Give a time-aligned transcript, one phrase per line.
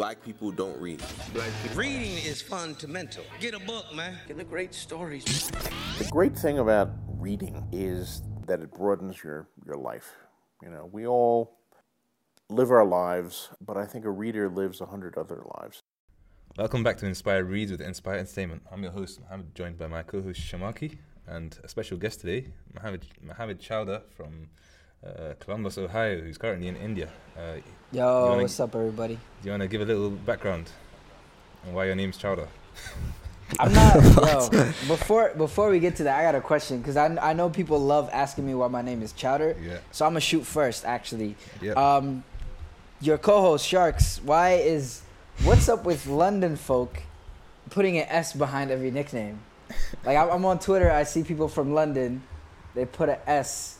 [0.00, 0.98] black people don't read.
[1.74, 3.22] Reading is fundamental.
[3.38, 4.16] Get a book, man.
[4.26, 5.50] Get the great stories.
[5.98, 10.16] The great thing about reading is that it broadens your, your life.
[10.62, 11.58] You know, we all
[12.48, 15.82] live our lives, but I think a reader lives a hundred other lives.
[16.56, 18.62] Welcome back to Inspyre Reads with Inspyre Entertainment.
[18.72, 20.96] I'm your host, I'm joined by my co-host Sharmarke,
[21.26, 24.48] and a special guest today, Mohamed, Mohamed Chowder from
[25.06, 27.08] uh, Columbus, Ohio, who's currently in India.
[27.36, 27.56] Uh,
[27.92, 29.14] Yo, wanna- what's up, everybody?
[29.14, 30.70] do you want to give a little background
[31.66, 32.48] on why your name's Chowder?
[33.58, 33.94] I'm not.
[34.52, 37.50] yo, before before we get to that, I got a question because I, I know
[37.50, 39.56] people love asking me why my name is Chowder.
[39.60, 39.78] Yeah.
[39.90, 41.34] So I'm gonna shoot first, actually.
[41.60, 41.72] Yeah.
[41.72, 42.22] Um,
[43.00, 45.02] your co-host Sharks, why is
[45.42, 47.02] what's up with London folk
[47.70, 49.40] putting an S behind every nickname?
[50.04, 52.22] Like I'm, I'm on Twitter, I see people from London,
[52.74, 53.78] they put an S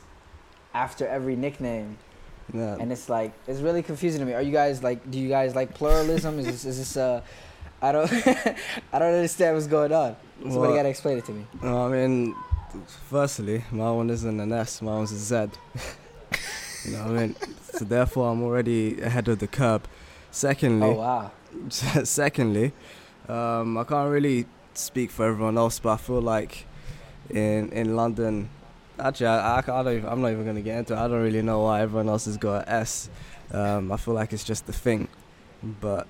[0.74, 1.98] after every nickname,
[2.52, 2.76] Yeah.
[2.80, 4.34] and it's like it's really confusing to me.
[4.34, 5.10] Are you guys like?
[5.10, 6.38] Do you guys like pluralism?
[6.38, 7.20] is this is this uh?
[7.82, 8.12] I don't
[8.92, 10.16] I don't understand what's going on.
[10.40, 11.46] Somebody Well- gotta explain it to me.
[11.62, 12.34] Well, I mean,
[13.08, 15.34] firstly, my one isn't an S, my one's a Z.
[16.84, 17.36] you know what I mean?
[17.72, 19.86] So therefore, I'm already ahead of the curb.
[20.30, 21.30] Secondly, Oh wow.
[21.70, 22.72] secondly,
[23.28, 26.66] um, I can't really speak for everyone else, but I feel like
[27.30, 28.48] in in London,
[29.00, 30.98] actually, I, I, I don't even, I'm not even gonna get into it.
[30.98, 33.10] I don't really know why everyone else has got an S.
[33.52, 35.08] Um, I feel like it's just the thing,
[35.62, 36.06] but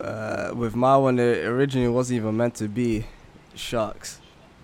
[0.00, 3.06] uh, with my one, it originally wasn't even meant to be
[3.54, 4.20] sharks.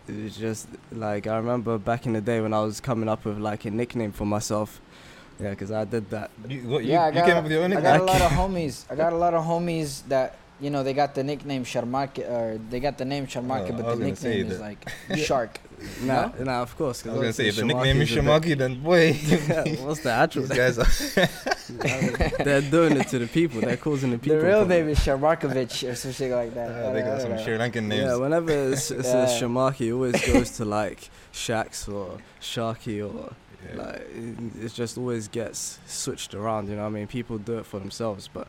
[0.08, 3.24] It was just like I remember back in the day when I was coming up
[3.24, 4.80] with like a nickname for myself.
[5.38, 6.30] Yeah, because I did that.
[6.48, 8.04] You, what, you, yeah, I you got, came up with your own I got a
[8.04, 8.84] lot of homies.
[8.90, 12.58] I got a lot of homies that you know they got the nickname Sharmarke or
[12.70, 15.58] they got the name Sharmarke, Oh, I but the nickname is like Shark.
[16.02, 17.02] Nah, nah, of course.
[17.02, 19.76] 'cause I was gonna say if the obviously nickname is Sharmarke's a bit- Sharmarke, then
[19.78, 20.42] boy, What's the actual?
[20.46, 22.44] these guys are.
[22.44, 23.60] They're doing it to the people.
[23.60, 24.38] They're causing the people.
[24.38, 24.68] The real problems.
[24.68, 26.70] name is Sharmarkovich or something like that.
[26.70, 27.42] Uh, I they don't- got some know.
[27.42, 28.02] Sri Lankan names.
[28.04, 29.26] Yeah, whenever it's, it Yeah.
[29.26, 33.32] says Sharmarke, it always goes to like Shaks or Sharky or
[33.74, 33.82] Yeah.
[33.82, 36.68] like it, it just always gets switched around.
[36.68, 38.48] You know, what I mean, people do it for themselves, but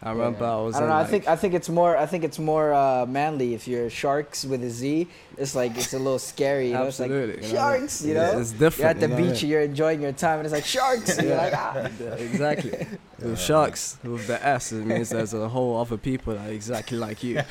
[0.00, 0.52] I remember Yeah.
[0.52, 0.76] I was.
[0.76, 0.94] I don't know.
[0.94, 1.96] I think I think it's more.
[1.96, 5.08] I think it's more uh, manly if you're sharks with a Z.
[5.36, 6.68] It's like it's a little scary.
[6.68, 6.84] You know?
[6.84, 7.80] It's absolutely like you know what I mean?
[7.88, 8.04] sharks.
[8.04, 8.78] You know, it's different.
[8.78, 11.20] you're at the you know beach, you're enjoying your time, and it's like sharks.
[11.20, 11.88] you're like, ah.
[12.00, 12.86] Yeah, exactly.
[13.18, 16.96] With sharks, with the S, it means there's a whole other people that are exactly
[16.98, 17.40] like you.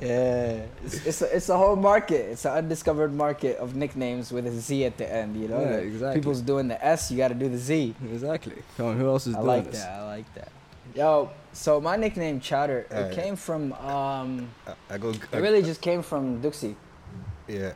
[0.00, 2.30] Yeah, it's it's a, it's a whole market.
[2.32, 5.36] It's an undiscovered market of nicknames with a Z at the end.
[5.40, 6.20] You know, Yeah, exactly.
[6.20, 7.10] people's doing the S.
[7.10, 7.94] You got to do the Z.
[8.10, 8.54] Exactly.
[8.78, 9.82] Come on, who else is I doing like this?
[9.82, 9.98] that.
[10.00, 10.48] I like that.
[10.94, 15.10] Yo, so my nickname Chowder, it came from um, I, I go.
[15.10, 16.74] it really just came from Dugsi.
[17.46, 17.72] Yeah.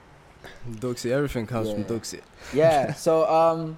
[0.72, 1.86] Dugsi, everything comes from Yeah.
[1.86, 2.20] Dugsi.
[2.52, 2.92] Yeah.
[3.06, 3.76] so um,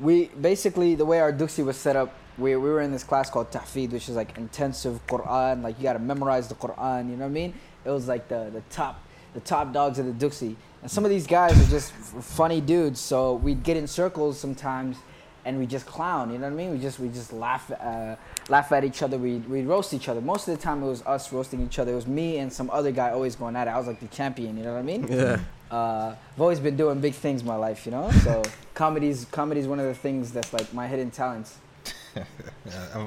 [0.00, 3.30] we basically the way our Dugsi was set up, we we were in this class
[3.30, 5.62] called Tahfid, which is like intensive Quran.
[5.62, 7.10] Like you got to memorize the Quran.
[7.10, 7.54] You know what I mean?
[7.84, 9.02] It was like the the top
[9.34, 13.00] the top dogs of the Dugsi, and some of these guys are just funny dudes.
[13.00, 14.96] So we'd get in circles sometimes.
[15.44, 16.70] And we just clown, you know what I mean?
[16.70, 18.14] We just we just laugh uh,
[18.48, 19.18] laugh at each other.
[19.18, 20.20] We we roast each other.
[20.20, 21.92] Most of the time it was us roasting each other.
[21.92, 23.70] It was me and some other guy always going at it.
[23.72, 25.08] I was like the champion, you know what I mean?
[25.08, 25.40] Yeah.
[25.70, 28.10] uh, I've always been doing big things in my life, you know.
[28.22, 28.42] So
[28.74, 31.58] comedy's comedy's one of the things that's like my hidden talents.
[32.16, 32.22] I,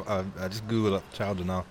[0.07, 1.63] I, I just googled up Chowder now.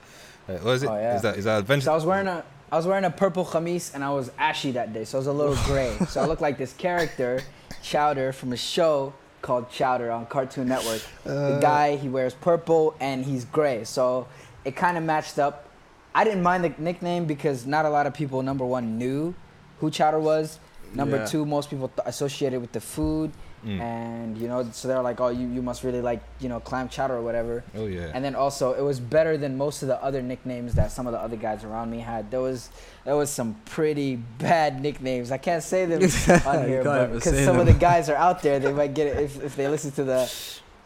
[0.49, 0.87] Uh, what is it?
[0.87, 1.17] Is Oh, yeah.
[1.17, 1.85] Is that is that adventure?
[1.85, 4.73] So I was wearing a I was wearing a purple khamis and I was ashy
[4.73, 5.97] that day, so I was a little gray.
[6.09, 7.43] so I looked like this character,
[7.83, 9.13] Chowder, from a show
[9.45, 11.03] called Chowder on Cartoon Network.
[11.27, 11.55] Uh.
[11.55, 14.27] the guy he wears purple and he's gray, so
[14.65, 15.69] it kind of matched up.
[16.15, 19.35] I didn't mind the nickname because not a lot of people, number one, knew
[19.81, 20.59] who Chowder was.
[20.95, 21.27] Number Yeah.
[21.27, 23.33] two, most people th- associated with the food,
[23.65, 23.81] Mm.
[23.81, 26.89] and you know, so they're like, "Oh, you, you must really like you know clam
[26.91, 28.11] chowder or whatever." Oh yeah.
[28.13, 31.13] And then also, it was better than most of the other nicknames that some of
[31.13, 32.31] the other guys around me had.
[32.31, 32.69] There was
[33.05, 35.31] there was some pretty bad nicknames.
[35.31, 36.03] I can't say them
[36.47, 39.23] on here, but because some of the guys are out there, they might get it
[39.23, 40.31] if, if they listen to the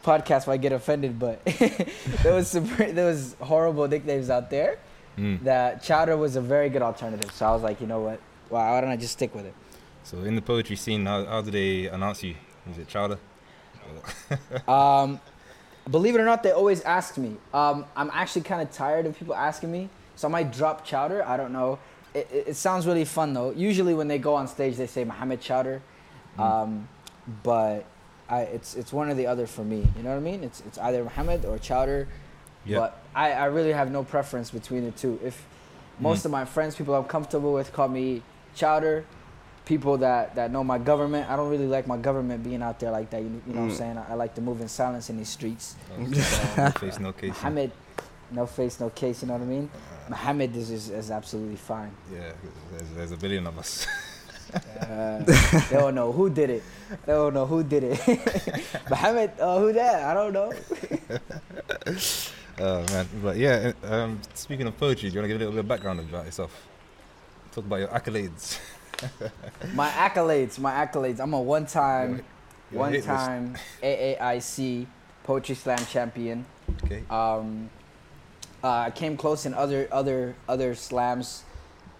[0.03, 1.19] podcast, might get offended.
[1.19, 1.43] But
[2.23, 4.79] there was some there was horrible nicknames out there.
[5.17, 5.43] Mm.
[5.43, 7.31] That chowder was a very good alternative.
[7.33, 8.21] So I was like, you know what?
[8.47, 9.53] Why why don't I just stick with it?
[10.03, 12.35] So in the poetry scene, how, how do they announce you?
[12.71, 13.17] Is it Chowder?
[14.67, 15.19] Um,
[15.89, 17.35] believe it or not, they always ask me.
[17.53, 21.25] Um, I'm actually kind of tired of people asking me, so I might drop Chowder.
[21.25, 21.79] I don't know.
[22.13, 23.51] It, it, it sounds really fun though.
[23.51, 25.81] Usually when they go on stage, they say Mohamed Chowder,
[26.37, 26.87] um,
[27.43, 27.85] but
[28.29, 29.87] I, it's it's one or the other for me.
[29.97, 30.43] You know what I mean?
[30.43, 32.07] It's it's either Mohamed or Chowder.
[32.65, 32.79] Yeah.
[32.79, 35.19] But I, I really have no preference between the two.
[35.23, 35.43] If
[35.99, 36.25] most Mm.
[36.25, 38.21] of my friends, people I'm comfortable with, call me
[38.55, 39.05] Chowder.
[39.69, 42.89] People that, that know my government, I don't really like my government being out there
[42.89, 43.21] like that.
[43.21, 43.77] You, you know what I'm Mm.
[43.77, 43.97] saying?
[43.99, 45.75] I, I like to move in silence in these streets.
[45.93, 47.35] Oh, no face, no case.
[47.37, 47.71] Mohammed,
[48.31, 49.21] no face, no case.
[49.21, 49.69] You know what I mean?
[50.09, 51.91] Muhammad is is, is absolutely fine.
[52.11, 52.31] Yeah,
[52.71, 53.85] there's, there's a billion of us.
[54.81, 55.21] Uh,
[55.69, 56.63] they don't know who did it.
[57.05, 57.99] They don't know who did it.
[58.89, 59.97] Muhammad, uh, who that?
[60.09, 60.49] I don't know.
[62.61, 63.71] Oh man, but yeah.
[63.83, 66.25] Um, speaking of poetry, do you want to give a little bit of background about
[66.25, 66.51] yourself?
[67.53, 68.59] Talk about your accolades.
[69.73, 71.19] My accolades, my accolades.
[71.19, 72.23] I'm a one-time,
[72.71, 74.85] one-time AAIC
[75.23, 76.45] Poetry Slam champion.
[76.83, 77.03] Okay.
[77.09, 77.69] Um,
[78.63, 81.43] uh, I came close in other other other slams,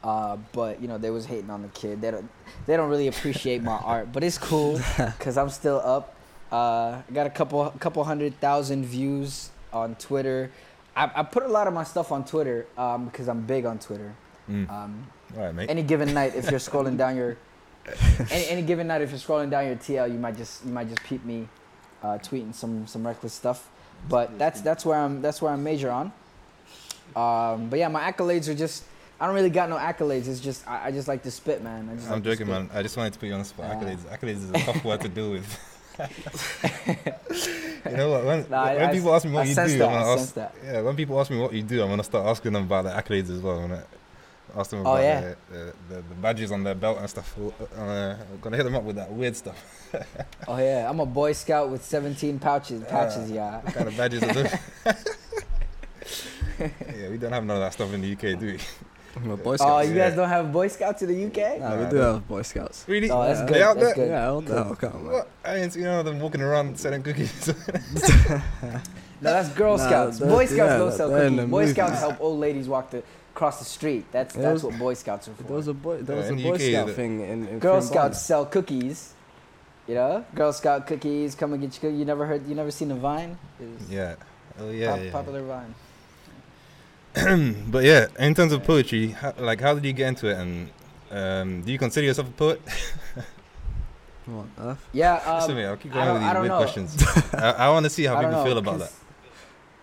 [0.04, 2.02] uh, but you know they was hating on the kid.
[2.02, 2.30] They don't
[2.66, 6.16] they don't really appreciate my art, but it's cool because I'm still up.
[6.52, 10.52] Uh, I got a couple couple hundred thousand views on Twitter.
[10.96, 13.80] I, I put a lot of my stuff on Twitter um, because I'm big on
[13.80, 14.14] Twitter.
[14.50, 14.70] Mm.
[14.70, 15.08] Um,
[15.38, 15.70] All right, mate.
[15.70, 17.38] any given night, if you're scrolling down your
[18.32, 20.88] any, any given night, if you're scrolling down your TL, you might just you might
[20.90, 21.48] just peep me
[22.04, 23.70] uh, tweeting some some reckless stuff.
[24.08, 26.12] But that's that's where I'm that's where I'm major on.
[27.16, 28.84] Um, but yeah, my accolades are just
[29.20, 30.28] I don't really got no accolades.
[30.28, 31.90] It's just I, I just like to spit, man.
[31.92, 32.70] I just I'm like joking, man.
[32.74, 33.66] I just wanted to put you on the spot.
[33.66, 34.00] Uh, accolades.
[34.18, 35.76] Accolades is a tough word to deal with.
[37.86, 38.24] you know what?
[38.24, 40.38] When, Nah, when I people ask me what I you do, that, ask.
[40.64, 42.92] Yeah, when people ask me what you do, I'm gonna start asking them about the
[42.92, 43.60] accolades as well.
[43.60, 43.72] I'm
[44.50, 45.22] gonna ask them Oh, about yeah.
[45.22, 47.36] the, the, the, the badges on their belt and stuff.
[47.38, 49.58] Uh, I'm gonna hit them up with that weird stuff.
[50.48, 53.60] Oh yeah, I'm a Boy Scout with 17 pouches patches, yeah.
[53.62, 54.54] What kind of badges are those?
[56.60, 58.60] yeah, we don't have none of that stuff in the UK, do we?
[59.16, 59.88] I'm a Boy Oh, Scout.
[59.88, 60.08] you yeah.
[60.10, 61.60] guys don't have Boy Scouts in the UK?
[61.60, 62.14] Nah, we Nah, do no.
[62.14, 62.86] have Boy Scouts.
[62.88, 63.10] Really?
[63.10, 63.46] Oh, that's Yeah.
[63.48, 63.56] good.
[63.56, 64.06] They out That's there?
[64.06, 64.12] good.
[64.12, 65.14] Yeah, what the hell, come on, man.
[65.14, 65.28] What?
[65.44, 67.54] I ain't seen none of them walking around selling cookies.
[69.22, 70.20] No, that's Girl Nah, Scouts.
[70.20, 71.36] that- Boy Scouts yeah, don't sell cookies.
[71.38, 73.04] the Boy Scouts help old ladies walk the
[73.40, 74.04] across the street.
[74.12, 75.44] That's There that's was- what Boy Scouts are for.
[75.44, 76.02] There was a boy.
[76.02, 77.82] There Yeah, was a the Boy UK, Scout the- thing in, in Girl Cranbourne.
[77.88, 79.14] Scouts sell cookies.
[79.88, 81.36] You know, Girl Scout cookies.
[81.36, 82.00] Come and get your cookies.
[82.00, 82.46] You never heard?
[82.50, 83.38] You never seen a Vine?
[83.60, 84.16] It's yeah.
[84.60, 84.92] Oh yeah.
[84.92, 85.12] pop- yeah.
[85.12, 85.74] popular Vine.
[87.72, 90.70] but yeah, in terms of poetry, how, like how did you get into it, and
[91.12, 92.62] um, do you consider yourself a poet?
[94.26, 94.86] What on earth?
[94.94, 95.16] Yeah.
[95.26, 96.58] Um, to I'll keep I going don't- with I these don't weird know.
[96.60, 97.34] questions.
[97.34, 98.90] I, I want to see how I don't people know, feel about that.
[98.90, 99.00] 'cause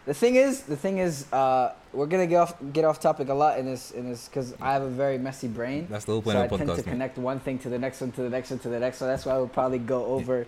[0.07, 3.35] The thing is, the thing is, uh, we're gonna get off get off topic a
[3.35, 5.87] lot in this in this because I have a very messy brain.
[5.91, 6.85] That's the whole point so I of the tend to man.
[6.85, 9.11] connect one thing to the next one to the next one to the next one.
[9.11, 10.47] That's why I would probably go over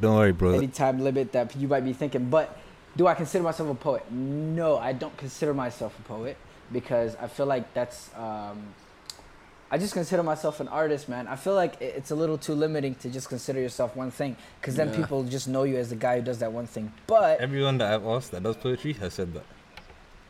[0.00, 0.52] Don't worry, bro.
[0.52, 2.28] any time limit that you might be thinking.
[2.30, 2.56] But
[2.96, 4.10] do I consider myself a poet?
[4.12, 6.36] No, I don't consider myself a poet
[6.70, 8.10] because I feel like that's.
[8.16, 8.74] Um,
[9.70, 11.26] I just consider myself an artist, man.
[11.26, 14.76] I feel like it's a little too limiting to just consider yourself one thing because
[14.76, 14.96] then Yeah.
[14.96, 16.92] people just know you as the guy who does that one thing.
[17.06, 19.44] But Everyone that I've asked that does poetry has said that.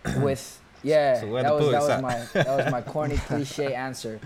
[0.19, 4.20] with yeah, So that was that was my that was my corny cliche answer.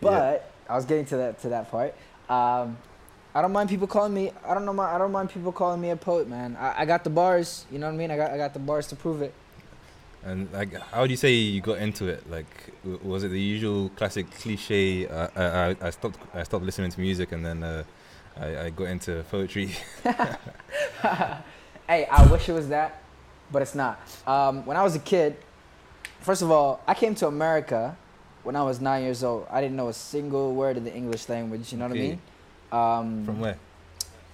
[0.00, 1.94] But I was getting to that to that part.
[2.28, 2.78] Um,
[3.34, 4.32] I don't mind people calling me.
[4.44, 4.72] I don't know.
[4.72, 6.56] My, I don't mind people calling me a poet, man.
[6.56, 7.66] I, I got the bars.
[7.70, 8.10] You know what I mean?
[8.10, 9.34] I got I got the bars to prove it.
[10.22, 12.28] And like, how do you say you got into it?
[12.30, 12.46] Like,
[12.82, 15.06] w- was it the usual classic cliche?
[15.06, 17.84] Uh, I, I, I stopped I stopped listening to music and then uh,
[18.38, 19.70] I, I got into poetry.
[20.02, 22.99] hey, I wish it was that,
[23.50, 24.00] but it's not.
[24.26, 25.36] Um, when I was a kid,
[26.20, 27.96] first of all, I came to America
[28.42, 29.46] when I was nine years old.
[29.50, 31.72] I didn't know a single word of the English language.
[31.72, 32.20] You know what I mean?
[32.72, 33.58] Um, From where?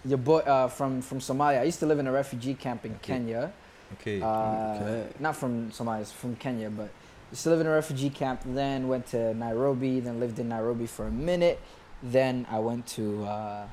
[0.04, 1.60] Your boy uh, from from Somalia.
[1.60, 3.12] I used to live in a refugee camp in Okay.
[3.14, 3.52] Kenya.
[4.00, 4.20] Okay.
[4.22, 5.08] Uh, Okay.
[5.18, 6.90] Not from Somalia, it's from Kenya, but
[7.32, 8.42] used to live in a refugee camp.
[8.46, 9.98] Then went to Nairobi.
[10.00, 11.58] Then lived in Nairobi for a minute.
[12.02, 13.66] Then I went to uh,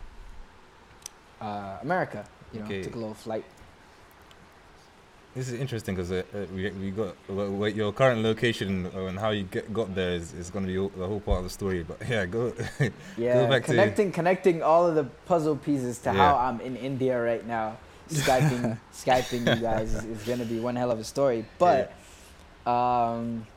[1.41, 2.25] uh, America.
[2.51, 2.81] You know, Okay.
[2.83, 3.43] took a little flight.
[5.35, 9.31] This is interesting because uh, uh, we we got well, your current location and how
[9.31, 11.49] you get got there is, is going to be all, the whole part of the
[11.49, 11.81] story.
[11.81, 12.53] But yeah, go.
[13.17, 16.17] Yeah, back to- connecting connecting all of the puzzle pieces to Yeah.
[16.17, 17.77] how I'm in India right now.
[18.09, 21.45] Skyping Skyping you guys is, is gonna be one hell of a story.
[21.57, 21.93] But
[22.67, 23.47] um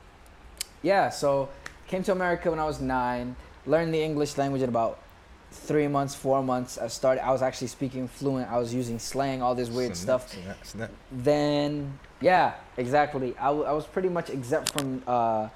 [0.83, 1.51] yeah, so
[1.89, 4.99] came to America when I was nine, learned the English language in about
[5.57, 6.79] three months, four months.
[6.79, 10.21] I started I was actually speaking fluent, I was using slang, all this weird Snap,
[10.21, 10.43] stuff.
[10.43, 10.91] snap, snap.
[11.11, 13.35] Then, yeah, exactly.
[13.39, 15.49] I, w- I was pretty much exempt from uh,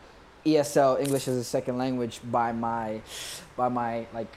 [0.44, 3.00] ESL English as a second language by my
[3.56, 4.28] by my like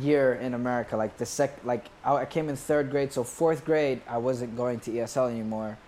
[0.00, 0.96] year in America.
[0.96, 4.56] Like the sec, like I, I came in third grade, so fourth grade I wasn't
[4.56, 5.78] going to ESL anymore,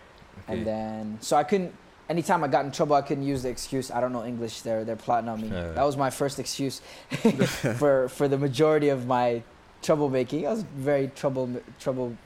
[0.45, 0.59] Okay.
[0.59, 1.75] and then so I couldn't.
[2.11, 4.55] Anytime I got in trouble, I couldn't use the excuse I don't know English.
[4.67, 5.49] They're they're plotting on me.
[5.49, 5.71] Yeah.
[5.77, 6.83] That was my first excuse
[7.81, 9.43] for for the majority of my
[9.87, 10.41] troublemaking.
[10.47, 11.45] I was very trouble
[11.79, 12.17] trouble.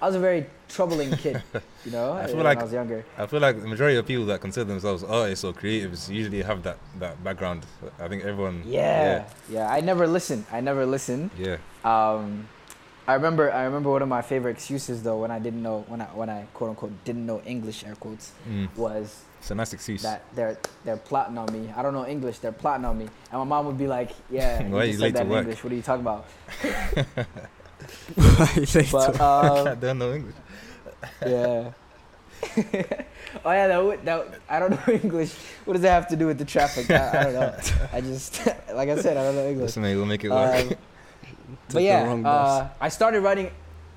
[0.00, 1.42] I was a very troubling kid,
[1.86, 3.00] you know, I feel when like- I was younger.
[3.16, 6.62] I feel like the majority of people that consider themselves artists or creatives usually have
[6.64, 7.64] that, that background.
[7.98, 8.62] I think everyone.
[8.66, 9.70] Yeah, yeah.
[9.76, 10.44] I never listened.
[10.52, 11.30] I never listened.
[11.38, 11.56] Yeah.
[11.82, 12.46] Um,
[13.08, 13.50] I remember.
[13.52, 16.28] I remember one of my favorite excuses though when I didn't know when I when
[16.28, 18.68] I quote unquote didn't know English air quotes Mm.
[18.76, 20.02] was It's a nice excuse.
[20.02, 21.72] that they're they're plotting on me.
[21.76, 22.38] I don't know English.
[22.40, 25.02] They're plotting on me, and my mom would be like, "Yeah, Why you you just
[25.02, 25.40] late said that to in work?
[25.42, 25.62] English.
[25.64, 26.26] What are you talking about?"
[28.56, 28.82] Later.
[28.90, 30.34] But I uh, don't know English.
[31.24, 31.70] yeah.
[33.44, 35.34] oh yeah, that, would- that I don't know English.
[35.64, 36.90] What does that have to do with the traffic?
[36.90, 37.54] I, I don't know.
[37.92, 39.66] I just like I said, I don't know English.
[39.66, 40.54] Listen, mate, we'll make it work.
[40.54, 40.74] Um,
[41.72, 43.50] but yeah, uh, I started writing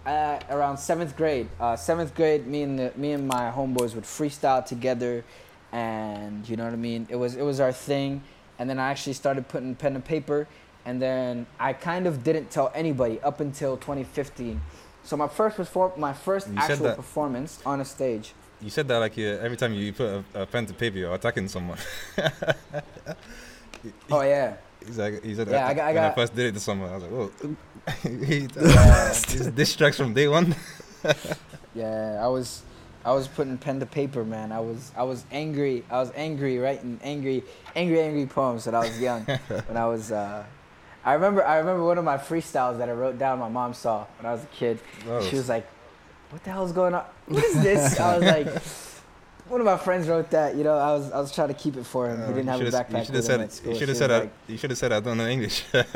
[0.10, 1.48] uh, around seventh grade.
[1.60, 5.24] Uh, seventh grade, me and the, me and my homeboys would freestyle together,
[5.72, 7.06] and you know what I mean.
[7.10, 8.22] It was it was our thing,
[8.58, 10.48] and then I actually started putting pen to paper,
[10.86, 14.60] and then I kind of didn't tell anybody up until 2015.
[15.04, 18.34] So my first perform my first You actual performance on a stage.
[18.62, 21.14] you said that like you, every time you put a, a pen to paper, you're
[21.14, 21.78] attacking someone.
[24.12, 26.54] Oh yeah, He's like, he said Yeah, I I when I got- first did it
[26.54, 26.90] to someone.
[26.90, 27.56] I was like, whoa.
[28.04, 30.56] This this tracks from day one.
[31.76, 32.20] yeah.
[32.22, 32.64] I was
[33.06, 34.52] I was putting pen to paper, man.
[34.52, 35.84] I was I was angry.
[35.90, 37.44] I was angry writing angry
[37.76, 39.26] angry angry poems when I was young.
[39.66, 40.44] when I was uh,
[41.06, 43.40] I remember I remember one of my freestyles that I wrote down.
[43.40, 44.80] My mom saw when I was a kid.
[45.30, 45.68] She was like,
[46.30, 47.06] "What the hell's going on?
[47.28, 48.62] What is this?" I was like.
[49.50, 50.78] One of my friends wrote that, you know.
[50.78, 52.22] I was I was trying to keep it for him.
[52.22, 53.52] Uh, he didn't have a backpack You should have said.
[53.52, 53.74] school.
[53.74, 54.10] You should have said.
[54.12, 55.64] was I, you should have said I don't know English.
[55.74, 55.88] it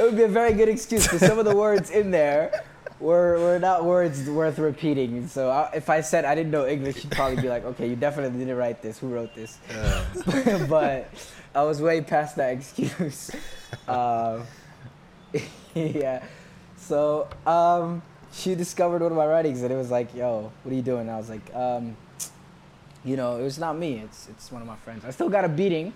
[0.00, 2.64] would be a very good excuse because some of the words in there
[3.00, 5.26] were, were not words worth repeating.
[5.26, 7.96] So I, if I said I didn't know English, you'd probably be like, okay, you
[7.96, 8.98] definitely didn't write this.
[8.98, 9.58] Who wrote this?
[9.74, 11.08] Uh, but
[11.54, 13.30] I was way past that excuse.
[13.88, 14.42] Um,
[15.74, 16.24] yeah.
[16.76, 20.74] So um, she discovered one of my writings and it was like, yo, what are
[20.74, 21.02] you doing?
[21.02, 21.96] And I was like, um,
[23.04, 23.98] you know, it was not me.
[24.04, 25.04] It's it's one of my friends.
[25.04, 25.92] I still got a beating,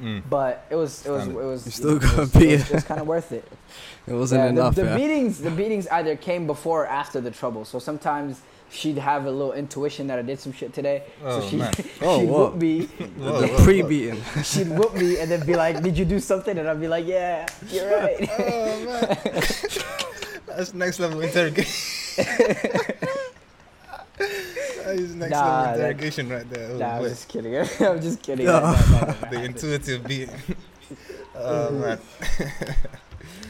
[0.00, 0.22] mm.
[0.30, 2.38] but it was it was it was You still know, got it a was, it
[2.38, 2.60] was, beating.
[2.60, 3.44] it was kind of worth it.
[4.06, 4.74] It wasn't Yeah, enough.
[4.74, 4.96] the, the yeah.
[4.96, 7.64] beatings the beatings either came before or after the trouble.
[7.64, 11.02] So sometimes she'd have a little intuition that I did some shit today.
[11.24, 11.72] Oh, so she man.
[12.02, 12.50] Oh, she'd whoa.
[12.50, 12.82] whoop me.
[12.86, 13.64] Whoa, the whoa, whoa.
[13.64, 14.22] pre-beating.
[14.44, 17.06] She'd whoop me and then be like, "Did you do something?" And I'd be like,
[17.06, 19.18] "Yeah, you're right." Oh man,
[20.56, 22.24] that's next level interrogation.
[24.18, 26.70] that is next Nah, level that- interrogation right there.
[26.72, 27.56] Oh, nah, I'm just kidding.
[27.80, 28.46] I'm just kidding.
[28.46, 28.60] No.
[28.60, 30.30] That, that- that the intuitive beat.
[31.36, 31.80] oh mm-hmm.
[31.80, 31.98] man.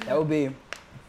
[0.07, 0.51] That would be.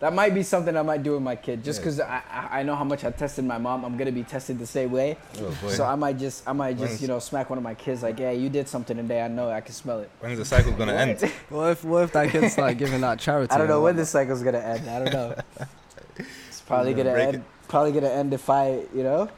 [0.01, 2.63] That might be something I might do with my kid, just because I, I I
[2.63, 3.85] know how much I tested my mom.
[3.85, 5.69] I'm gonna be tested the same way, Oh boy.
[5.69, 8.03] so I might just I might just When's- you know smack one of my kids
[8.03, 9.21] like, yeah, you did something today.
[9.21, 10.11] I know I can smell it.
[10.19, 11.21] When's the cycle gonna end?
[11.49, 13.51] What if what if that kid start giving out charity?
[13.51, 13.99] I don't know when what?
[14.01, 14.89] this cycle's gonna end.
[14.89, 15.35] I don't know.
[16.67, 17.43] Probably gonna end.
[17.67, 18.89] Probably gonna end the fight.
[18.93, 19.29] you know.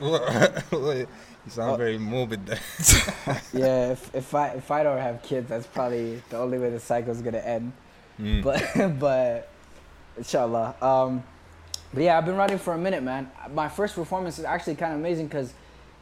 [0.00, 1.06] you
[1.48, 1.76] sound Oh.
[1.76, 2.58] very morbid there.
[3.52, 6.80] Yeah, if, if I if I don't have kids, that's probably the only way the
[6.80, 7.72] cycle's gonna end.
[8.20, 8.42] Mm.
[8.42, 9.48] But but
[10.16, 10.74] inshallah.
[10.82, 11.22] Um,
[11.94, 13.30] but yeah, I've been writing for a minute, man.
[13.52, 15.52] My first performance is actually kind of amazing because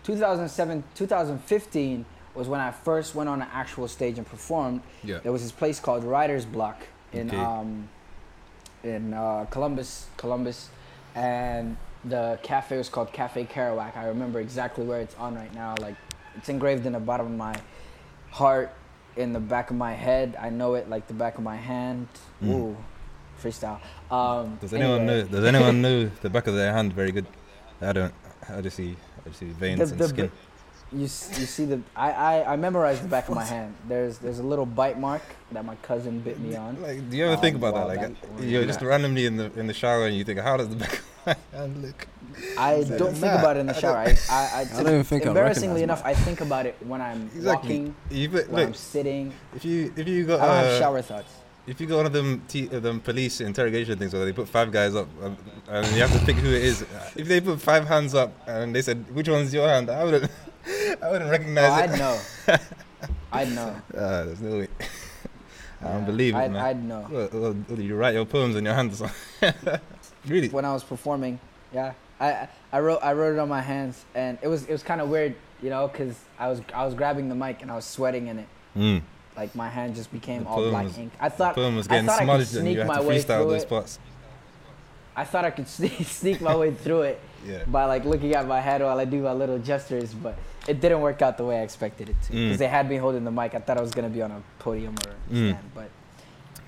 [0.05, 4.83] 2007, 2015 was when I first went on an actual stage and performed.
[5.02, 5.19] yeah.
[5.19, 6.81] There was this place called Writer's Block
[7.12, 7.37] in Okay.
[7.37, 7.88] um,
[8.85, 10.69] in uh, Columbus, Columbus,
[11.15, 13.97] and the cafe was called Kafe Kerouac.
[13.97, 15.75] I remember exactly where it's on right now.
[15.81, 15.97] Like
[16.37, 17.57] it's engraved in the bottom of my
[18.31, 18.73] heart,
[19.17, 20.37] in the back of my head.
[20.41, 22.09] I know it like the back of my hand.
[22.43, 22.49] Mm.
[22.55, 22.77] Ooh,
[23.43, 23.81] freestyle.
[24.11, 25.29] Um, Does anyone anyway, know?
[25.29, 27.27] Does anyone know the back of their hand very good?
[27.83, 28.15] I don't.
[28.49, 28.97] I just see.
[29.25, 30.33] I just see veins The- and the- skin.
[30.93, 33.75] You you see the I, I I memorized the back of my hand.
[33.87, 36.83] There's there's a little bite mark that my cousin bit me on.
[36.83, 37.87] Like, do you ever Um, think about that?
[37.87, 40.69] Like, back- you're just randomly in the in the shower and you think, how does
[40.69, 42.07] the back of my hand look?
[42.59, 43.97] I It's like, don't think nah, about it in the I shower.
[44.07, 47.01] I, I, I, don't even think I'd embarrassingly recognize enough, I think about it when
[47.01, 47.79] I'm Exactly.
[47.81, 49.33] walking, You put, when I'm sitting.
[49.55, 51.33] if you if you got I don't have uh, shower thoughts.
[51.67, 54.49] if you got one of them t- uh, them police interrogation things where they put
[54.49, 55.37] five guys up um,
[55.69, 56.83] and you have to pick who it is.
[57.15, 60.31] If they put five hands up and they said which one's your hand, I wouldn't
[61.03, 61.59] I wouldn't Oh, it.
[61.59, 61.99] I'd it.
[61.99, 62.19] know.
[63.33, 63.77] I'd know.
[63.95, 64.69] Ah, there's no way.
[65.83, 66.65] I don't believe it, I'd, man.
[66.65, 67.07] I'd know.
[67.11, 69.00] Well, well, you write your poems in your hands.
[69.00, 69.11] or
[70.27, 70.49] really?
[70.49, 71.39] When I was performing,
[71.73, 74.73] yeah, I I- I wrote I wrote it on my hands, and it was it
[74.73, 77.71] was kind of weird, you know, because I was I was grabbing the mic and
[77.71, 78.47] I was sweating in it.
[78.77, 79.03] Mm.
[79.37, 81.12] Like my hand just became The all black was- ink.
[81.19, 82.97] I The thought poem was I getting thought I could smudged sneak you had my
[82.99, 83.69] to way through those it.
[83.69, 83.99] parts.
[85.17, 87.65] I thought I could sneak, sneak my way through it Yeah.
[87.67, 90.37] by like looking at my head while I do my little gestures, but
[90.69, 92.33] it didn't work out the way I expected it to.
[92.33, 92.59] Because Mm.
[92.59, 93.55] they had me holding the mic.
[93.55, 95.57] I thought I was gonna be on a podium or a Mm.
[95.75, 95.90] but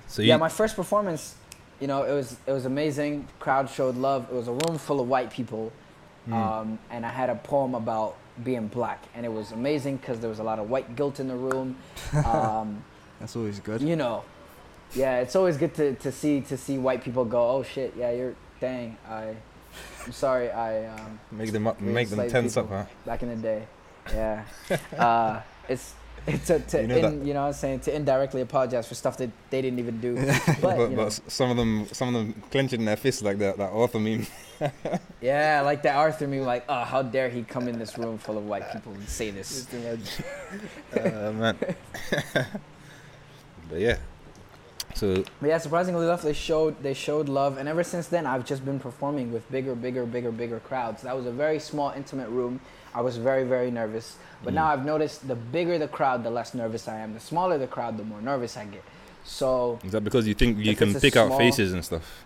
[0.07, 1.35] So yeah, my first performance,
[1.79, 3.27] you know, it was it was amazing.
[3.39, 4.27] Crowd showed love.
[4.31, 5.71] It was a room full of white people,
[6.29, 6.33] Mm.
[6.33, 10.29] um, and I had a poem about being black, and it was amazing because there
[10.29, 11.75] was a lot of white guilt in the room.
[12.25, 12.83] Um,
[13.19, 13.81] That's always good.
[13.81, 14.23] you know,
[14.95, 18.11] yeah, it's always good to, to see to see white people go, oh shit, yeah,
[18.11, 19.35] you're dang, I
[20.05, 20.51] I'm sorry.
[20.51, 22.85] I um, Make them up, make them tense up, huh?
[23.05, 23.63] back in the day.
[24.11, 24.43] Yeah.
[24.97, 25.93] uh, it's
[26.25, 28.95] it's a, to You know in, you know what I'm saying to indirectly apologize for
[28.95, 30.15] stuff that they didn't even do.
[30.61, 33.39] But, But, you know, s- some of them, some of them clenching their fists like
[33.39, 33.57] that.
[33.57, 34.25] That Arthur meme.
[35.21, 38.37] yeah, like that Arthur meme, like, oh, how dare he come in this room full
[38.37, 39.67] of white people and say this?
[40.95, 41.57] uh, man.
[43.69, 43.97] but yeah.
[44.95, 48.45] So But yeah, surprisingly enough, they showed they showed love, and ever since then, I've
[48.45, 51.01] just been performing with bigger, bigger, bigger, bigger crowds.
[51.01, 52.61] That was a very small, intimate room.
[52.93, 54.17] I was very, very nervous.
[54.43, 57.13] But now I've noticed the bigger the crowd, the less nervous I am.
[57.13, 58.83] The smaller the crowd, the more nervous I get.
[59.23, 62.25] So is that because you think you can pick out faces and stuff?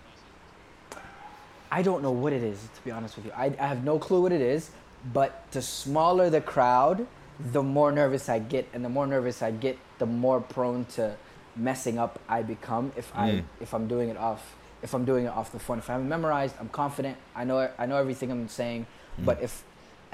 [1.71, 3.31] I don't know what it is, to be honest with you.
[3.35, 4.71] I, I have no clue what it is.
[5.13, 7.05] But the smaller the crowd,
[7.39, 11.15] the more nervous I get, and the more nervous I get, the more prone to
[11.55, 13.43] messing up I become if I Mm.
[13.59, 15.79] if I'm doing it off if I'm doing it off the phone.
[15.79, 17.17] If I haven't memorized, I'm confident.
[17.35, 18.85] I know I know everything I'm saying.
[19.19, 19.25] Mm.
[19.25, 19.63] But if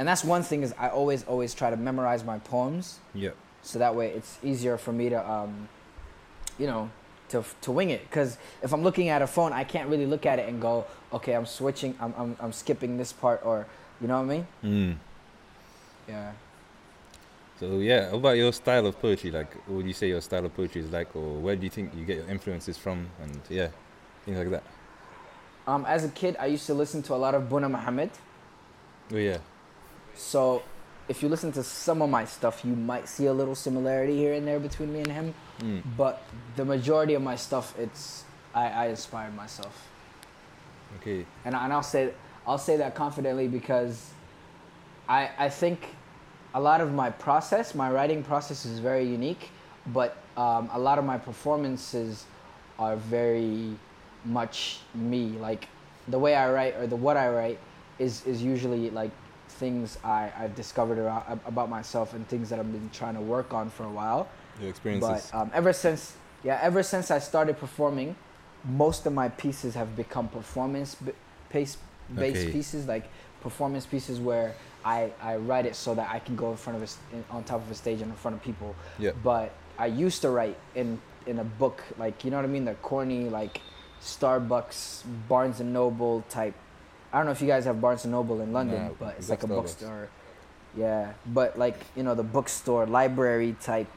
[0.03, 3.31] and that's one thing is I always always try to memorize my poems Yeah.
[3.69, 5.69] so that way it's easier for me to um,
[6.59, 6.89] you know
[7.29, 10.25] to, to wing it because if i'm looking at a phone i can't really look
[10.31, 10.73] at it and go
[11.17, 13.65] okay i'm switching i'm, I'm, I'm skipping this part or
[14.01, 14.93] you know what i mean Mm.
[16.09, 16.31] yeah
[17.59, 19.31] So yeah, what about your style of poetry?
[19.31, 21.69] Like, what would you say your style of poetry is like, or where do you
[21.77, 22.97] think you get your influences from?
[23.23, 23.69] And yeah,
[24.25, 24.63] things like that.
[25.71, 28.09] um, as a kid i used to listen to a lot of buna muhammad
[29.13, 29.37] Oh yeah.
[30.15, 30.61] So
[31.09, 34.33] if you listen to some of my stuff you might see a little similarity here
[34.33, 35.83] and there between me and him Mm.
[35.95, 36.23] but
[36.55, 38.23] the majority of my stuff it's
[38.55, 39.87] i, I inspired myself
[41.01, 41.25] Okay.
[41.45, 42.11] and, and I'll say
[42.47, 44.09] I'll say that confidently because
[45.09, 45.87] I I think
[46.53, 49.49] a lot of my process, my writing process is very unique,
[49.87, 52.25] but um, a lot of my performances
[52.77, 53.75] are very
[54.25, 55.29] much me.
[55.39, 55.67] Like
[56.07, 57.59] the way I write or the what I write
[57.97, 59.11] is is usually like
[59.53, 63.53] things I I've discovered around, about myself and things that I've been trying to work
[63.53, 64.27] on for a while.
[64.59, 65.29] Your experiences.
[65.31, 68.15] But um, ever since, yeah, ever since I started performing,
[68.63, 71.11] most of my pieces have become performance b-
[71.51, 71.77] based
[72.17, 72.51] Okay.
[72.51, 73.05] pieces, like
[73.41, 76.83] performance pieces where I, I write it so that I can go in front of
[76.83, 78.75] a, in, on top of a stage and in front of people.
[78.99, 79.11] Yeah.
[79.23, 82.65] But I used to write in in a book, like you know what I mean,
[82.65, 83.61] the corny like
[84.01, 86.55] Starbucks, Barnes and Noble type.
[87.13, 89.29] I don't know if you guys have Barnes and Noble in London, Nah, but it's
[89.29, 90.09] like a bookstore.
[90.75, 93.87] Yeah, but like you know the bookstore, library type,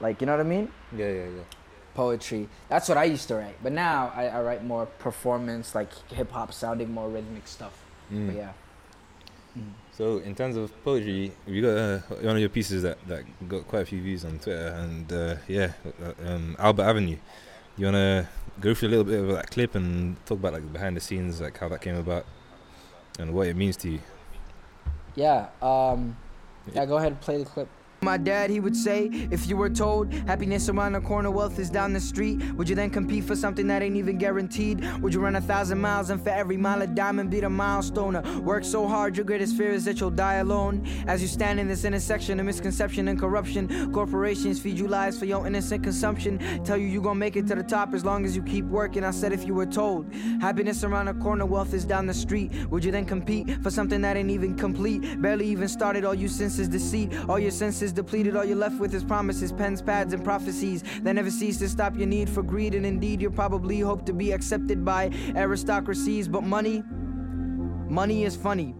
[0.00, 1.42] like you know what I mean yeah, yeah, yeah.
[1.94, 2.48] poetry.
[2.68, 3.56] That's what I used to write.
[3.62, 7.80] But now I, I write more performance, like hip hop sounding, more rhythmic stuff.
[8.12, 8.26] Mm.
[8.26, 8.52] But yeah.
[9.92, 13.68] So in terms of poetry, we got uh, one of your pieces that, that got
[13.68, 17.18] quite a few views on Twitter, and uh, yeah, uh, um, Albert Avenue.
[17.76, 18.28] You wanna
[18.60, 21.40] go through a little bit of that clip and talk about like behind the scenes,
[21.40, 22.26] like how that came about,
[23.18, 24.00] and what it means to you.
[25.14, 25.48] Yeah.
[25.62, 26.16] Um,
[26.72, 27.68] yeah, go ahead and play the clip.
[28.04, 31.70] My dad, he would say, if you were told happiness around the corner, wealth is
[31.70, 34.84] down the street, would you then compete for something that ain't even guaranteed?
[35.00, 38.44] Would you run a thousand miles and for every mile a diamond beat a milestone?
[38.44, 40.86] Work so hard, your greatest fear is that you'll die alone.
[41.06, 45.24] As you stand in this intersection of misconception and corruption, corporations feed you lies for
[45.24, 46.38] your innocent consumption.
[46.62, 49.02] Tell you you gon' make it to the top as long as you keep working.
[49.02, 50.12] I said, if you were told
[50.42, 54.02] happiness around the corner, wealth is down the street, would you then compete for something
[54.02, 55.22] that ain't even complete?
[55.22, 58.94] Barely even started, all you senses deceit, all your senses depleted, all you're left with
[58.94, 62.74] is promises, pens, pads, and prophecies that never cease to stop your need for greed.
[62.74, 66.82] And indeed, you probably hope to be accepted by aristocracies, but money,
[67.88, 68.74] money is funny.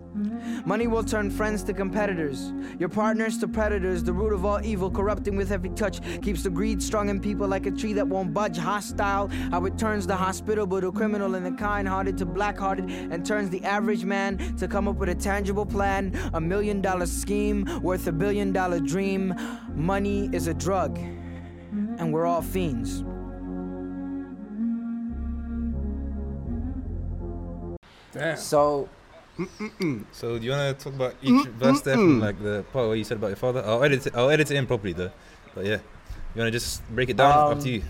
[0.64, 4.02] Money will turn friends to competitors, your partners to predators.
[4.02, 7.46] The root of all evil, corrupting with every touch, keeps the greed strong in people
[7.46, 8.56] like a tree that won't budge.
[8.56, 12.88] Hostile, how it turns the hospitable to criminal and the kind hearted to black hearted,
[12.90, 16.18] and turns the average man to come up with a tangible plan.
[16.34, 19.34] A million dollar scheme worth a billion dollar dream.
[19.74, 23.04] Money is a drug, and we're all fiends.
[28.12, 28.36] Damn.
[28.36, 28.88] So
[30.12, 33.04] So do you wanna talk about each verse there from like the part where you
[33.04, 33.62] said about your father?
[33.64, 34.14] I'll edit it.
[34.14, 35.10] I'll edit it in properly though.
[35.54, 35.78] But yeah,
[36.34, 37.82] you wanna just break it down Um, up to you.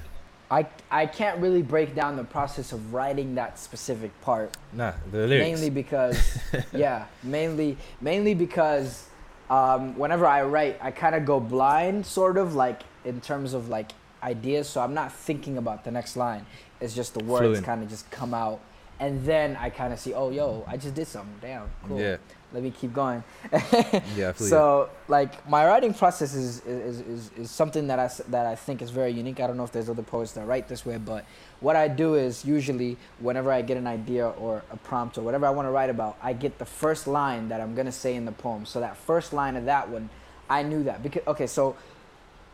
[0.51, 4.57] I I can't really break down the process of writing that specific part.
[4.73, 5.51] Nah, the lyrics.
[5.61, 6.39] mainly because
[6.73, 9.09] yeah mainly mainly because
[9.51, 13.69] um, whenever i write i kind of go blind sort of like in terms of
[13.69, 16.47] like ideas so i'm not thinking about the next line
[16.81, 18.59] it's just the words kind of just come out
[19.01, 22.17] and then i kind of see oh yo i just did something damn cool Yeah.
[22.53, 23.25] let me keep going.
[24.17, 28.55] Yeah, so like my writing process is, is, is, is something that I, that I
[28.55, 29.41] think is very unique.
[29.41, 31.25] I don't know if there's other poets that write this way, but
[31.61, 35.47] what I do is usually whenever I get an idea or a prompt or whatever
[35.47, 38.25] I want to write about, I get the first line that I'm gonna say in
[38.25, 38.65] the poem.
[38.67, 40.09] So that first line of that one,
[40.49, 41.75] I knew that because okay, so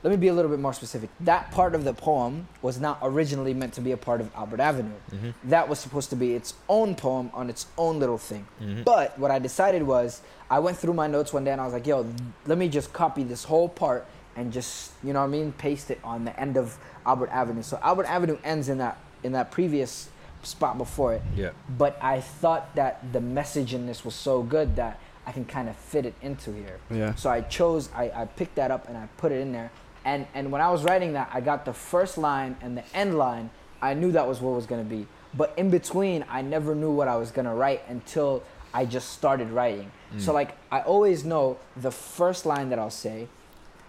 [0.03, 1.11] let me be a little bit more specific.
[1.21, 4.61] That part of the poem was not originally meant to be a part of Albert
[4.61, 4.95] Avenue.
[5.13, 5.35] Mhm.
[5.45, 8.47] That was supposed to be its own poem on its own little thing.
[8.63, 8.85] Mhm.
[8.85, 11.75] But what I decided was I went through my notes one day and I was
[11.75, 12.07] like, yo,
[12.47, 15.91] let me just copy this whole part and just, you know what I mean, paste
[15.91, 17.63] it on the end of Albert Avenue.
[17.63, 20.09] So Albert Avenue ends in that in that previous
[20.43, 21.23] spot before it.
[21.37, 21.51] Yeah.
[21.77, 25.69] But I thought that the message in this was so good that I can kind
[25.69, 26.79] of fit it into here.
[26.91, 27.15] Yeah.
[27.17, 29.71] So I chose, I, I picked that up and I put it in there.
[30.05, 33.19] And, and when I was writing that, I got the first line and the end
[33.19, 33.51] line.
[33.83, 35.07] I knew that was what was going to be.
[35.35, 38.43] But in between, I never knew what I was going to write until
[38.75, 39.91] I just started writing.
[40.19, 43.29] So, like, I always know the first line that I'll say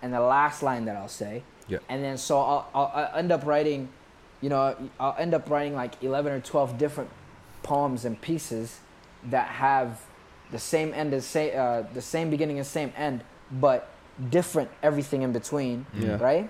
[0.02, 1.44] and the last line that I'll say.
[1.68, 1.80] Yeah.
[1.90, 3.90] And then, so I'll, I'll, I'll end up writing,
[4.40, 7.10] you know, I'll end up writing like 11 or 12 different
[7.64, 8.80] poems and pieces
[9.26, 10.02] that have
[10.52, 13.91] the same end as say uh, the same beginning and same end, but
[14.30, 16.18] different everything in between, Yeah.
[16.22, 16.50] right?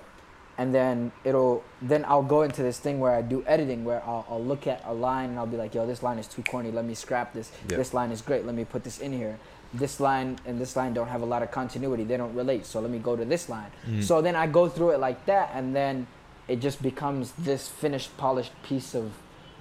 [0.58, 4.26] And then it'll then I'll go into this thing where I do editing where I'll,
[4.30, 6.72] I'll look at a line and I'll be like, yo, this line is too corny.
[6.72, 7.52] Let me scrap this.
[7.70, 7.78] Yeah.
[7.78, 8.46] This line is great.
[8.46, 9.40] Let me put this in here.
[9.74, 12.04] This line and this line don't have a lot of continuity.
[12.04, 12.66] They don't relate.
[12.66, 13.72] So let me go to this line.
[13.88, 14.04] Mhm.
[14.04, 16.06] So then I go through it like that, and then
[16.48, 19.12] it just becomes this finished, polished piece of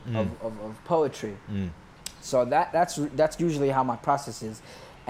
[0.08, 0.16] Mm.
[0.16, 1.36] of, of, of poetry.
[1.52, 1.68] Mm.
[2.22, 4.60] So that that's that's usually how my process is,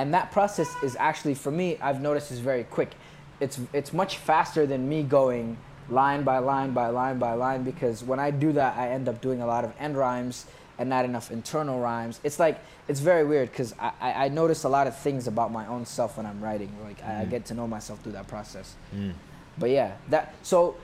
[0.00, 1.76] and that process is actually for me.
[1.82, 2.92] I've noticed is very quick.
[3.38, 5.58] It's it's much faster than me going
[5.90, 9.20] line by line by line by line because when I do that, I end up
[9.20, 10.46] doing a lot of end rhymes
[10.78, 12.18] and not enough internal rhymes.
[12.24, 12.56] It's like
[12.88, 15.84] it's very weird because I, I, I notice a lot of things about my own
[15.84, 16.72] self when I'm writing.
[16.82, 17.30] Like I, I Mm.
[17.30, 18.76] get to know myself through that process.
[18.96, 19.12] Mm.
[19.58, 20.76] But yeah, that so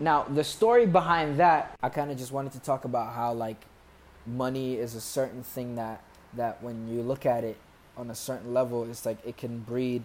[0.00, 3.60] now the story behind that, I kind of just wanted to talk about how like
[4.26, 6.02] money is a certain thing that
[6.36, 7.56] that when you look at it
[7.96, 10.04] on a certain level, it's like it can breed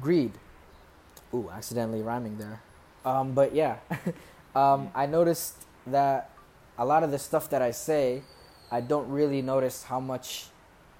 [0.00, 0.32] greed.
[1.34, 2.60] Ooh, accidentally rhyming there.
[3.04, 3.78] Um, but yeah,
[4.54, 5.56] um, I noticed
[5.86, 6.30] that
[6.78, 8.22] a lot of the stuff that I say,
[8.70, 10.46] I don't really notice how much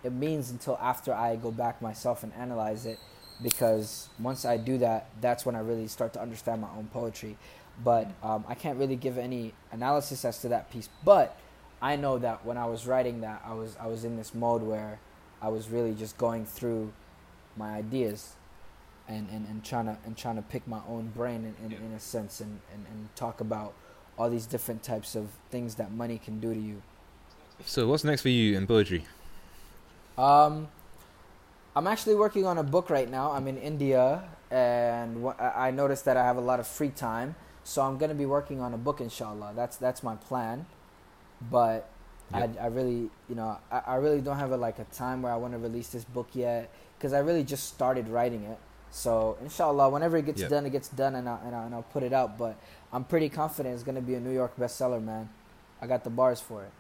[0.03, 2.99] it means until after I go back myself and analyze it
[3.43, 7.37] because once I do that, that's when I really start to understand my own poetry.
[7.83, 10.89] But um, I can't really give any analysis as to that piece.
[11.05, 11.37] But
[11.81, 14.63] I know that when I was writing that, I was I was in this mode
[14.63, 14.99] where
[15.43, 16.93] I was really just going through
[17.57, 18.35] my ideas
[19.09, 21.93] and, and, and trying to and trying to pick my own brain in, in, in
[21.93, 23.75] a sense and, and, and talk about
[24.17, 26.83] all these different types of things that money can do to you.
[27.65, 29.05] So what's next for you in poetry?
[30.17, 30.69] Um,
[31.75, 33.33] I'm actually working on a book right now.
[33.33, 36.91] I'm in India, and wh- I I noticed that I have a lot of free
[36.91, 39.53] time, so I'm gonna be working on a book, inshallah.
[39.57, 40.67] That's that's my plan,
[41.51, 41.89] but
[42.33, 45.33] I, I really, you know, I, I really don't have a, like a time where
[45.33, 48.59] I want to release this book yet, because I really just started writing it.
[48.91, 50.49] So inshallah, whenever it gets Yeah.
[50.49, 52.39] done, it gets done, and I, and, I, and I'll put it out.
[52.39, 52.57] But
[52.93, 55.29] I'm pretty confident it's gonna be a New York bestseller, man.
[55.81, 56.71] I got the bars for it.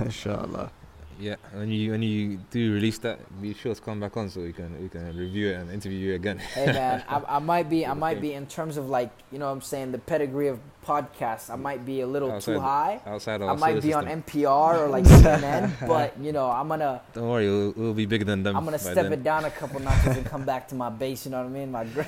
[0.04, 0.70] Inshallah.
[1.18, 4.42] Yeah, when you when you do release that, be sure to come back on so
[4.42, 6.36] we can we can review it and interview you again.
[6.38, 9.46] Hey man, I, I might be I might be in terms of like you know
[9.46, 11.48] what I'm saying the pedigree of podcasts.
[11.48, 13.00] I might be a little Outside- too high.
[13.06, 14.04] Outside of I might be on.
[14.06, 18.24] NPR or like CNN, but you know I'm gonna Don't worry, we'll, we'll be bigger
[18.26, 18.54] than them.
[18.56, 19.12] I'm gonna step then.
[19.12, 21.24] it down a couple notches and come back to my base.
[21.24, 21.70] You know what I mean?
[21.72, 22.02] My gr-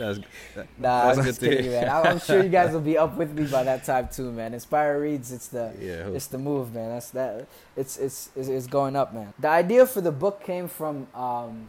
[0.00, 0.18] That's,
[0.54, 1.72] that, nah, that's I'm good just to kidding, hear.
[1.72, 1.88] man.
[1.90, 4.52] I'm sure you guys will be up with me by that time too, man.
[4.54, 5.32] Inspyre reads.
[5.32, 6.90] It's the Yeah, it's the move, man.
[6.90, 7.46] That's that.
[7.76, 9.32] It's it's it's, it's going up, man.
[9.38, 11.68] The idea for the book came from um,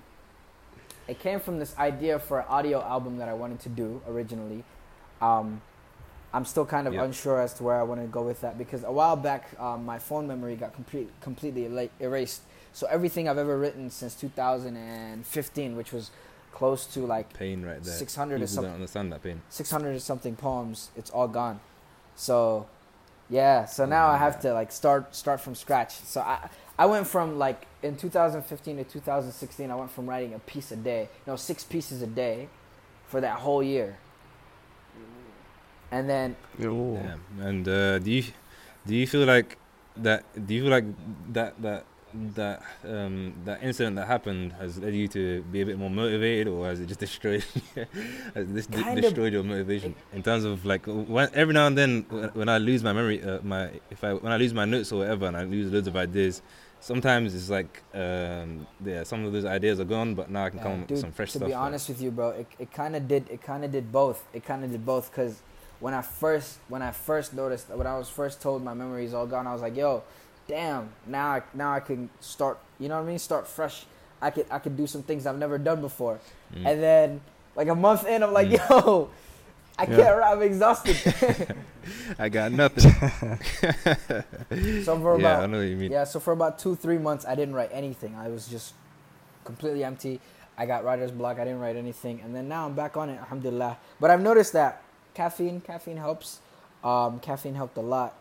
[1.07, 4.63] it came from this idea for an audio album that I wanted to do originally.
[5.21, 5.61] Um,
[6.33, 7.03] I'm still kind of Yeah.
[7.03, 9.85] unsure as to where I want to go with that because a while back um,
[9.85, 11.65] my phone memory got complete, completely
[11.99, 12.43] erased.
[12.73, 16.11] So everything I've ever written since 2015, which was
[16.53, 17.93] close to like pain right there.
[17.93, 18.69] 600 or People something.
[18.71, 19.41] don't understand that pain.
[19.49, 21.59] 600 or something poems it's all gone
[22.15, 22.67] so
[23.29, 27.07] yeah so now i have to like start start from scratch so i i went
[27.07, 31.35] from like in 2015 to 2016 i went from writing a piece a day no
[31.37, 32.49] six pieces a day
[33.07, 33.97] for that whole year
[35.91, 36.99] and then Ooh.
[37.01, 37.47] Yeah.
[37.47, 38.23] And uh, do you
[38.85, 39.57] do you feel like
[39.97, 40.23] that?
[40.47, 40.85] Do you feel like
[41.33, 41.83] that that
[42.35, 46.47] that um that incident that happened has led you to be a bit more motivated,
[46.47, 47.43] or has it just destroyed
[48.33, 51.67] has this de- Kind of- destroyed your motivation in terms of like when, every now
[51.67, 54.53] and then when- when I lose my memory, uh, my if I when I lose
[54.53, 56.41] my notes or whatever, and I lose loads of ideas.
[56.83, 60.57] sometimes it's like um, yeah, some of those ideas are gone, but now I can
[60.57, 61.41] Yeah, come up with some fresh to stuff.
[61.47, 63.71] To be like- honest with you, bro, it, it kind of did it kind of
[63.71, 64.19] did both.
[64.33, 65.41] It kind of did both because
[65.79, 69.13] when I first when I first noticed when I was first told my memory is
[69.13, 70.01] all gone, I was like, yo,
[70.51, 72.59] damn, now I now I can start.
[72.77, 73.19] You know what I mean?
[73.19, 73.85] Start fresh.
[74.21, 76.19] I could I could do some things I've never done before.
[76.53, 76.65] Mm.
[76.67, 77.21] And then
[77.55, 78.59] like a month in, I'm like, Mm.
[78.69, 79.09] yo,
[79.79, 79.95] I Yeah.
[79.95, 80.17] can't.
[80.19, 80.97] rap, I'm exhausted.
[82.19, 82.91] I got nothing.
[84.83, 85.91] so for yeah, I about know what you mean.
[85.91, 88.13] yeah, so for about two three months, I didn't write anything.
[88.15, 88.73] I was just
[89.45, 90.19] completely empty.
[90.57, 91.39] I got writer's block.
[91.39, 93.17] I didn't write anything, and then now I'm back on it.
[93.23, 93.77] Alhamdulillah.
[94.01, 94.83] But I've noticed that
[95.15, 96.39] caffeine caffeine helps.
[96.83, 98.13] Um, caffeine helped a lot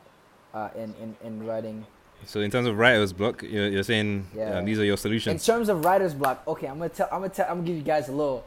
[0.55, 1.87] uh, in, in in writing.
[2.27, 4.59] So in terms of writer's block, you're, you're saying Yeah.
[4.59, 5.33] uh, these are your solutions.
[5.49, 7.09] In terms of writer's block, okay, I'm gonna tell.
[7.11, 7.47] I'm gonna tell.
[7.49, 8.45] I'm gonna give you guys a little,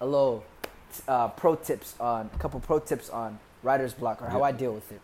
[0.00, 0.44] a little,
[1.08, 4.44] uh, pro tips on a couple pro tips on writer's block or how Yeah.
[4.44, 5.00] I deal with it.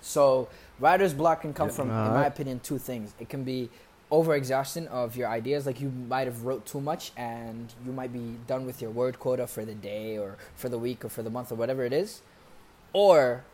[0.00, 1.74] So writer's block can come Yeah.
[1.74, 3.14] from, in my opinion, two things.
[3.18, 3.70] It can be
[4.10, 8.10] over exhaustion of your ideas, like you might have wrote too much and you might
[8.12, 11.22] be done with your word quota for the day or for the week or for
[11.22, 12.22] the month or whatever it is,
[12.94, 13.44] or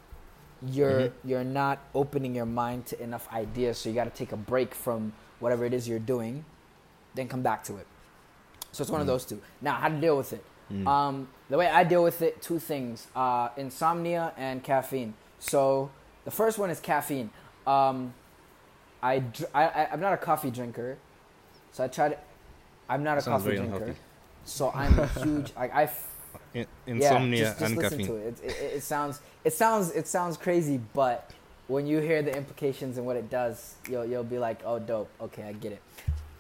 [0.67, 1.13] you're Mhm.
[1.25, 4.75] you're not opening your mind to enough ideas, so you got to take a break
[4.75, 6.45] from whatever it is you're doing,
[7.15, 7.87] then come back to it.
[8.73, 9.09] So it's one of Mm.
[9.15, 9.41] those two.
[9.61, 10.45] Now, how to deal with it?
[10.73, 10.87] Mm.
[10.87, 15.15] Um, the way I deal with it, two things: uh, insomnia and caffeine.
[15.39, 15.91] So
[16.25, 17.31] the first one is caffeine.
[17.67, 18.15] Um,
[19.03, 19.23] I,
[19.55, 20.97] I I I'm not a coffee drinker,
[21.73, 22.17] so I try to.
[22.89, 24.01] I'm not a Sounds coffee drinker, unhealthy.
[24.45, 25.53] so I'm a huge.
[25.55, 25.87] Like I
[26.55, 28.07] In- yeah, insomnia just, just and listen caffeine.
[28.07, 28.39] to it.
[28.43, 28.73] It, it.
[28.77, 31.31] it sounds it sounds it sounds crazy, but
[31.67, 35.11] when you hear the implications and what it does, you'll you'll be like, oh, dope.
[35.21, 35.83] Okay, I get it.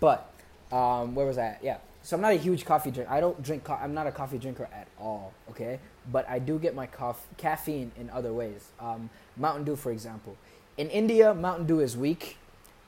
[0.01, 0.31] But
[0.71, 1.47] um, where was I?
[1.47, 1.65] At?
[1.65, 1.79] Yeah.
[2.03, 3.11] So I'm not a huge coffee drinker.
[3.11, 3.65] I don't drink.
[3.65, 5.33] Co- I'm not a coffee drinker at all.
[5.51, 5.81] Okay,
[6.13, 8.69] but I do get my coff- caffeine in other ways.
[8.79, 10.37] Um, Mountain Dew, for example.
[10.77, 12.37] In India, Mountain Dew is weak,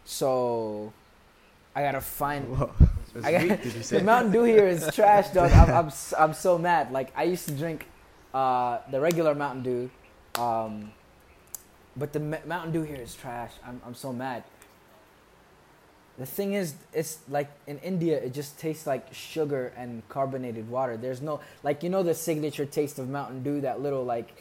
[0.04, 0.92] so
[1.74, 2.56] I gotta find
[3.24, 4.02] I got, the?
[4.02, 5.50] Mountain Dew here is trash, dog.
[5.52, 6.92] I'm, I'm, I'm so mad.
[6.92, 7.86] Like I used to drink
[8.34, 9.90] uh, the regular Mountain Dew,
[10.40, 10.92] um,
[11.96, 13.52] but the M- Mountain Dew here is trash.
[13.66, 14.44] I'm, I'm so mad.
[16.18, 20.96] The thing is, it's like in India, it just tastes like sugar and carbonated water.
[20.96, 24.34] There's no like you know the signature taste of Mountain Dew, that little like,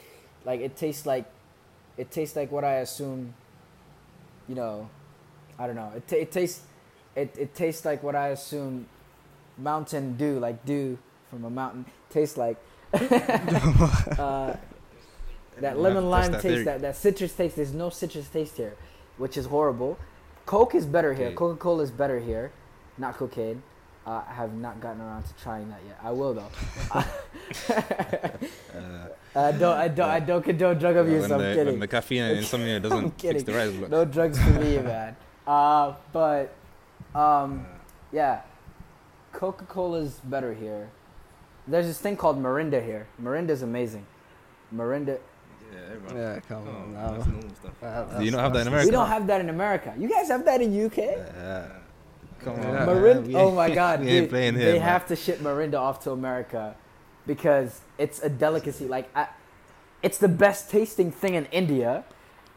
[0.46, 1.26] like it tastes like,
[1.98, 3.34] it tastes like what I assume.
[4.48, 4.90] You know,
[5.60, 5.92] I don't know.
[5.96, 6.62] It, ta it tastes,
[7.16, 8.88] it, it tastes like what I assume
[9.58, 10.98] Mountain Dew, like dew
[11.30, 12.58] from a mountain, tastes like.
[12.94, 13.00] uh,
[15.60, 16.64] that lemon lime that taste, theory.
[16.66, 17.56] that, that citrus taste.
[17.56, 18.76] There's no citrus taste here,
[19.18, 19.98] which is horrible.
[20.46, 21.28] Coke is better here.
[21.28, 21.36] Okay.
[21.36, 22.52] Coca Cola is better here,
[22.98, 23.64] not cocaine.
[24.06, 26.00] Uh, I have not gotten around to trying that yet.
[26.04, 26.52] I will though.
[28.76, 29.78] Uh, I don't.
[29.78, 30.10] I don't.
[30.10, 31.24] I don't condone drug abuse.
[31.24, 31.74] when, I'm the, kidding.
[31.74, 33.90] when the caffeine and insomnia doesn't fix the writer's block.
[33.90, 35.16] No drugs for me, man.
[35.46, 36.56] Uh, but
[37.16, 37.66] um,
[38.12, 38.42] yeah,
[39.34, 40.90] Coca Cola's better here.
[41.68, 43.08] There's this thing called Mirinda here.
[43.22, 44.06] Mirinda's amazing.
[44.74, 45.18] Mirinda.
[45.74, 46.16] Yeah, everyone.
[46.16, 46.94] Yeah, come Oh, on.
[46.94, 47.32] that's now.
[47.32, 47.84] normal stuff.
[47.84, 48.88] Uh, Do you not have that in America?
[48.88, 49.94] We don't have that in America.
[49.98, 50.98] You guys have that in UK.
[50.98, 51.66] Yeah.
[52.42, 52.82] Come Yeah.
[52.82, 52.88] on.
[52.88, 53.36] Mirinda.
[53.36, 54.82] oh my God, we ain't playing here, they man.
[54.88, 56.76] have to ship Mirinda off to America
[57.26, 58.88] because it's a delicacy.
[58.88, 59.28] Like, I,
[60.04, 62.04] it's the best tasting thing in India,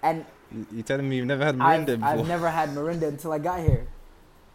[0.02, 2.08] and You, you telling me you've never had I've, Mirinda before?
[2.08, 3.86] I've never had Mirinda until I got here.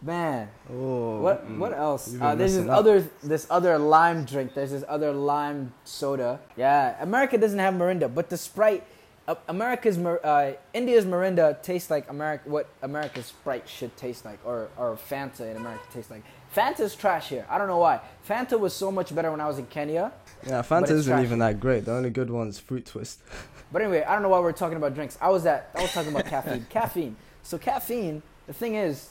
[0.03, 1.57] Man, Oh, what mm.
[1.59, 2.13] what else?
[2.19, 2.77] Uh, there's this up.
[2.77, 4.53] other this other lime drink.
[4.53, 6.41] There's this other lime soda.
[6.57, 8.83] Yeah, America doesn't have Mirinda, but the Sprite,
[9.29, 14.67] uh, America's uh, India's Mirinda tastes like America what America's Sprite should taste like, or
[14.77, 16.23] or Fanta in America tastes like.
[16.53, 17.45] Fanta's trash here.
[17.49, 17.99] I don't know why.
[18.29, 20.11] Fanta was so much better when I was in Kenya.
[20.45, 21.85] Yeah, Fanta isn't even that great.
[21.85, 23.21] The only good one's Fruit Twist.
[23.71, 25.17] But anyway, I don't know why we're talking about drinks.
[25.19, 26.67] I was at I was talking about caffeine.
[26.69, 27.15] caffeine.
[27.41, 28.21] So caffeine.
[28.45, 29.09] The thing is,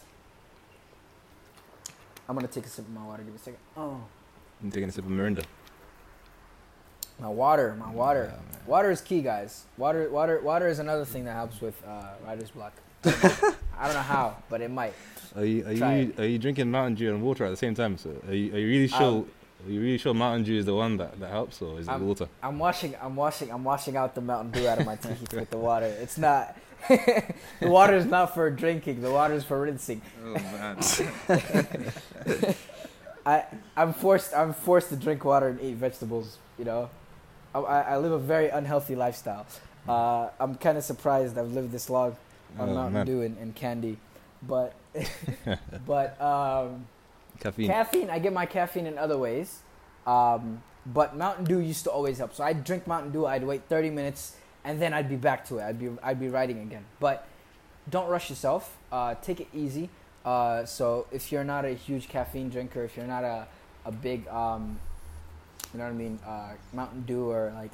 [2.32, 3.22] I'm gonna take a sip of my water.
[3.24, 3.60] Give me a second.
[3.76, 4.00] Oh,
[4.62, 5.44] I'm taking a sip of Mirinda.
[7.20, 7.76] my water.
[7.78, 8.32] My water.
[8.32, 8.58] Yeah.
[8.66, 9.64] Water is key, guys.
[9.76, 10.08] Water.
[10.08, 10.40] Water.
[10.40, 12.72] Water is another thing that helps with uh, writer's block.
[13.04, 14.94] I don't know how, but it might.
[15.36, 17.74] Are you are Try you are you drinking Mountain Dew and water at the same
[17.74, 17.98] time?
[17.98, 19.02] So are you are you really sure?
[19.02, 19.30] Um,
[19.66, 21.90] are you really sure Mountain Dew is the one that, that helps, or is it
[21.90, 22.28] I'm- water?
[22.42, 22.94] I'm washing.
[23.02, 23.52] I'm washing.
[23.52, 25.84] I'm washing out the Mountain Dew out of my teeth with the water.
[26.00, 26.56] It's not.
[27.60, 29.02] the water is not for drinking.
[29.02, 30.02] The water is for rinsing.
[30.24, 30.78] Oh man.
[33.26, 33.44] I
[33.76, 36.38] I'm forced I'm forced to drink water and eat vegetables.
[36.58, 36.90] You know,
[37.54, 39.46] I I, live a very unhealthy lifestyle.
[39.88, 42.16] Uh, I'm kind of surprised I've lived this long
[42.58, 43.06] on Oh, Mountain man.
[43.06, 43.98] Dew and, and candy,
[44.42, 44.74] but
[45.86, 46.86] but um,
[47.40, 47.68] Caffeine.
[47.68, 49.60] caffeine I get my caffeine in other ways.
[50.06, 52.34] Um, but Mountain Dew used to always help.
[52.34, 53.24] So I'd drink Mountain Dew.
[53.26, 54.34] I'd wait 30 minutes
[54.64, 55.62] and then I'd be back to it.
[55.62, 56.84] I'd be I'd be writing again.
[57.00, 57.26] But
[57.90, 58.76] don't rush yourself.
[58.90, 59.88] Uh, take it easy.
[60.24, 63.46] Uh, so if you're not a huge caffeine drinker, if you're not a
[63.84, 64.78] a big um,
[65.72, 67.72] you know what I mean, uh, Mountain Dew or like,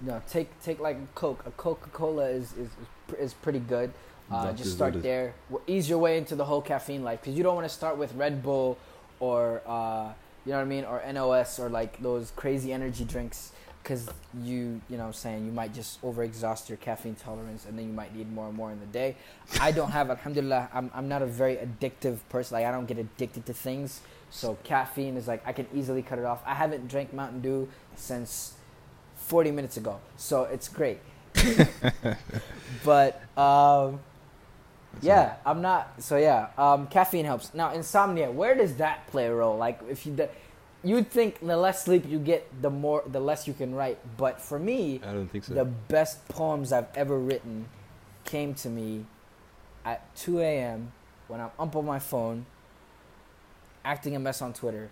[0.00, 1.44] you know, take take like a Coke.
[1.46, 2.70] A Coca Cola is is
[3.18, 3.92] is pretty good.
[4.30, 5.02] Uh, just start what it is.
[5.02, 5.34] there.
[5.66, 8.14] Ease your way into the whole caffeine life because you don't want to start with
[8.14, 8.78] Red Bull
[9.18, 10.12] or uh,
[10.46, 13.52] you know what I mean, or NOS or like those crazy energy drinks
[13.90, 14.06] because
[14.44, 17.92] you you know I'm saying you might just overexhaust your caffeine tolerance and then you
[17.92, 19.16] might need more and more in the day.
[19.60, 22.98] I don't have alhamdulillah I'm I'm not a very addictive person like I don't get
[22.98, 24.00] addicted to things.
[24.30, 26.40] So caffeine is like I can easily cut it off.
[26.46, 28.54] I haven't drank Mountain Dew since
[29.16, 29.98] 40 minutes ago.
[30.16, 31.00] So it's great.
[32.84, 33.98] but um
[35.02, 36.02] yeah, I'm not.
[36.02, 37.54] So yeah, um, caffeine helps.
[37.54, 38.30] Now, insomnia.
[38.30, 39.56] Where does that play a role?
[39.56, 40.28] Like, if you,
[40.82, 43.98] you'd think the less sleep you get, the more, the less you can write.
[44.16, 45.54] But for me, I don't think so.
[45.54, 47.66] the best poems I've ever written
[48.24, 49.04] came to me
[49.84, 50.92] at 2 a.m.
[51.28, 52.46] when I'm up on my phone,
[53.84, 54.90] acting a mess on Twitter.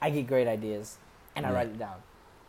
[0.00, 0.96] I get great ideas,
[1.36, 1.96] and I write it down.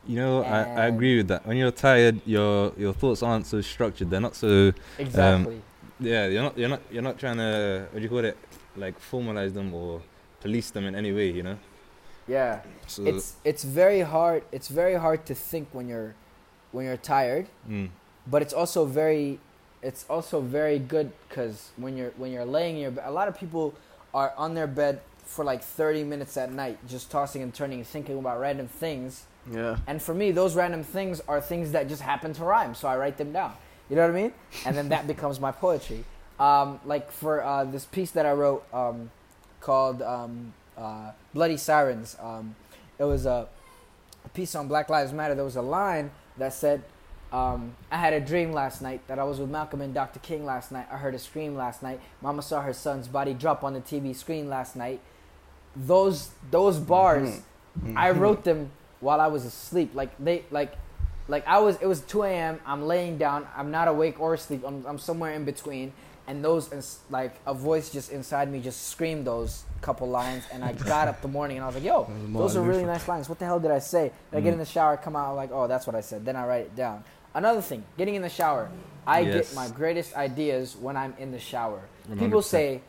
[0.07, 1.45] you know, I, I agree with that.
[1.45, 4.09] When you're tired, your your thoughts aren't so structured.
[4.09, 5.61] They're not so um, Exactly.
[5.99, 6.27] yeah.
[6.27, 8.37] You're not you're not you're not trying to what do you call it
[8.77, 10.01] like formalize them or
[10.39, 11.29] police them in any way.
[11.31, 11.57] You know.
[12.37, 12.53] Yeah.
[12.87, 14.41] So It's it's very hard.
[14.55, 16.13] It's very hard to think when you're
[16.73, 17.45] when you're tired.
[17.69, 17.89] mm,
[18.33, 19.39] but it's also very
[19.89, 23.27] it's also very good because when you're when you're laying in your bed a lot
[23.27, 23.65] of people
[24.13, 27.87] are on their bed for like 30 minutes at night just tossing and turning and
[27.87, 29.11] thinking about random things
[29.51, 29.77] Yeah.
[29.89, 32.95] and for me those random things are things that just happen to rhyme so i
[33.01, 33.53] write them down
[33.89, 34.33] you know what i mean
[34.65, 36.01] and then that becomes my poetry
[36.47, 39.09] um, like for uh, this piece that i wrote um,
[39.61, 42.55] called um, uh, bloody sirens um,
[42.99, 43.47] it was a,
[44.33, 46.83] piece on black lives matter there was a line that said
[47.31, 50.19] um, I had a dream last night that I was with Malcolm and Dr.
[50.19, 50.85] King last night.
[50.91, 52.01] I heard a scream last night.
[52.21, 54.99] Mama saw her son's body drop on the TV screen last night.
[55.73, 57.41] Those those bars,
[57.95, 59.91] I wrote them while I was asleep.
[59.95, 60.75] Like they like
[61.29, 62.59] like I was it was 2 a.m.
[62.65, 63.47] I'm laying down.
[63.55, 64.63] I'm not awake or asleep.
[64.65, 65.93] I'm I'm somewhere in between.
[66.27, 70.43] And those ins- like a voice just inside me just screamed those couple lines.
[70.53, 73.07] And I got up the morning and I was like, yo, those are really nice
[73.07, 73.27] lines.
[73.27, 74.11] What the hell did I say?
[74.29, 76.23] Then I get in the shower, come out, I'm like, oh, that's what I said.
[76.25, 77.03] Then I write it down.
[77.33, 78.69] Another thing, getting in the shower.
[79.07, 79.49] I Yes.
[79.49, 81.81] get my greatest ideas when I'm in the shower.
[82.19, 82.43] People 100%.
[82.43, 82.81] say,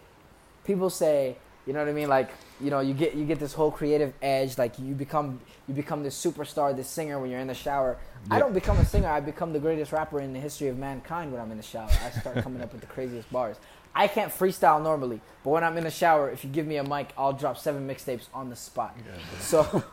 [0.64, 2.08] people say, you know what I mean?
[2.08, 4.58] Like, you know, you get you get this whole creative edge.
[4.58, 7.96] Like you become you become this superstar, this singer when you're in the shower.
[8.30, 9.08] I don't become a singer.
[9.08, 11.90] I become the greatest rapper in the history of mankind when I'm in the shower.
[12.04, 13.56] I start coming up with the craziest bars.
[13.94, 16.84] I can't freestyle normally, but when I'm in the shower, if you give me a
[16.84, 18.96] mic, I'll drop seven mixtapes on the spot.
[19.40, 19.84] So,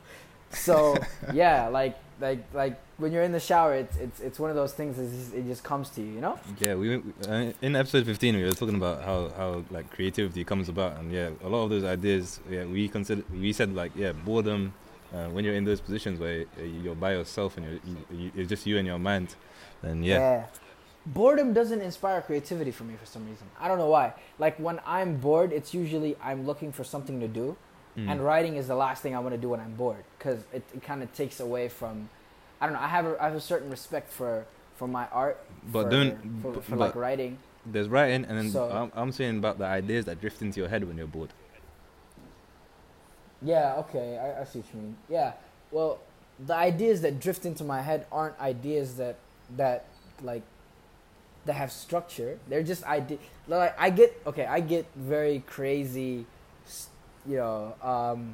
[0.52, 0.96] so
[1.34, 4.74] yeah, like like like when you're in the shower, it's it's it's one of those
[4.74, 4.96] things.
[4.98, 6.40] That just, it just comes to you, you know.
[6.60, 10.70] Yeah, we uh, in episode 15 we were talking about how how like creativity comes
[10.70, 14.14] about, and yeah, a lot of those ideas, yeah, we consider we said like yeah,
[14.14, 14.74] boredom.
[15.14, 18.32] Uh, when you're in those positions where uh, you're by yourself and you're, you, you,
[18.36, 19.34] it's just you and your mind,
[19.82, 20.46] then yeah,
[21.06, 23.48] Boredom doesn't inspire creativity for me for some reason.
[23.60, 24.14] I don't know why.
[24.38, 27.56] Like when I'm bored, it's usually I'm looking for something to do,
[27.98, 28.08] Mm.
[28.08, 30.62] and writing is the last thing I want to do when I'm bored because it,
[30.76, 32.08] it kind of takes away from.
[32.62, 32.82] I don't know.
[32.82, 34.46] I have a, I have a certain respect for
[34.76, 35.44] for my art.
[35.72, 37.40] But for, don't- for, b- for like writing.
[37.66, 40.70] there's writing, and then So- I'm, I'm saying about the ideas that drift into your
[40.70, 41.32] head when you're bored.
[43.42, 44.96] Yeah, okay, I, I see what you mean.
[45.10, 45.34] Yeah,
[45.72, 46.00] well,
[46.46, 49.18] the ideas that drift into my head aren't ideas that
[49.56, 49.86] that
[50.22, 50.44] like
[51.46, 52.38] that have structure.
[52.48, 53.18] They're just idea.
[53.48, 56.26] Like I get okay, I get very crazy.
[57.28, 58.34] You know, um,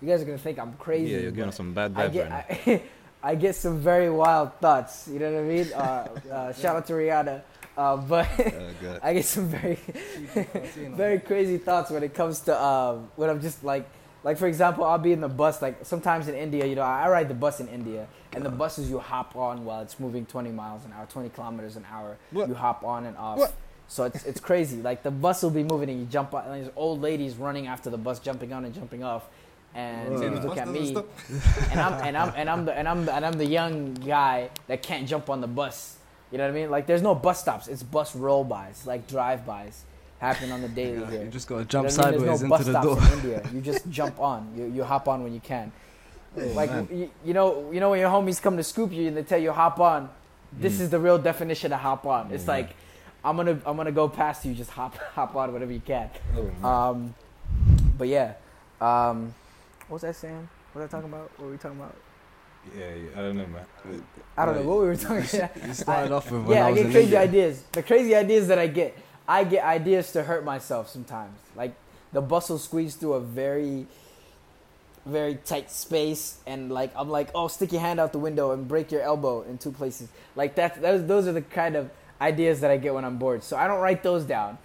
[0.00, 1.12] you guys are gonna think I'm crazy.
[1.12, 2.72] yeah, you're getting but some bad I vibes get right now.
[2.72, 2.82] I,
[3.30, 5.08] I get some very wild thoughts.
[5.08, 5.72] You know what I mean?
[5.72, 7.42] Uh, uh, shout out to Rihanna.
[7.76, 9.78] Uh, but Oh, I get some very
[10.96, 13.86] very crazy thoughts when it comes to um, when I'm just like
[14.26, 17.08] like for example I'll be in the bus like sometimes in India you know I
[17.08, 20.50] ride the bus in India and the buses you hop on while it's moving 20
[20.50, 22.48] miles an hour 20 kilometers an hour What?
[22.48, 23.54] you hop on and off What?
[23.86, 26.54] so it's it's crazy like the bus will be moving and you jump on and
[26.54, 29.28] there's old ladies running after the bus jumping on and jumping off
[29.76, 30.96] and they look at me
[31.70, 34.50] and I'm and I'm and I'm the and I'm the, and I'm the young guy
[34.66, 35.98] that can't jump on the bus.
[36.32, 36.70] You know what I mean?
[36.70, 37.68] Like there's no bus stops.
[37.68, 39.84] It's bus roll-bys, like drive-bys,
[40.18, 41.22] happen on the daily Yeah, here.
[41.24, 42.20] you just gotta You jump know what I mean?
[42.20, 42.98] sideways no into the door.
[42.98, 43.48] in India.
[43.52, 44.52] You just jump on.
[44.56, 45.72] You you hop on when you can.
[46.36, 49.22] like you, you know you know when your homies come to scoop you and they
[49.22, 50.08] tell you hop on.
[50.52, 50.80] This Mm.
[50.82, 52.30] is the real definition of hop on.
[52.32, 52.48] It's Mm.
[52.48, 52.70] like
[53.24, 54.54] I'm gonna I'm gonna go past you.
[54.54, 56.08] Just hop hop on whatever you can.
[56.62, 57.14] Oh, Um,
[57.98, 58.34] but yeah,
[58.80, 59.34] um,
[59.88, 60.48] what was I saying?
[60.72, 61.30] What was I talking about?
[61.36, 61.94] What were we talking about?
[62.76, 63.64] yeah, yeah, I don't know, man.
[64.36, 65.66] I don't know what we were talking about.
[65.66, 67.20] You started off with when yeah, I I get crazy India.
[67.20, 67.62] ideas.
[67.72, 68.96] The crazy ideas that I get.
[69.28, 71.38] I get ideas to hurt myself sometimes.
[71.54, 71.74] Like
[72.12, 73.86] the bustle will squeeze through a very,
[75.04, 78.66] very tight space, and like I'm like, oh, stick your hand out the window and
[78.68, 80.08] break your elbow in two places.
[80.34, 80.80] Like that.
[80.80, 83.42] Those those are the kind of ideas that I get when I'm bored.
[83.42, 84.58] So I don't write those down,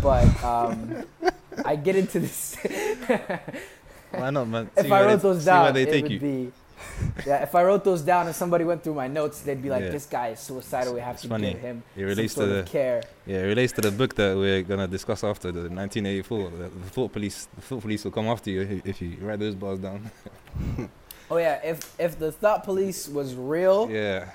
[0.00, 1.04] but um,
[1.64, 2.56] I get into this.
[4.10, 4.70] Why not, man?
[4.76, 6.20] if I wrote they- those see down, they it take would you.
[6.20, 6.52] be.
[7.26, 9.84] Yeah, if I wrote those down and somebody went through my notes, they'd be like,
[9.84, 9.90] Yeah.
[9.90, 10.94] "This guy is suicidal.
[10.94, 11.52] We have It's to funny.
[11.52, 13.90] give him It some relates sort to of the care." yeah, it relates to the
[13.90, 16.50] book that we're gonna discuss after the 1984.
[16.50, 19.54] The, the thought police, the thought police will come after you if, you write those
[19.54, 20.10] bars down.
[21.30, 24.28] Oh yeah, if if the thought police was real, yeah,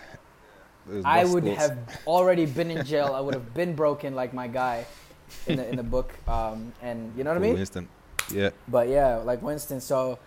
[0.87, 1.57] Those I would thoughts.
[1.67, 1.77] have
[2.07, 3.13] already been in jail.
[3.13, 4.85] I would have been broken like my guy
[5.45, 6.09] in the in the book.
[6.27, 7.57] Um, and you know what I mean?
[7.57, 7.87] Instant.
[8.33, 9.79] Yeah, But yeah, like Winston.
[9.79, 10.17] So,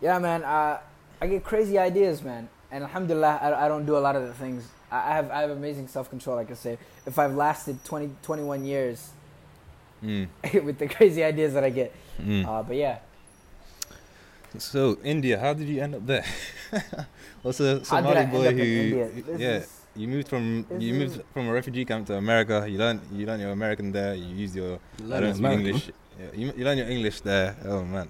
[0.00, 0.78] yeah, man, uh,
[1.20, 2.48] I get crazy ideas, man.
[2.70, 4.68] And alhamdulillah, I, I don't do a lot of the things.
[4.90, 6.36] I I have I have amazing self control.
[6.36, 9.10] Like I say, if I've lasted 20, 21 years
[10.02, 10.28] mm.
[10.64, 11.92] with the crazy ideas that I get.
[12.20, 12.46] Mm.
[12.46, 12.98] Uh, but yeah,
[14.58, 16.24] So India, how did you end up there?
[17.42, 18.62] What's a how Somali boy who?
[18.62, 19.08] in India?
[19.26, 22.66] This yeah, is- you moved from you moved is- from a refugee camp to America.
[22.68, 24.14] You learned you learned your American there.
[24.14, 24.78] You used your
[25.12, 25.66] I don't speak American.
[25.66, 25.90] English.
[26.18, 27.56] Yeah, you, you learned your English there.
[27.64, 28.08] Oh man.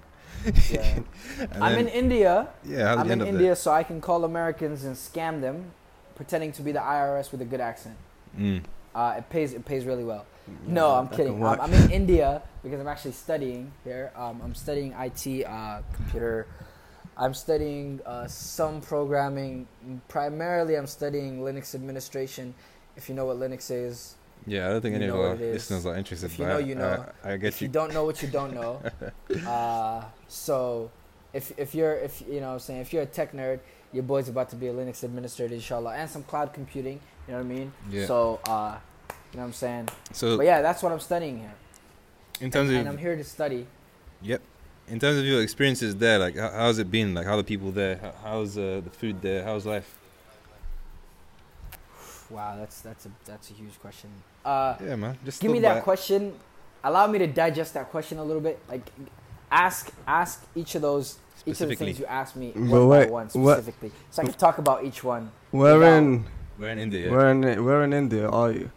[0.69, 0.99] Yeah.
[1.53, 2.47] I'm then- in India.
[2.63, 5.71] Yeah, I'm in India, so I can call Americans and scam them,
[6.15, 7.95] pretending to be the IRS with a good accent.
[8.37, 8.63] Mm.
[8.95, 9.53] Uh, it pays.
[9.53, 10.25] It pays really well.
[10.65, 11.43] no, I'm kidding.
[11.43, 11.59] Um.
[11.59, 14.11] I'm in India because I'm actually studying here.
[14.15, 16.47] Um, I'm studying IT, uh, computer.
[17.17, 19.67] I'm studying uh, some programming.
[20.07, 22.53] Primarily, I'm studying Linux administration.
[22.95, 24.15] If you know what Linux is,
[24.45, 25.53] Yeah, I don't think You any of our what it is.
[25.55, 26.27] listeners are interested.
[26.31, 27.05] If you but know, I- you know.
[27.23, 27.73] I, I get if you you.
[27.73, 28.81] don't know what you don't know,
[29.47, 30.89] uh, so
[31.33, 33.59] if if you're if you know what I'm saying if you're a tech nerd,
[33.91, 36.99] your boy's about to be a Linux administrator, inshallah, and some cloud computing.
[37.27, 37.71] You know what I mean?
[37.91, 38.05] Yeah.
[38.05, 38.77] So uh,
[39.33, 39.89] you know what I'm saying.
[40.13, 41.53] So But yeah, that's what I'm studying here,
[42.39, 43.67] in terms of and I'm here to study.
[44.21, 44.41] yep,
[44.87, 47.13] in terms of your experiences there, like how, how's it been?
[47.13, 47.97] Like how are the people there?
[47.97, 49.43] How, how's uh, the food there?
[49.43, 49.96] How's life?
[52.29, 54.09] Wow, that's that's a that's a huge question.
[54.43, 55.17] Uh, Yeah, man.
[55.23, 55.83] Just give me that about it.
[55.83, 56.33] question.
[56.83, 58.59] Allow me to digest that question a little bit.
[58.69, 58.83] Like,
[59.51, 62.87] ask ask each of those each of the things you asked me But one by
[62.87, 65.31] wait, one what- specifically, so I can talk about each one.
[65.51, 66.25] Where Without- in
[66.59, 67.05] We're in India.
[67.05, 67.11] Yeah.
[67.11, 68.71] where in where in India are you?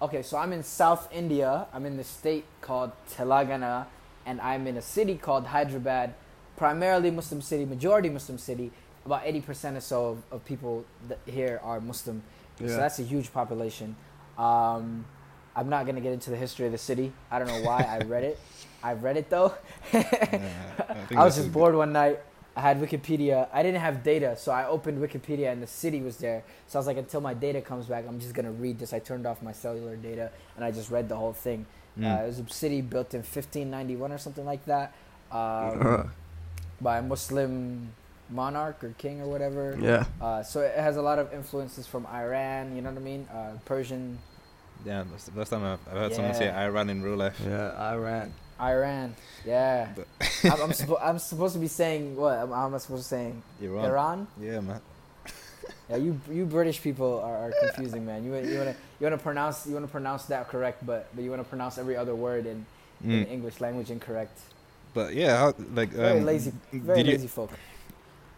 [0.00, 1.66] Okay, so I'm in South India.
[1.72, 3.86] I'm in the state called Telangana,
[4.26, 6.14] and I'm in a city called Hyderabad,
[6.56, 8.72] primarily Muslim city, majority Muslim city.
[9.06, 12.22] About 80% or so of, of people that here are Muslim.
[12.58, 13.96] So that's a huge population.
[14.38, 15.04] Um,
[15.54, 17.12] I'm not going to get into the history of the city.
[17.30, 18.38] I don't know why I read it.
[18.82, 19.54] I read it though.
[19.92, 20.48] Yeah,
[20.88, 22.20] I, I was just bored one night.
[22.56, 23.48] I had Wikipedia.
[23.52, 26.42] I didn't have data, so I opened Wikipedia and the city was there.
[26.66, 28.92] So I was like, until my data comes back, I'm just gonna read this.
[28.92, 31.66] I turned off my cellular data and I just read the whole thing.
[31.98, 32.04] Mm.
[32.20, 34.94] Uh, it was a city built in 1591 or something like that,
[35.30, 36.02] um, Uh,
[36.80, 37.92] by a Muslim
[38.30, 39.76] monarch or king or whatever.
[39.80, 40.04] yeah.
[40.20, 42.74] Uh, so it has a lot of influences from Iran.
[42.76, 43.28] You know what I mean?
[43.32, 44.18] Uh, Persian,
[44.84, 47.38] Yeah, that's the first time I've, I've heard someone say Iran in real life.
[47.44, 48.32] Yeah, Iran.
[48.60, 49.14] Iran.
[49.44, 49.88] Yeah.
[50.44, 52.38] I'm, I'm, suppo- I'm supposed to be saying what?
[52.38, 53.32] Am- How am I supposed to say?
[53.60, 53.84] Iran.
[53.84, 54.26] Iran?
[54.40, 54.80] Yeah, man.
[55.90, 58.24] Yeah, you you British people are, are confusing, man.
[58.24, 61.44] You you wanna you wanna pronounce you wanna pronounce that correct, but but you wanna
[61.44, 62.64] pronounce every other word in,
[63.04, 63.30] in Mm.
[63.30, 64.38] English language incorrect.
[64.94, 67.50] But yeah, how, like Very um, lazy, very did you- lazy folk.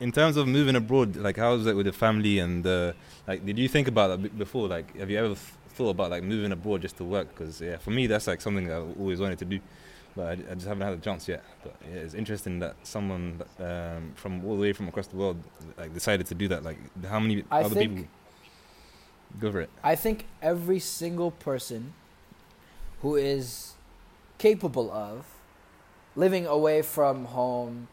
[0.05, 2.93] In terms of moving abroad, like how was it with the family and uh,
[3.27, 4.69] like did you think about that b- before?
[4.69, 5.39] Like, have you ever th-
[5.77, 7.29] thought about like moving abroad just to work?
[7.31, 9.61] Because yeah, for me that's like something I always wanted to do,
[10.15, 11.43] but I, I just haven't had a chance yet.
[11.63, 15.43] But yeah, it's interesting that someone um, from all the way from across the world
[15.79, 16.63] like decided to do that.
[16.63, 18.05] Like, how many I other people
[19.41, 19.71] go for it?
[19.83, 21.95] I think every single person
[23.01, 23.73] who is
[24.37, 25.25] capable of
[26.15, 27.89] living away from home,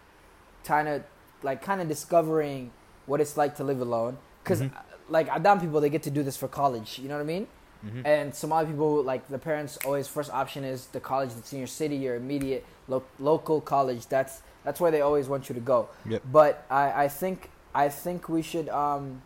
[0.65, 1.03] kind of
[1.43, 2.71] like kind of discovering
[3.05, 4.17] what it's like to live alone.
[4.43, 4.71] Because Mhm.
[5.09, 6.99] like Adam people, they get to do this for college.
[6.99, 7.47] You know what I mean?
[7.85, 8.05] Mm-hmm.
[8.05, 11.67] And Somali people, like the parents, always first option is the college that's in your
[11.67, 14.07] city, your immediate lo- local college.
[14.07, 15.89] That's that's where they always want you to go.
[16.05, 16.21] Yep.
[16.31, 18.69] But I, I think I think we should.
[18.69, 19.23] Um,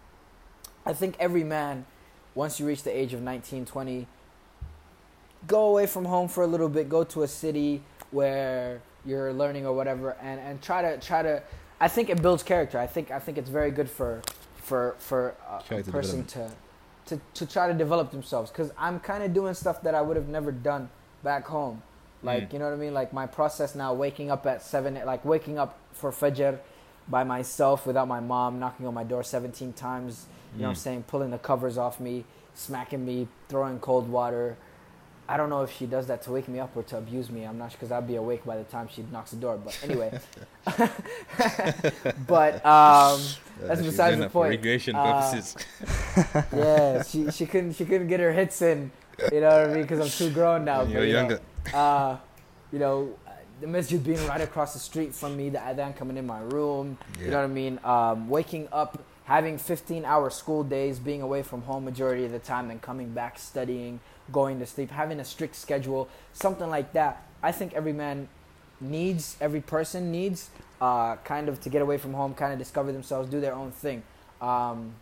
[0.85, 1.85] I think every man,
[2.33, 4.07] once you reach the age of 19, 20,
[5.47, 6.87] go away from home for a little bit.
[6.89, 11.41] Go to a city where you're learning or whatever, and, and try to try to.
[11.79, 12.79] I think it builds character.
[12.79, 14.21] I think I think it's very good for
[14.57, 16.51] for for a, a person to
[17.07, 18.49] to to try to develop themselves.
[18.51, 20.89] Because I'm kind of doing stuff that I would have never done
[21.23, 21.81] back home.
[22.23, 22.53] Like Mm.
[22.53, 22.93] you know what I mean?
[22.93, 26.59] Like my process now, waking up at seven, like waking up for fajr
[27.07, 30.25] by myself without my mom knocking on my door 17 times.
[30.55, 30.79] You know what I'm Mm.
[30.79, 31.03] saying?
[31.03, 32.23] Pulling the covers off me,
[32.55, 34.57] smacking me, throwing cold water.
[35.27, 37.43] I don't know if she does that to wake me up or to abuse me.
[37.43, 39.57] I'm not sure because I'd be awake by the time she knocks the door.
[39.57, 40.19] But anyway,
[42.27, 43.21] but um,
[43.61, 44.51] that's she's besides the point.
[44.51, 45.55] recreation Uh, purposes.
[46.55, 48.91] yeah, she she couldn't she couldn't get her hits in.
[49.31, 49.81] You know what I mean?
[49.83, 50.81] Because I'm too grown now.
[50.81, 51.41] When you're you know, younger.
[51.73, 52.17] uh,
[52.71, 53.17] you know,
[53.61, 56.97] the masjid being right across the street from me, the adhan coming in my room.
[57.19, 57.79] You know what I mean?
[57.83, 62.69] Um, waking up, having 15-hour school days, being away from home majority of the time,
[62.69, 64.01] and coming back studying,
[64.31, 67.23] going to sleep, having a strict schedule, something like that.
[67.43, 68.27] I think every man
[68.81, 70.49] needs, every person needs,
[70.81, 73.71] uh, kind of to get away from home, kind of discover themselves, do their own
[73.71, 74.03] thing.
[74.41, 74.93] Um,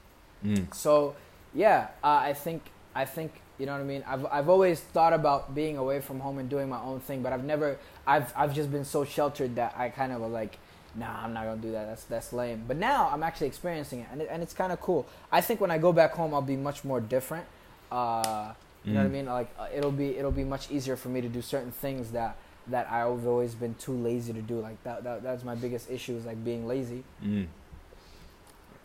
[0.44, 0.74] Mm.
[0.76, 1.16] so,
[1.54, 2.64] yeah, uh, I think
[2.94, 4.04] I think you know what I mean.
[4.06, 7.32] I've I've always thought about being away from home and doing my own thing, but
[7.32, 7.78] I've never.
[8.06, 10.58] I've I've just been so sheltered that I kind of was like,
[10.96, 11.88] nah, I'm not gonna do that.
[11.88, 12.66] That's that's lame.
[12.68, 15.06] But now I'm actually experiencing it, and it, and it's kind of cool.
[15.32, 17.46] I think when I go back home, I'll be much more different.
[17.90, 18.52] Uh,
[18.86, 19.12] you know what I Mm.
[19.12, 19.26] mean?
[19.26, 22.36] Like uh, it'll be it'll be much easier for me to do certain things that
[22.68, 24.60] that I've always been too lazy to do.
[24.60, 27.04] Like that, that that's my biggest issue is like being lazy.
[27.24, 27.48] Mm.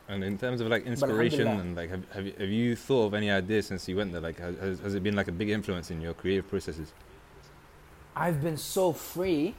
[0.09, 3.15] And in terms of like inspiration and like, have, have you have you thought of
[3.15, 4.23] any ideas since you went there?
[4.23, 6.93] Like, has, has has it been like a big influence in your creative processes?
[8.17, 9.55] I've been so free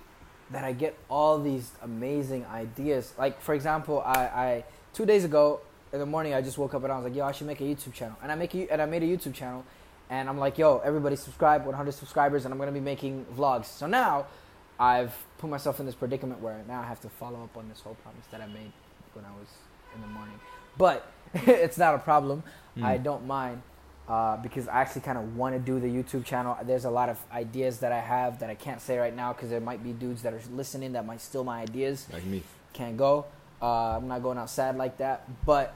[0.52, 3.14] that I get all these amazing ideas.
[3.18, 4.64] Like for example, I, I
[4.94, 5.62] two days ago
[5.94, 7.62] in the morning I just woke up and I was like, yo, I should make
[7.62, 8.18] a YouTube channel.
[8.24, 9.64] And I make a, and I made a YouTube channel
[10.10, 13.66] and I'm like, yo, everybody subscribe, 100 subscribers, and I'm gonna be making vlogs.
[13.66, 14.26] So now
[14.80, 17.82] I've put myself in this predicament where now I have to follow up on this
[17.82, 18.72] whole promise that I made
[19.14, 19.48] when I was
[19.96, 20.40] in the morning.
[20.78, 22.44] But it's not a problem.
[22.82, 23.04] I Mm.
[23.04, 23.62] don't mind
[24.08, 26.58] uh, because I actually kind of want to do the YouTube channel.
[26.64, 29.50] There's a lot of ideas that I have that I can't say right now because
[29.50, 32.08] there might be dudes that are listening that might steal my ideas.
[32.12, 32.42] Like me.
[32.74, 33.26] Can't go.
[33.62, 35.28] Uh, I'm not going out sad like that.
[35.46, 35.76] But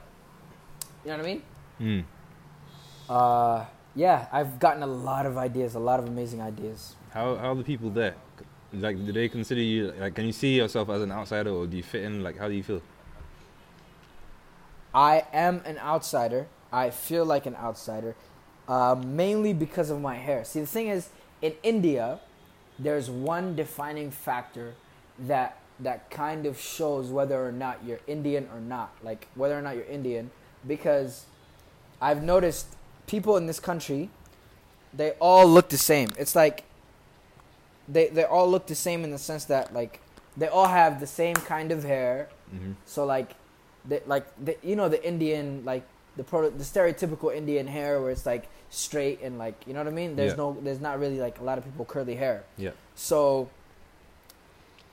[1.04, 1.42] you know what I mean?
[1.80, 2.04] Mm.
[3.08, 3.64] Uh,
[3.94, 6.96] yeah, I've gotten a lot of ideas, a lot of amazing ideas.
[7.10, 8.14] How how are the people there?
[8.72, 10.14] Like, do they consider you like?
[10.14, 12.22] Can you see yourself as an outsider, or do you fit in?
[12.22, 12.82] Like, how do you feel?
[14.92, 16.46] I am an outsider.
[16.72, 18.16] I feel like an outsider,
[18.66, 20.44] uh, mainly because of my hair.
[20.44, 22.18] See, the thing is, in India,
[22.78, 24.74] there's one defining factor
[25.18, 29.62] that that kind of shows whether or not you're Indian or not, like whether or
[29.62, 30.30] not you're Indian,
[30.66, 31.26] because
[32.00, 32.76] I've noticed
[33.06, 34.10] people in this country,
[34.92, 36.10] they all look the same.
[36.18, 36.64] It's like
[37.88, 40.00] they they all look the same in the sense that like
[40.36, 42.28] they all have the same kind of hair.
[42.54, 42.72] Mm-hmm.
[42.86, 43.34] So like,
[43.86, 45.84] the, like the, you know the Indian like
[46.16, 49.88] the pro the stereotypical Indian hair where it's like straight and like you know what
[49.88, 50.16] I mean.
[50.16, 50.36] There's Yeah.
[50.36, 52.44] no there's not really like a lot of people curly hair.
[52.56, 52.70] Yeah.
[52.94, 53.50] So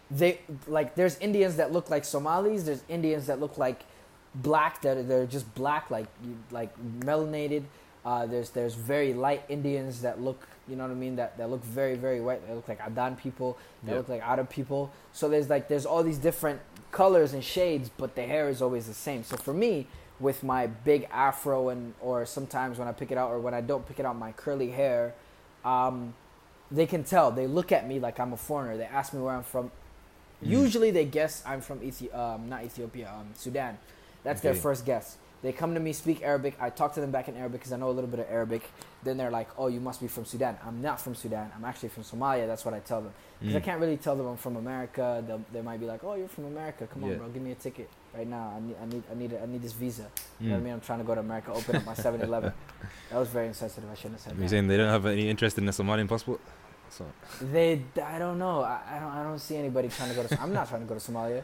[0.10, 2.64] they like there's Indians that look like Somalis.
[2.64, 3.84] There's Indians that look like
[4.36, 6.08] black that they're just black like
[6.52, 7.64] like melanated.
[8.04, 11.50] Uh, there's there's very light Indians that look you know what I mean that, that
[11.50, 12.46] look very very white.
[12.48, 13.58] They look like Adan people.
[13.84, 14.00] They Yeah.
[14.00, 14.92] look like Arab people.
[15.14, 18.88] So there's like there's all these different colors and shades, but the hair is always
[18.88, 19.24] the same.
[19.24, 19.88] So for me,
[20.20, 23.62] with my big afro and or sometimes when I pick it out or when I
[23.62, 25.14] don't pick it out, my curly hair,
[25.64, 26.14] um,
[26.72, 27.32] they can tell.
[27.32, 28.78] They look at me like I'm a foreigner.
[28.78, 29.72] They ask me where I'm from.
[30.42, 33.78] Usually they guess I'm from Ethi- um, not Ethiopia, um, Sudan.
[34.24, 35.18] That's their first guess.
[35.44, 36.56] They come to me, speak Arabic.
[36.62, 38.62] I talk to them back in Arabic because I know a little bit of Arabic.
[39.02, 41.52] Then they're like, "Oh, you must be from Sudan." I'm not from Sudan.
[41.56, 42.46] I'm actually from Somalia.
[42.46, 43.12] That's what I tell them.
[43.40, 43.64] Because I Mm.
[43.64, 45.24] can't really tell them I'm from America.
[45.26, 46.86] They'll, they might be like, "Oh, you're from America.
[46.86, 47.28] Come on, bro.
[47.30, 48.54] Give me a ticket right now.
[48.56, 50.06] I need, I need, I need, a, I need this visa."
[50.40, 50.64] You know what I Mm.
[50.66, 50.74] mean?
[50.74, 51.52] I'm trying to go to America.
[51.52, 52.54] Open up my 7-Eleven.
[53.10, 53.90] that was very insensitive.
[53.90, 54.50] I shouldn't have said You're that.
[54.50, 56.40] saying they don't have any interest in the Somalian passport?
[56.92, 57.06] So
[57.42, 58.62] They, I don't know.
[58.62, 60.40] I, I don't, I don't see anybody trying to go to.
[60.42, 61.42] I'm not trying to go to Somalia.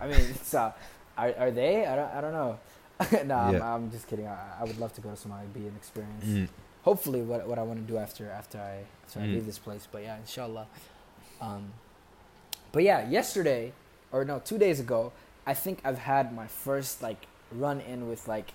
[0.00, 0.70] I mean, it's uh,
[1.18, 1.84] are, are they?
[1.86, 2.60] I don't, I don't know.
[3.24, 4.26] no, I'm, I'm just kidding.
[4.26, 6.24] I, I would love to go to Somalia, be an experience.
[6.24, 6.48] mm.
[6.82, 9.34] Hopefully, what what I want to do after after I after I Mm.
[9.34, 9.86] leave this place.
[9.90, 10.66] But yeah, inshallah.
[11.40, 11.72] Um,
[12.72, 13.72] but yeah, yesterday
[14.12, 15.12] or no, two days ago,
[15.46, 18.52] I think I've had my first like run in with like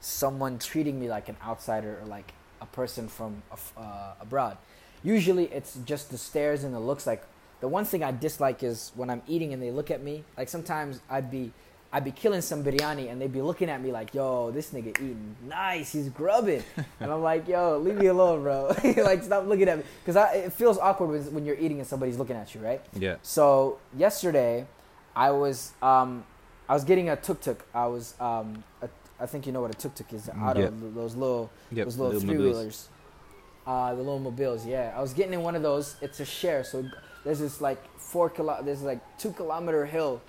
[0.00, 3.42] someone treating me like an outsider or like a person from
[3.76, 4.56] uh, abroad.
[5.02, 7.06] Usually, it's just the stares and the looks.
[7.06, 7.22] Like
[7.60, 10.24] the one thing I dislike is when I'm eating and they look at me.
[10.36, 11.52] Like sometimes I'd be
[11.92, 14.88] I'd be killing some biryani and they'd be looking at me like, "Yo, this nigga
[14.90, 15.90] eating nice.
[15.92, 16.62] He's grubbing,"
[17.00, 18.68] and I'm like, "Yo, leave me alone, bro.
[18.98, 22.16] like stop looking at me." Because it feels awkward when, when you're eating and somebody's
[22.16, 22.80] looking at you, right?
[22.94, 23.16] yeah.
[23.22, 24.66] So yesterday,
[25.16, 26.24] I was um,
[26.68, 27.64] I was getting a tuk tuk.
[27.74, 28.88] I was um, a,
[29.18, 30.26] I think you know what a tuk tuk is.
[30.26, 30.70] The Mm, auto, yeah.
[30.94, 31.84] those little Yep.
[31.86, 32.88] those little, little three wheelers.
[33.66, 34.92] Uh, the little mobiles, yeah.
[34.96, 35.96] I was getting in one of those.
[36.00, 36.84] It's a share, so
[37.24, 40.20] there's this like four kilo, there's like two kilometer hill,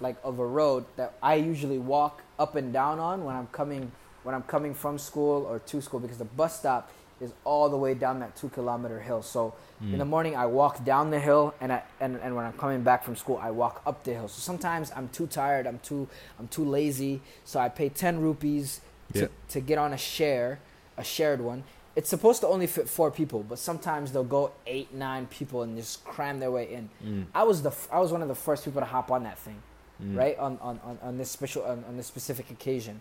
[0.00, 3.92] like of a road that I usually walk up and down on when I'm coming
[4.24, 6.90] when I'm coming from school or to school because the bus stop
[7.20, 9.22] is all the way down that two kilometer hill.
[9.22, 9.92] So Mm.
[9.94, 12.82] in the morning I walk down the hill, and I and, and when I'm coming
[12.82, 14.28] back from school I walk up the hill.
[14.28, 18.80] So sometimes I'm too tired, I'm too I'm too lazy, so I pay ten rupees
[19.14, 19.26] to, Yeah.
[19.48, 20.60] to get on a share,
[20.96, 21.64] a shared one.
[21.96, 25.76] It's supposed to only fit four people, but sometimes they'll go eight, nine people and
[25.76, 26.90] just cram their way in.
[27.04, 27.26] Mm.
[27.34, 29.60] I was the I was one of the first people to hop on that thing,
[30.02, 30.16] Mm.
[30.16, 30.38] right?
[30.38, 33.00] On on, on, on this special on, on this specific occasion,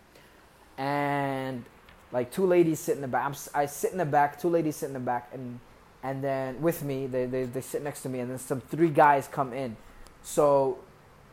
[0.77, 1.63] and
[2.11, 3.25] like two ladies sit in the back.
[3.25, 4.39] I'm, I sit in the back.
[4.39, 5.59] Two ladies sit in the back, and
[6.03, 8.89] and then with me, they, they they sit next to me, and then some three
[8.89, 9.75] guys come in.
[10.21, 10.77] So,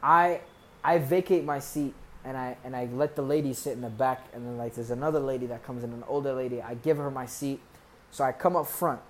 [0.02, 0.40] I
[0.82, 1.94] I vacate my seat
[2.24, 4.90] and I and I let the lady sit in the back, and then like there's
[4.90, 6.60] another lady that comes in, an older lady.
[6.60, 7.60] I give her my seat,
[8.10, 9.00] so I come up front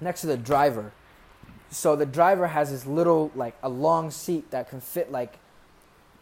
[0.00, 0.92] next to the driver.
[1.70, 5.38] So the driver has this little like a long seat that can fit like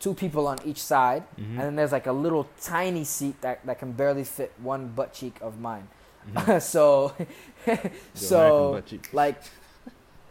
[0.04, 1.56] two people on each side, Mhm.
[1.58, 5.10] and then there's like a little tiny seat that, that can barely fit one butt
[5.18, 5.86] cheek of mine.
[6.34, 6.60] Mhm.
[6.74, 7.12] so
[8.14, 8.82] so
[9.12, 9.36] like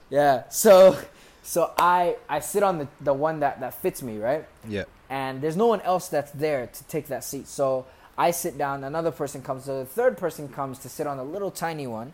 [0.09, 0.97] yeah so
[1.43, 4.83] so i i sit on the the one that that fits me right Yeah.
[5.09, 7.85] and there's no one else that's there to take that seat so
[8.17, 11.23] i sit down another person comes so the third person comes to sit on the
[11.35, 12.13] little tiny one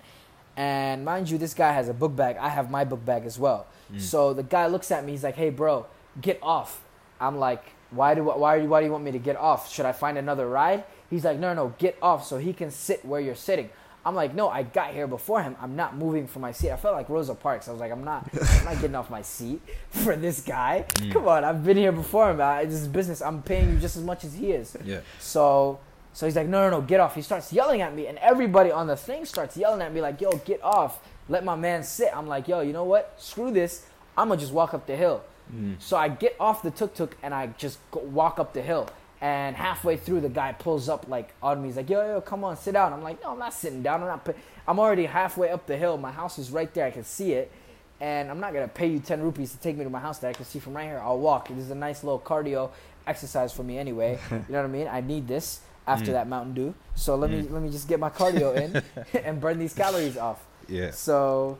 [0.57, 3.37] and mind you this guy has a book bag i have my book bag as
[3.39, 3.99] well Mm.
[3.99, 5.87] so the guy looks at me he's like hey bro
[6.21, 6.81] get off
[7.19, 9.71] i'm like why do why are you why do you want me to get off
[9.71, 13.03] should i find another ride he's like no no get off so he can sit
[13.05, 13.69] where you're sitting
[14.05, 15.55] I'm like, no, I got here before him.
[15.61, 16.71] I'm not moving from my seat.
[16.71, 17.67] I felt like Rosa Parks.
[17.67, 20.85] I was like, I'm not, I'm not getting off my seat for this guy.
[20.95, 21.11] Mm.
[21.11, 22.39] Come on, I've been here before him.
[22.39, 23.21] I, this is business.
[23.21, 24.77] I'm paying you just as much as he is.
[24.85, 25.01] Yeah.
[25.19, 25.79] So,
[26.13, 27.13] so he's like, no, no, no, get off.
[27.13, 30.21] He starts yelling at me, and everybody on the thing starts yelling at me like,
[30.21, 30.99] yo, get off.
[31.27, 32.09] Let my man sit.
[32.15, 33.13] I'm like, yo, you know what?
[33.17, 33.85] Screw this.
[34.17, 35.23] I'm gonna just walk up the hill.
[35.53, 35.75] Mm.
[35.81, 38.87] So I get off the tuk tuk and I just go walk up the hill.
[39.21, 41.67] And halfway through, the guy pulls up like on me.
[41.67, 44.01] He's like, "Yo, yo, come on, sit down." I'm like, "No, I'm not sitting down.
[44.01, 44.23] I'm not.
[44.23, 44.35] Pay-
[44.65, 45.97] I'm already halfway up the hill.
[45.97, 46.85] My house is right there.
[46.85, 47.51] I can see it,
[47.99, 50.29] and I'm not gonna pay you ten rupees to take me to my house that
[50.29, 51.01] I can see from right here.
[51.03, 51.49] I'll walk.
[51.49, 52.69] This is a nice little cardio
[53.07, 54.17] exercise for me anyway.
[54.31, 54.87] you know what I mean?
[54.87, 56.13] I need this after Mm.
[56.13, 56.73] that Mountain Dew.
[56.95, 57.51] So let me Mm.
[57.51, 58.81] let me just get my cardio in
[59.25, 60.45] and burn these calories off.
[60.69, 60.91] Yeah.
[60.91, 61.57] So,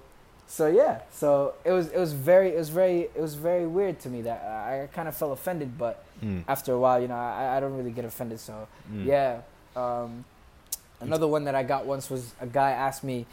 [0.52, 1.00] so yeah.
[1.12, 4.24] So it was it was very it was very it was very weird to me
[4.24, 6.44] that I, I kind of felt offended, but Mm.
[6.50, 8.40] after a while, you know, I, I don't really get offended.
[8.42, 9.06] So Mm.
[9.06, 9.40] yeah.
[9.76, 10.26] Um,
[11.00, 13.26] another one that I got once was a guy asked me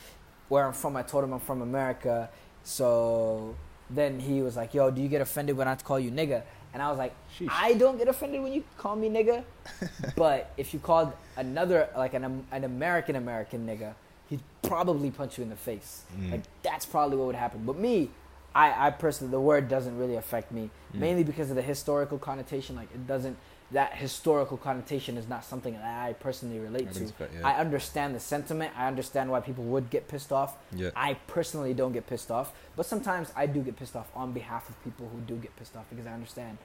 [0.49, 0.95] where I'm from.
[0.97, 2.29] I told him I'm from America.
[2.62, 3.57] So
[3.91, 6.43] then he was like, "Yo, do you get offended when I call you nigga?"
[6.75, 7.49] And I was like, Sheesh.
[7.51, 9.43] "I don't get offended when you call me nigga,
[10.17, 13.95] but if you called another like an an American American nigga,
[14.29, 16.03] he'd probably punch you in the face.
[16.18, 16.33] Mm.
[16.33, 17.64] Like that's probably what would happen.
[17.64, 18.11] But me,
[18.55, 20.99] I, I personally, the word doesn't really affect me, Mm.
[21.01, 22.77] mainly because of the historical connotation.
[22.77, 23.37] Like it doesn't.
[23.72, 27.01] That historical connotation is not something that I personally relate to.
[27.07, 27.27] yeah.
[27.45, 28.72] I understand the sentiment.
[28.79, 30.55] I understand why people would get pissed off.
[30.72, 30.91] Yeah.
[30.95, 34.68] I personally don't get pissed off, but sometimes I do get pissed off on behalf
[34.68, 36.59] of people who do get pissed off because I understand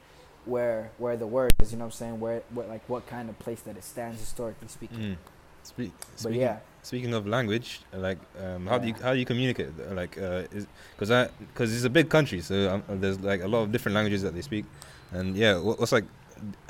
[0.45, 1.72] where where the word is.
[1.72, 2.20] You know what I'm saying?
[2.20, 4.99] Where, what like what kind of place that it stands historically speaking.
[4.99, 5.18] Mm.
[5.64, 5.91] Speak,
[6.22, 9.69] But yeah, Speaking of language, like um, how do you how do you communicate?
[9.79, 13.61] Uh, Like, because I because it's a big country, so um, there's like a lot
[13.61, 14.65] of different languages that they speak,
[15.11, 16.05] and yeah, what, what's like,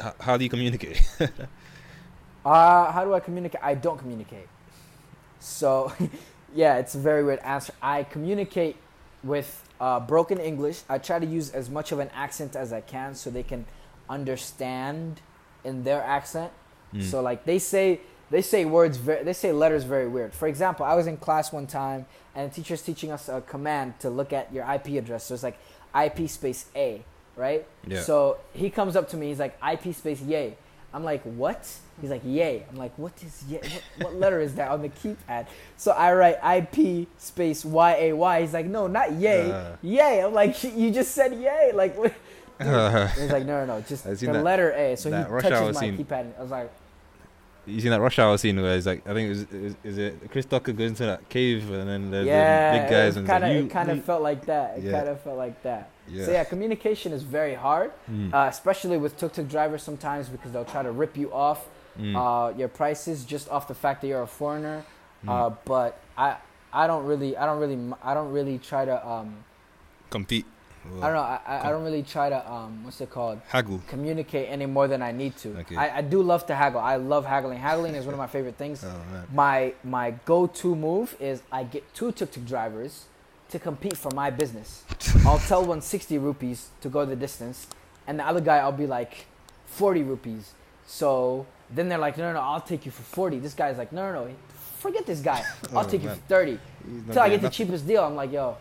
[0.03, 1.01] h- how do you communicate?
[2.43, 3.61] Uh, how do I communicate?
[3.63, 4.47] I don't communicate.
[5.39, 5.93] So,
[6.55, 7.73] yeah, it's a very weird answer.
[7.81, 8.77] I communicate
[9.23, 10.81] with uh, broken English.
[10.89, 13.65] I try to use as much of an accent as I can so they can
[14.09, 15.21] understand
[15.63, 16.51] in their accent.
[16.93, 17.03] Mm.
[17.03, 18.01] So, like they say,
[18.31, 20.33] they say words, very, they say letters very weird.
[20.33, 23.99] For example, I was in class one time and the teacher's teaching us a command
[23.99, 25.25] to look at your IP address.
[25.25, 25.59] So it's like
[25.93, 27.03] IP space A,
[27.35, 27.65] right?
[27.85, 28.01] Yeah.
[28.01, 29.27] So he comes up to me.
[29.27, 30.55] He's like IP space yay.
[30.93, 31.69] I'm like what?
[32.01, 32.65] He's like yay.
[32.69, 33.59] I'm like what is yay?
[33.97, 35.47] What, what letter is that on the keypad?
[35.77, 38.41] So I write IP space Y A Y.
[38.41, 39.75] He's like no, not yay, Uh.
[39.81, 40.23] yay.
[40.23, 41.71] I'm like you just said yay.
[41.73, 42.13] Like what?
[42.61, 44.95] He's like no, no, no, just the letter A.
[44.95, 45.97] So he that rush hour touches my scene.
[45.97, 46.21] keypad.
[46.21, 46.71] And I was like
[47.67, 49.97] you seen that rush hour scene where it's like I think it was is, is
[49.97, 53.27] it Chris Tucker goes into that cave and then there's yeah, the big guys and
[53.27, 54.77] kind of like, it kind of felt like that.
[54.79, 54.91] It Yeah.
[54.93, 55.89] kind of felt like that.
[56.07, 56.25] yeah.
[56.25, 58.33] So yeah, communication is very hard, Mm.
[58.33, 61.67] uh, especially with tuk tuk drivers sometimes because they'll try to rip you off
[61.99, 62.15] Mm.
[62.15, 64.83] uh, your prices just off the fact that you're a foreigner.
[65.25, 65.29] Mm.
[65.29, 66.37] Uh, but I
[66.73, 69.43] I don't really I don't really I don't really try to um
[70.09, 70.45] compete.
[70.85, 73.81] I don't know I, I don't really try to um what's it called Haggle.
[73.87, 75.49] communicate any more than I need to.
[75.59, 75.75] Okay.
[75.75, 76.79] I, I do love to haggle.
[76.81, 77.59] I love haggling.
[77.59, 78.83] Haggling is one of my favorite things.
[78.91, 79.27] Oh man.
[79.33, 83.05] My my go-to move is I get two tuk-tuk drivers
[83.49, 84.83] to compete for my business.
[85.25, 87.67] I'll tell one 60 rupees to go the distance,
[88.07, 89.25] and the other guy I'll be like
[89.65, 90.53] 40 rupees.
[90.87, 93.39] So then they're like, no, no, no, I'll take you for 40.
[93.39, 94.33] This guy's like, no, no, no,
[94.79, 95.43] forget this guy.
[95.73, 96.59] I'll Oh, take you for thirty.
[97.11, 98.03] Till I get the cheapest deal.
[98.03, 98.57] I'm like, yo,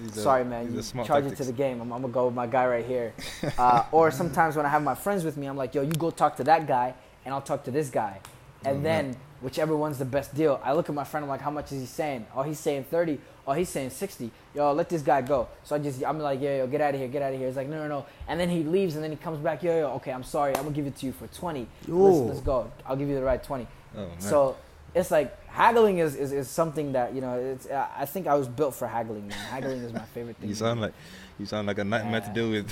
[0.00, 1.80] He's a- sorry man, you charge it to the game.
[1.80, 3.14] I'm, I'm gonna go with my guy right here.
[3.58, 6.10] Uh, or sometimes when I have my friends with me, I'm like, yo, you go
[6.10, 6.94] talk to that guy,
[7.24, 8.20] and I'll talk to this guy,
[8.64, 10.60] and Oh, then whichever one's the best deal.
[10.64, 11.24] I look at my friend.
[11.24, 12.26] I'm like, how much is he saying?
[12.34, 13.18] Oh, he's saying thirty.
[13.48, 14.30] Oh, he's saying sixty.
[14.54, 15.48] Yo, let this guy go.
[15.62, 17.46] So I just, I'm like, yo, yo, get out of here, get out of here.
[17.48, 18.06] He's like, no, no, no.
[18.28, 20.64] And then he leaves, and then he comes back, yo, yo, okay, I'm sorry, I'm
[20.64, 21.68] gonna give it to you for twenty.
[21.86, 22.70] Let's, let's go.
[22.84, 23.66] I'll give you the right twenty.
[23.96, 24.08] Oh.
[24.18, 24.56] So
[24.94, 27.34] it's like haggling is, is, is something that you know.
[27.52, 29.26] It's uh, I think I was built for haggling.
[29.28, 30.48] Man, haggling is my favorite thing.
[30.50, 30.92] you sound like
[31.38, 32.68] you sound like a nightmare to deal with.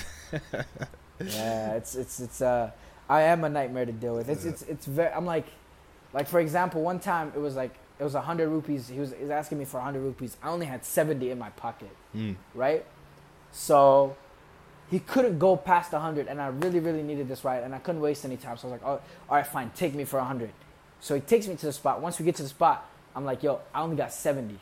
[1.21, 2.71] yeah, it's it's it's uh,
[3.09, 4.29] I am a nightmare to deal with.
[4.29, 5.13] It's it's it's very.
[5.13, 5.47] I'm like,
[6.13, 8.89] like for example, one time it was like it was a hundred rupees.
[8.89, 10.37] He was, he was asking me for a hundred rupees.
[10.43, 12.37] I only had seventy in my pocket, Mm.
[12.55, 12.85] right?
[13.53, 14.17] So
[14.91, 17.79] he couldn't go past a hundred, and I really really needed this ride, and I
[17.79, 18.57] couldn't waste any time.
[18.59, 20.51] So I was like, oh, all right, fine, take me for a hundred.
[21.05, 22.01] So he takes me to the spot.
[22.01, 24.59] Once we get to the spot, I'm like, yo, I only got seventy.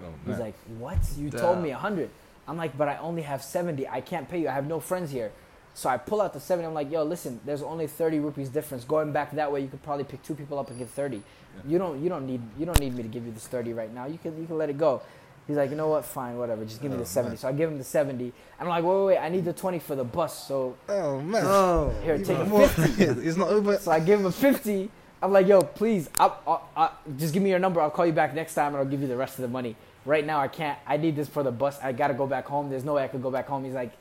[0.00, 0.98] Oh, He's like, "What?
[1.18, 1.64] You told Damn.
[1.64, 2.08] me 100."
[2.46, 3.88] I'm like, "But I only have 70.
[3.88, 4.48] I can't pay you.
[4.48, 5.32] I have no friends here."
[5.74, 6.64] So I pull out the 70.
[6.68, 8.84] I'm like, "Yo, listen, there's only 30 rupees difference.
[8.84, 11.22] Going back that way, you could probably pick two people up and get 30.
[11.66, 13.92] You don't you don't need you don't need me to give you this 30 right
[13.92, 14.06] now.
[14.06, 15.02] You can you can let it go."
[15.48, 16.04] He's like, "You know what?
[16.04, 16.64] Fine, whatever.
[16.64, 17.36] Just give me Oh, the 70." man.
[17.38, 18.26] So I give him the 70.
[18.26, 19.18] And I'm like, "Wait, wait, wait.
[19.18, 21.42] I need the 20 for the bus." So oh man.
[21.44, 23.02] Oh, here, take a 50.
[23.26, 23.76] it's not over.
[23.78, 24.88] So I give him a 50.
[25.22, 27.80] I'm like, yo, please, I, I, I, just give me your number.
[27.80, 29.76] I'll call you back next time and I'll give you the rest of the money.
[30.06, 30.78] Right now, I can't.
[30.86, 31.78] I need this for the bus.
[31.82, 32.70] I got to go back home.
[32.70, 33.64] There's no way I could go back home.
[33.64, 33.92] He's like,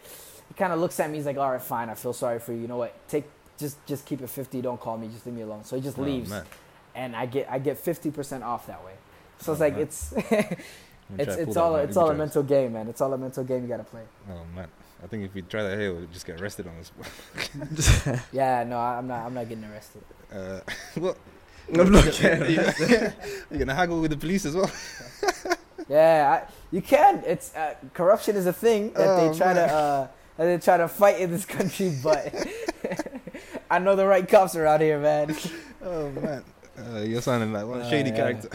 [0.47, 1.17] he kind of looks at me.
[1.17, 1.89] He's like, all right, fine.
[1.89, 2.59] I feel sorry for you.
[2.61, 2.95] You know what?
[3.09, 3.25] Take,
[3.57, 4.61] just, just keep it 50.
[4.61, 5.09] Don't call me.
[5.09, 5.65] Just leave me alone.
[5.65, 6.29] So he just Oh, leaves.
[6.29, 6.45] man.
[6.95, 8.93] and I get, I get 50% off that way.
[9.39, 9.81] So oh, it's Oh, like, man.
[9.81, 10.13] it's,
[11.17, 12.87] it's, it's all, it's all a mental game, man.
[12.87, 14.03] It's all a mental game you got to play.
[14.31, 14.69] Oh man.
[15.03, 16.91] I think if we try that here, we'll just get arrested on this.
[18.31, 20.01] Yeah, no, I'm not, I'm not getting arrested.
[20.33, 20.59] Uh,
[20.95, 21.17] what?
[21.73, 22.49] I'm not You're gonna-
[23.51, 24.71] you're gonna haggle with the police as well.
[25.87, 27.23] Yeah, I, you can.
[27.25, 30.07] It's uh, corruption is a thing that Oh, they try to uh,
[30.37, 32.31] that they try to fight in this country, but
[33.71, 35.35] I know the right cops around here, man.
[35.83, 36.43] Oh man.
[36.77, 38.15] Uh, you're sounding like one Uh, shady yeah.
[38.15, 38.49] character.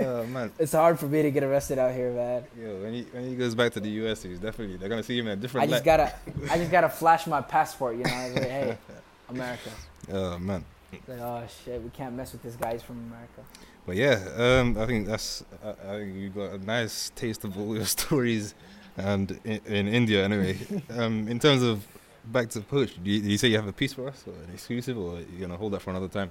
[0.00, 0.52] Oh man.
[0.58, 2.44] It's hard for me to get arrested out here, man.
[2.60, 5.18] Yo, when he when he goes back to the US, he's definitely they're gonna see
[5.18, 5.96] him in a I different just light.
[5.98, 6.14] gotta,
[6.50, 8.10] I just gotta flash my passport, you know.
[8.12, 8.78] I was like, hey,
[9.28, 9.70] America.
[10.12, 10.64] Oh man.
[10.92, 12.72] It's like, oh shit, we can't mess with this guy.
[12.72, 13.42] He's from America.
[13.86, 17.56] But yeah, um, I think that's I, I think you got a nice taste of
[17.58, 18.54] all your stories,
[18.96, 20.58] and in, in India anyway.
[20.90, 21.86] um, in terms of
[22.26, 24.32] back to poetry, do you, do you say you have a piece for us or
[24.44, 26.30] an exclusive, or you're gonna hold that for another time?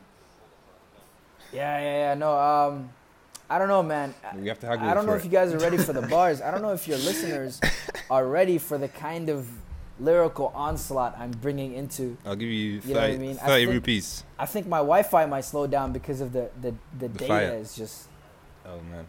[1.53, 2.13] Yeah, yeah, yeah.
[2.13, 2.89] No, um,
[3.49, 4.13] I don't know, man.
[4.35, 5.25] We have to haggle I don't know if it.
[5.25, 6.41] you guys are ready for the bars.
[6.41, 7.59] I don't know if your listeners
[8.11, 9.47] are ready for the kind of
[9.99, 12.15] lyrical onslaught I'm bringing into.
[12.25, 13.39] I'll give you 30, You know what I mean?
[13.41, 14.23] I think- rupees.
[14.37, 17.53] I think my Wi-Fi might slow down because of the the, the, The data fire.
[17.55, 18.07] is just.
[18.65, 19.05] Oh man.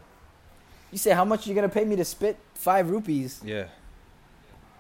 [0.91, 3.41] You say how much you gonna pay me to spit five rupees?
[3.45, 3.67] Yeah.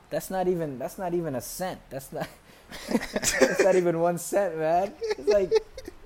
[0.09, 1.79] That's not even that's not even a cent.
[1.91, 2.27] That's not
[2.89, 4.93] that's not even one cent, man.
[5.19, 5.53] It's like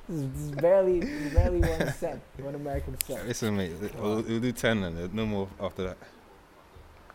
[0.09, 1.01] it's barely
[1.31, 3.27] barely one cent, one American cent.
[3.27, 3.73] Listen, mate.
[3.99, 5.97] We'll, we'll do ten and uh, no more after that.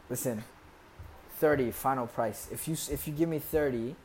[0.09, 0.43] Listen,
[1.37, 2.47] thirty final price.
[2.51, 3.95] If you if you give me thirty,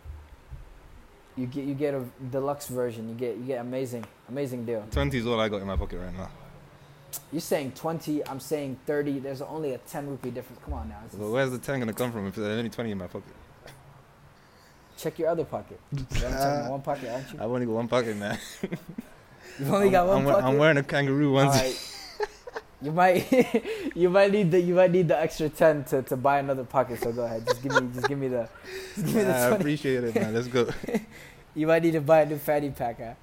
[1.37, 3.09] you get you get a deluxe version.
[3.09, 4.85] You get you get amazing amazing deal.
[4.91, 6.31] Twenty is all I got in my pocket right now.
[7.33, 8.27] You're saying twenty.
[8.29, 9.19] I'm saying thirty.
[9.19, 10.61] There's only a ten rupee difference.
[10.65, 11.01] Come on now.
[11.17, 13.33] But where's the ten gonna come from if there's only twenty in my pocket?
[14.97, 15.81] Check your other pocket.
[15.93, 17.39] You haven't checked my one pocket, aren't you?
[17.41, 18.39] I've only got one pocket, man.
[19.59, 20.45] You've only got one I'm, pocket.
[20.45, 21.91] I'm wearing a kangaroo onesie.
[22.83, 23.33] You might
[23.95, 27.01] you might need the you might need the extra ten to, to buy another pocket.
[27.01, 27.47] So go ahead.
[27.47, 28.49] Just give me just give me the
[28.95, 30.35] just give me the I appreciate it, man.
[30.35, 30.69] Let's go.
[31.57, 32.99] You might need to buy a new fanny pack.
[32.99, 33.15] Huh?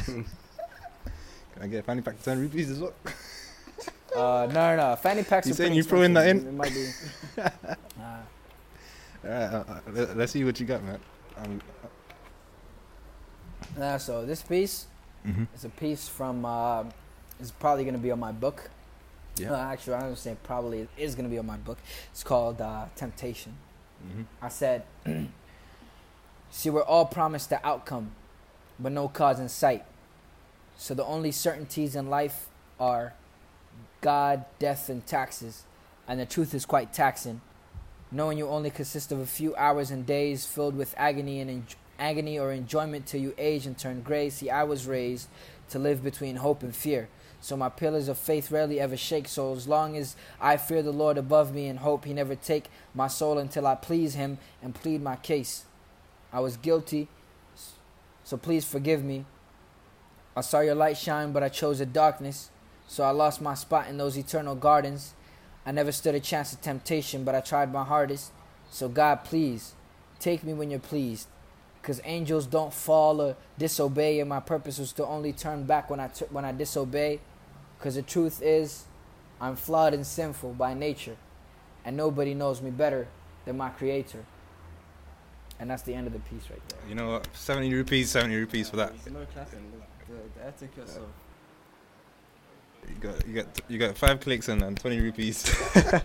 [0.00, 0.26] Can
[1.60, 2.92] I get a fanny pack for ten rupees as well?
[4.12, 4.96] Uh, no, no, no.
[4.96, 5.46] Fanny packs.
[5.46, 6.38] You are saying you throwing that in?
[6.38, 6.90] It might be.
[7.38, 8.22] Uh,
[9.24, 10.98] All right, uh, uh, let, let's see what you got, man.
[11.36, 11.60] Um,
[13.78, 14.86] nah, so this piece
[15.26, 15.46] mhm.
[15.54, 16.44] is a piece from.
[16.44, 16.84] Uh,
[17.38, 18.70] it's probably gonna be on my book.
[19.36, 19.52] Yeah.
[19.52, 20.80] Uh, actually, I don't say probably.
[20.80, 21.78] It is gonna be on my book.
[22.10, 23.54] It's called uh, Temptation.
[24.06, 24.24] Mhm.
[24.40, 24.84] I said,
[26.50, 28.10] See, we're all promised the outcome,
[28.78, 29.84] but no cause in sight.
[30.76, 32.48] So the only certainties in life
[32.78, 33.14] are
[34.00, 35.64] God, death, and taxes.
[36.08, 37.40] And the truth is quite taxing.
[38.12, 41.76] Knowing you only consist of a few hours and days filled with agony and enj-
[41.98, 44.28] agony or enjoyment till you age and turn gray.
[44.30, 45.28] See, I was raised
[45.68, 47.08] to live between hope and fear.
[47.40, 49.28] So my pillars of faith rarely ever shake.
[49.28, 52.70] So as long as I fear the Lord above me and hope he never take
[52.94, 55.64] my soul until I please him and plead my case.
[56.32, 57.08] I was guilty,
[58.24, 59.24] so please forgive me.
[60.36, 62.50] I saw your light shine, but I chose the darkness.
[62.86, 65.14] So I lost my spot in those eternal gardens.
[65.66, 68.32] I never stood a chance of temptation, but I tried my hardest.
[68.70, 69.74] So God, please,
[70.18, 71.28] take me when you're pleased.
[71.82, 75.98] Cause angels don't fall or disobey, and my purpose was to only turn back when
[75.98, 77.20] I t- when I disobey.
[77.78, 78.84] Cause the truth is,
[79.40, 81.16] I'm flawed and sinful by nature,
[81.82, 83.08] and nobody knows me better
[83.46, 84.26] than my Creator.
[85.58, 86.78] And that's the end of the piece right there.
[86.86, 87.28] You know what?
[87.34, 88.92] 70 rupees, 70 rupees for that.
[89.10, 89.72] no clapping.
[90.06, 91.08] The, the etiquette of
[92.88, 95.54] You got, you got, you got five clicks and, and 20 rupees.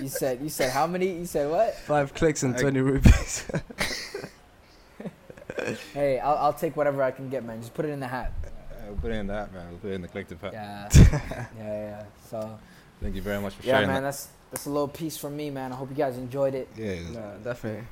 [0.00, 1.12] You said you said how many?
[1.18, 1.76] You said what?
[1.76, 3.44] five clicks and I- 20 rupees.
[5.94, 7.60] Hey, I'll I'll take whatever I can get, man.
[7.60, 8.32] Just put it in the hat.
[8.84, 9.66] I'll put it in that, man.
[9.70, 10.52] I'll put it in the collective hat.
[10.54, 12.04] Yeah, yeah, yeah.
[12.28, 12.58] So
[13.00, 14.02] Thank you very much for yeah, sharing Yeah, man.
[14.02, 14.08] that.
[14.08, 15.72] That's that's a little piece from me, man.
[15.72, 16.68] I hope you guys enjoyed it.
[16.76, 17.84] Yeah, no, definitely.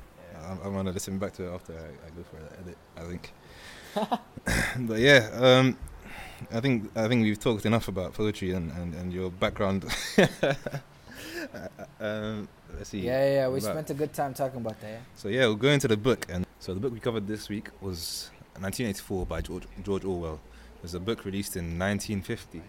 [0.43, 2.77] I'm, I'm gonna listen back to it after I, I go for the edit.
[2.97, 4.87] I think.
[4.87, 5.77] but yeah, um,
[6.51, 9.85] I think I think we've talked enough about poetry and, and, and your background.
[11.99, 12.99] um, let's see.
[13.01, 13.33] Yeah, yeah.
[13.33, 13.47] yeah.
[13.47, 13.63] We Right.
[13.63, 14.89] spent a good time talking about that.
[14.89, 14.99] Yeah?
[15.15, 17.69] So yeah, we'll go into the book, and so the book we covered this week
[17.81, 18.29] was
[18.59, 20.39] 1984 by George George Orwell.
[20.77, 22.61] It was a book released in 1950,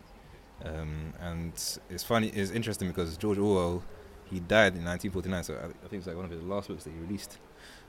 [0.65, 1.53] um, and
[1.89, 3.83] it's funny, it's interesting because George Orwell
[4.31, 5.45] he died in 1949.
[5.45, 7.39] So I, I think it's like one of his last books that he released.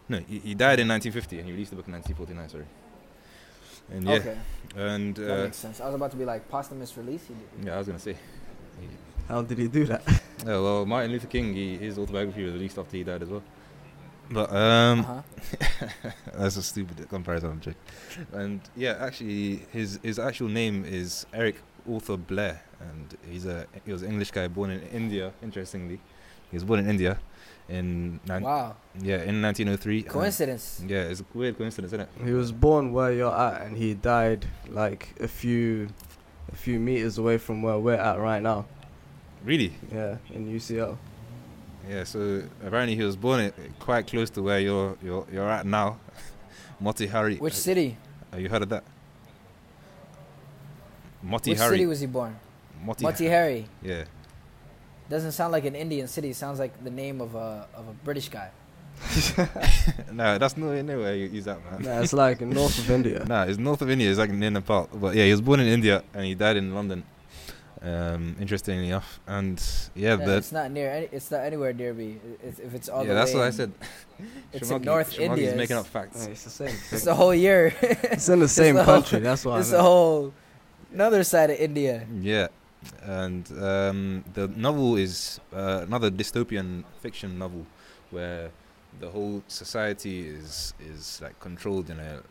[0.09, 2.49] No, he, he died in 1950, and he released the book in 1949.
[2.49, 2.65] Sorry.
[3.91, 4.37] And yeah, Okay,
[4.75, 5.81] and that uh, makes sense.
[5.81, 7.25] I was about to be like posthumous release.
[7.27, 7.67] He did.
[7.67, 8.15] yeah, I was gonna say.
[9.27, 10.03] How did he do that?
[10.45, 13.43] Oh well, Martin Luther King, he, his autobiography was released after he died as well.
[14.29, 16.09] But um, uh-huh.
[16.37, 17.79] That's a stupid comparison, I'm joking.
[18.33, 23.93] And yeah, actually, his his actual name is Eric Arthur Blair, and he's a he
[23.93, 25.31] was an English guy born in India.
[25.41, 26.01] Interestingly,
[26.51, 27.19] he was born in India
[27.69, 29.99] in nine, Wow, yeah in 1903.
[29.99, 30.83] and- uh, coincidence.
[30.87, 32.09] yeah, it's a weird coincidence, isn't it?
[32.25, 35.87] He was born where you're at, and he died like a few,
[36.51, 38.65] a few meters away from where we're at right now.
[39.45, 39.73] Really?
[39.91, 40.97] Yeah, in UCL.
[41.89, 42.03] Yeah.
[42.05, 45.99] So apparently, he was born i- quite close to where you're you're you're at now,
[46.81, 47.39] Motihari.
[47.39, 47.97] Which city?
[48.31, 48.83] Have you heard of that?
[51.21, 51.77] Moti Which Hari.
[51.77, 52.35] city was he born?
[52.83, 53.05] Moti.
[53.05, 53.65] Motihari.
[53.81, 54.03] yeah.
[55.09, 56.29] Doesn't sound like an Indian city.
[56.29, 58.49] It sounds like the name of a of a British guy.
[60.11, 61.81] no, that's not anywhere you use that, man.
[61.81, 63.25] Nah, it's like north of India.
[63.25, 64.09] Nah, it's north of India.
[64.09, 64.87] It's like near Nepal.
[64.93, 67.03] But yeah, he was born in India and he died in London.
[67.81, 69.61] Um, interestingly enough, and
[69.93, 70.89] yeah, Yeah, the it's not near.
[70.89, 72.15] Any, it's not anywhere near me.
[72.41, 73.73] It's, if it's all yeah, the that's way what I said.
[74.53, 75.55] It's in North Sharmarke's India.
[75.57, 76.23] making up facts.
[76.25, 76.75] Hey, it's the same.
[76.93, 77.75] It's the whole year.
[77.81, 79.19] It's in the same the whole- country.
[79.19, 79.57] That's why.
[79.57, 80.33] I it's the whole
[80.93, 82.07] another side of India.
[82.21, 82.47] Yeah,
[83.01, 87.65] and um, the novel is uh, another dystopian fiction novel
[88.11, 88.51] where
[88.99, 92.21] the whole society is is like controlled in a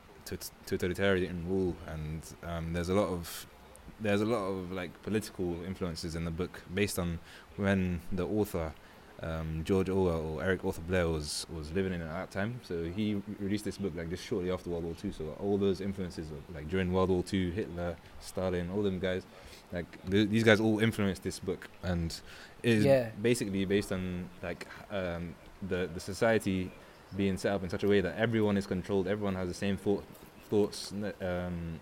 [0.67, 3.47] totalitarian rule, and um, there's a lot of
[4.01, 7.19] there's a lot of like political influences in the book based on
[7.57, 8.73] when the author.
[9.23, 12.83] Um, George Orwell or Eric Arthur Blair was, was living in at that time, so
[12.85, 15.13] he released this book like just shortly after World War Two.
[15.13, 19.23] So all those influences, of, like during World War Two, Hitler, Stalin, all them guys,
[19.73, 22.21] like th- these guys all influenced this book and
[22.65, 23.11] it is Yeah.
[23.23, 25.35] basically based on like um,
[25.69, 26.73] the the society
[27.17, 29.77] being set up in such a way that everyone is controlled everyone has the same
[29.77, 30.05] thought
[30.51, 31.79] thoughts um,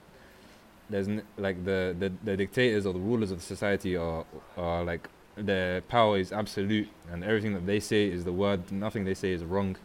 [0.89, 4.25] there's n- like the, the the dictators or the rulers of the society are
[4.57, 5.09] are like
[5.47, 9.33] their power is absolute and everything that they say is the word nothing they say
[9.33, 9.77] is wrong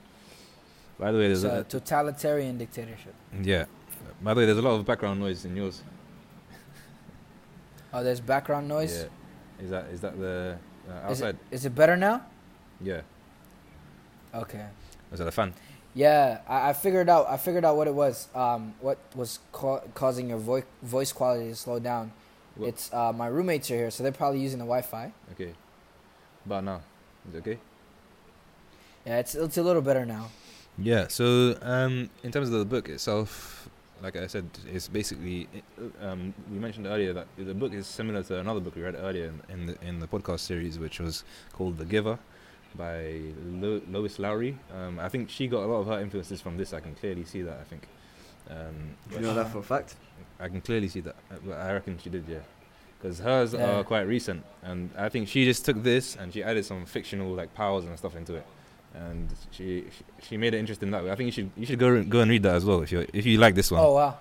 [1.00, 3.14] by the way there's a a, totalitarian dictatorship.
[3.42, 3.66] yeah
[4.22, 5.84] by the way there's a lot of background noise in yours
[7.94, 8.94] Oh, there's background noise.
[9.04, 10.58] yeah is that is that the
[10.90, 12.22] uh, Is it, is it better now?
[12.82, 13.02] yeah
[14.34, 14.66] Okay.
[15.12, 15.54] Was that a fan
[15.94, 17.30] Yeah, I, I figured out.
[17.30, 18.28] I figured out what it was.
[18.36, 22.12] Um, what was ca- causing your voice voice quality to slow down?
[22.56, 22.70] What?
[22.70, 25.12] It's uh, my roommates are here, so they're probably using the Wi-Fi.
[25.34, 25.54] Okay.
[26.46, 26.82] But now,
[27.28, 27.60] is it okay?
[29.06, 30.30] Yeah, it's it's a little better now.
[30.78, 31.08] Yeah.
[31.08, 33.70] So, um, in terms of the book itself,
[34.02, 35.48] like I said, it's basically.
[36.02, 39.26] Um, we mentioned earlier that the book is similar to another book we read earlier
[39.26, 42.18] in, in the in the podcast series, which was called The Giver,
[42.76, 44.58] by Lo- Lois Lowry.
[44.74, 46.74] Um, I think she got a lot of her influences from this.
[46.74, 47.60] I can clearly see that.
[47.60, 47.88] I think.
[48.50, 49.96] Um, you know that for a fact?
[50.40, 51.16] I can clearly see that.
[51.32, 52.40] Uh, I reckon she did, yeah.
[53.02, 53.80] Because hers Yeah.
[53.80, 57.34] are quite recent, and I think she just took this and she added some fictional
[57.34, 58.46] like powers and stuff into it,
[58.94, 61.12] and she she, she made it interesting that way.
[61.12, 62.92] I think you should you should go re- go and read that as well if
[62.92, 63.82] you if you like this one.
[63.82, 64.18] Oh wow.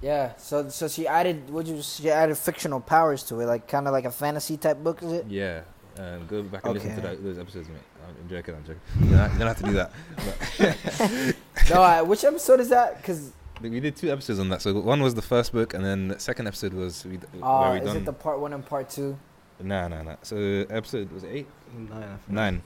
[0.00, 0.34] Yeah.
[0.36, 1.50] So so she added.
[1.50, 1.82] Would you?
[1.82, 5.12] She added fictional powers to it, like kind of like a fantasy type book, is
[5.12, 5.26] it?
[5.28, 5.62] Yeah,
[5.98, 7.78] um, go back and listen to that, those episodes, mate.
[8.06, 8.80] I'm joking, I'm joking.
[9.00, 11.34] You don't, have to do that.
[11.70, 11.82] No.
[11.82, 12.98] I, which episode is that?
[12.98, 14.62] Because we did two episodes on that.
[14.62, 17.58] So one was the first book, and then the second episode was we, d- Uh,
[17.60, 17.96] where we is done.
[17.98, 19.16] it the part one and part two?
[19.60, 20.16] Nah, nah, nah.
[20.22, 20.36] So
[20.68, 21.46] episode was it eight,
[21.76, 22.62] Nine, I nine.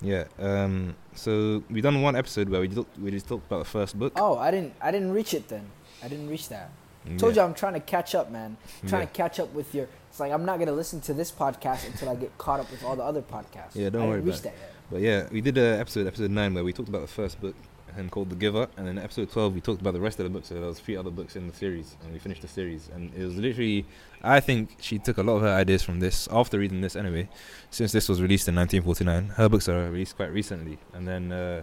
[0.00, 0.24] Yeah.
[0.38, 0.94] Um.
[1.14, 4.12] So we done one episode where we just we just talked about the first book.
[4.16, 4.74] Oh, I didn't.
[4.80, 5.70] I didn't reach it then.
[6.02, 6.70] I didn't reach that.
[7.06, 7.16] Yeah.
[7.18, 8.56] Told you I'm trying to catch up, man.
[8.82, 9.06] I'm trying Yeah.
[9.06, 9.88] to catch up with your.
[10.10, 12.84] It's like I'm not gonna listen to this podcast until I get caught up with
[12.84, 13.74] all the other podcasts.
[13.74, 14.68] Yeah, don't I worry didn't reach about that yet.
[14.90, 17.54] But yeah, we did a episode, episode nine, where we talked about the first book
[17.96, 20.30] and called The Giver, and then episode twelve we talked about the rest of the
[20.30, 20.48] books.
[20.48, 22.88] So there was three other books in the series, and we finished the series.
[22.94, 23.86] And it was literally,
[24.22, 27.28] I think she took a lot of her ideas from this after reading this anyway.
[27.70, 31.62] Since this was released in 1949, her books are released quite recently, and then uh,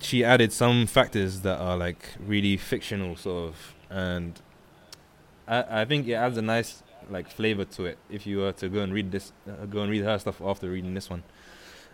[0.00, 4.40] she added some factors that are like really fictional, sort of, and
[5.46, 8.68] I I think it adds a nice like flavor to it if you were to
[8.68, 11.22] go and read this, uh, go and read her stuff after reading this one.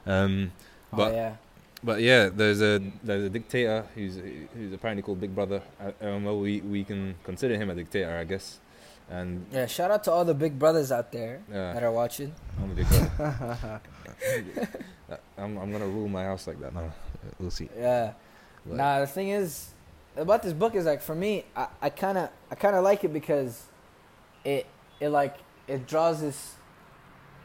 [0.07, 0.53] Um,
[0.93, 1.37] but oh yeah.
[1.85, 4.17] But yeah, there's a there's a dictator who's
[4.55, 5.63] who's apparently called Big Brother.
[5.81, 8.61] Uh, um, well, we we can consider him a dictator, I guess.
[9.11, 9.67] And Yeah.
[9.67, 12.33] Shout out to all the big brothers out there that are watching.
[12.63, 13.81] I'm a big brother.
[15.11, 16.91] Uh, I'm I'm gonna rule my house like that now.
[17.39, 17.69] We'll see.
[17.77, 18.13] Yeah.
[18.65, 19.71] But- Nah, the thing is
[20.17, 23.03] about this book is like for me, I, I kind of I kind of like
[23.05, 23.65] it because
[24.45, 24.67] it
[25.01, 26.55] it like it draws this.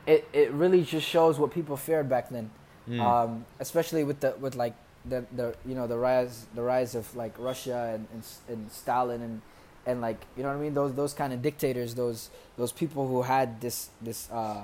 [0.05, 2.51] It it really just shows what people feared back then,
[2.89, 3.01] Mm.
[3.01, 4.73] um, especially with the with like
[5.05, 9.21] the the you know the rise the rise of like Russia and and, and Stalin
[9.21, 9.41] and
[9.85, 13.07] and like you know what I mean those those kind of dictators those those people
[13.07, 14.63] who had this this uh,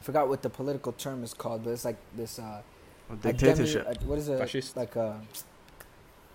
[0.00, 2.62] I forgot what the political term is called but it's like this uh,
[3.10, 3.86] a demi- Dictatorship.
[3.88, 4.38] a- what is it?
[4.38, 4.76] Fascist?
[4.76, 5.20] Like a.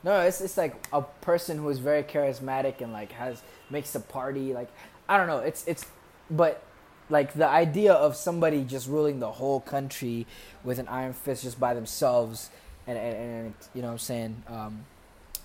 [0.03, 3.99] No, it's it's like a person who is very charismatic and like has makes a
[3.99, 4.53] party.
[4.53, 4.69] Like
[5.07, 5.39] I don't know.
[5.39, 5.85] It's it's,
[6.29, 6.63] but
[7.11, 10.25] like the idea of somebody just ruling the whole country
[10.63, 12.49] with an iron fist just by themselves
[12.87, 14.85] and and, and you know what I'm saying um,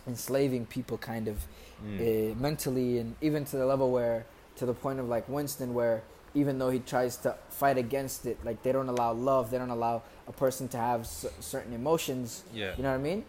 [0.07, 1.39] enslaving people kind of
[1.85, 2.33] Mm.
[2.33, 4.25] uh, mentally and even to the level where
[4.57, 6.03] to the point of like Winston where
[6.35, 9.69] even though he tries to fight against it like they don't allow love they don't
[9.69, 12.73] allow a person to have c- certain emotions yeah.
[12.79, 13.27] you know what I mean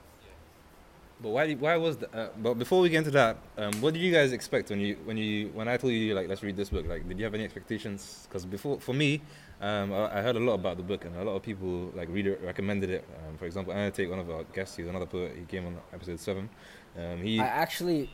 [1.19, 4.03] But why why was the, uh, but before we get into that, um, what did
[4.03, 6.69] you guys expect when you when you when I told you like let's read this
[6.69, 6.85] book?
[6.87, 8.27] Like, did you have any expectations?
[8.29, 9.21] Because before for me,
[9.59, 12.07] um, I, I heard a lot about the book and a lot of people like
[12.09, 13.03] read it, recommended it.
[13.17, 14.77] Um, for example, I'm take one of our guests.
[14.77, 15.33] He's another poet.
[15.39, 16.49] He came on episode seven.
[16.95, 18.11] Um, he, I actually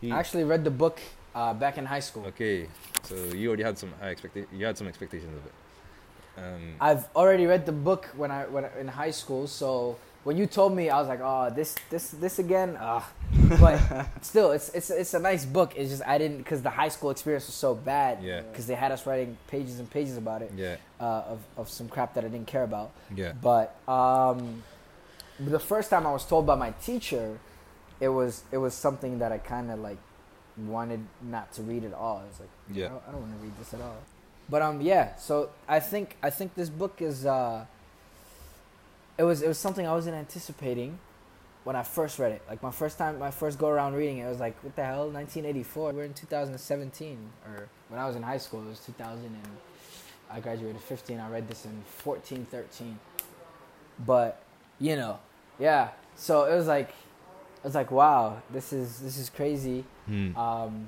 [0.00, 0.98] he I actually read the book
[1.34, 2.68] uh, back in high school okay.
[3.02, 5.52] So you already had some high expecta- You had some expectations of it.
[6.38, 10.36] Um, I've already read the book when I when I, in high school so when
[10.36, 13.02] you told me I was like oh this this this again uh,
[13.60, 13.80] but
[14.22, 17.10] still it's it's it's a nice book it's just I didn't because the high school
[17.10, 18.42] experience was so bad Yeah.
[18.42, 21.88] because they had us writing pages and pages about it yeah, uh, of, of some
[21.88, 24.62] crap that I didn't care about yeah, But um,
[25.38, 27.38] the first time I was told by my teacher,
[27.98, 29.98] it was it was something that I kind of like
[30.58, 32.22] wanted not to read at all.
[32.28, 32.86] It's like Yeah.
[32.86, 33.96] I don't, I don't want to read this at all.
[34.50, 35.16] But um, yeah.
[35.16, 37.64] So I think I think this book is uh,
[39.20, 40.98] it was it was something I wasn't anticipating
[41.64, 42.42] when I first read it.
[42.48, 44.82] Like my first time, my first go around reading it, I was like, what the
[44.82, 45.10] hell?
[45.10, 45.92] 1984.
[45.92, 49.36] We're in 2017, or when I was in high school, it was 2000 and
[50.30, 51.20] I graduated 15.
[51.20, 52.98] I read this in 14, 13.
[54.06, 54.42] But
[54.78, 55.18] you know,
[55.58, 55.90] yeah.
[56.16, 59.84] So it was like, it was like, wow, this is this is crazy.
[60.06, 60.34] Hmm.
[60.34, 60.86] Um,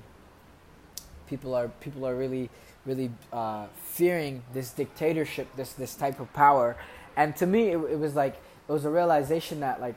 [1.27, 2.49] people are people are really
[2.87, 6.79] really uh, fearing this dictatorship, this this type of power,
[7.17, 8.35] and to me, it, it was like
[8.69, 9.95] it was a realization that like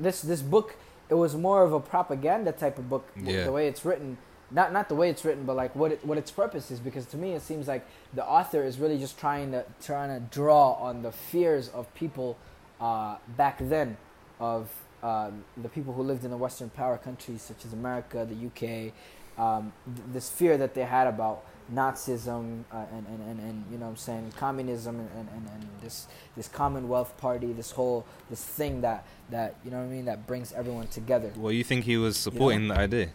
[0.00, 0.76] this this book
[1.08, 3.44] it was more of a propaganda type of book Yeah.
[3.44, 4.18] the way it's written
[4.50, 7.06] not not the way it's written but like what it, what its purpose is because
[7.06, 10.72] to me it seems like the author is really just trying to trying to draw
[10.72, 12.36] on the fears of people
[12.80, 13.96] uh, back then
[14.40, 14.70] of
[15.02, 15.30] uh,
[15.62, 18.92] the people who lived in the western power countries such as America the UK
[19.38, 23.78] um, th- this fear that they had about Nazism uh, and, and, and, and you
[23.78, 28.44] know what I'm saying communism and, and, and, this this Commonwealth Party this whole this
[28.44, 31.32] thing that that you know what I mean that brings everyone together.
[31.36, 33.08] Well, you think he was supporting the idea?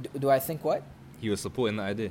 [0.00, 0.82] Do, do I think what
[1.20, 2.10] He was supporting the idea.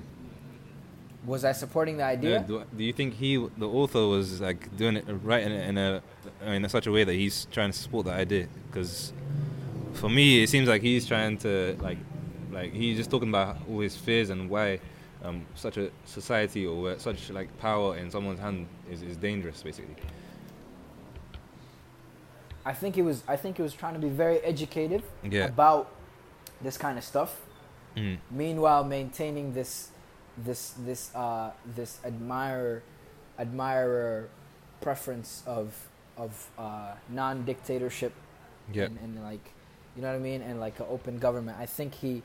[1.25, 2.39] was I supporting the idea?
[2.39, 5.55] Yeah, do, do you think he, the author, was like doing it right in a,
[5.55, 6.01] in a
[6.53, 8.47] in a such a way that he's trying to support the idea?
[8.67, 9.13] Because
[9.93, 11.97] for me, it seems like he's trying to like
[12.53, 14.79] like he's just talking about all his fears and why
[15.23, 19.63] um, such a society or where such like power in someone's hand is, is dangerous,
[19.63, 19.95] basically.
[22.65, 25.45] I think it was I think it was trying to be very educative Yeah.
[25.45, 25.89] about
[26.61, 27.41] this kind of stuff.
[27.97, 28.17] Mm.
[28.31, 29.89] Meanwhile, maintaining this
[30.37, 32.81] this this uh, this admirer
[33.37, 34.29] admirer
[34.81, 35.75] preference of
[36.17, 38.13] of uh, non dictatorship
[38.71, 38.83] Yeah.
[38.85, 39.51] and, and like
[39.95, 41.57] you know what I mean, and like an open government.
[41.59, 42.23] I think he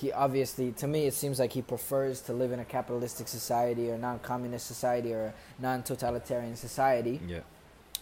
[0.00, 3.90] he obviously to me it seems like he prefers to live in a capitalistic society
[3.90, 7.40] or non-communist society or a non-totalitarian society Yeah.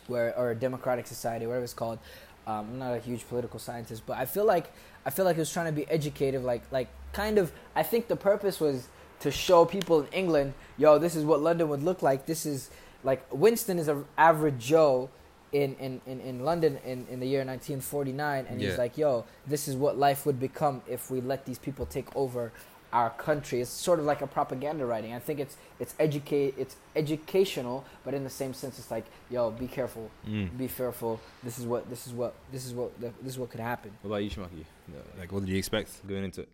[0.07, 1.99] where or a democratic society, whatever it's called.
[2.47, 4.67] Um, I'm not a huge political scientist, but I feel like
[5.07, 7.51] I feel like he was trying to be educative, like like kind of.
[7.75, 8.89] I think the purpose was
[9.21, 12.27] to show people in England, yo, this is what London would look like.
[12.27, 12.71] This is
[13.03, 15.09] like Winston is an average Joe
[15.63, 18.69] in in, in, in London in, in the year 1949, and Yeah.
[18.69, 22.09] he's like, yo, this is what life would become if we let these people take
[22.15, 22.53] over
[22.93, 23.61] our country.
[23.61, 25.13] It's sort of like a propaganda writing.
[25.13, 29.51] I think it's it's educate it's educational, but in the same sense, it's like, yo,
[29.51, 30.57] be careful, Mm.
[30.59, 31.21] be fearful.
[31.43, 33.91] This is what this is what this is what this is what could happen.
[34.03, 34.65] What about you, Sharmarke?
[35.19, 36.49] Like, what did you expect going into it?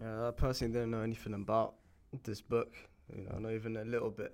[0.00, 1.74] Yeah, I personally didn't know anything about
[2.24, 2.70] this book,
[3.14, 4.32] you know, not even a little bit.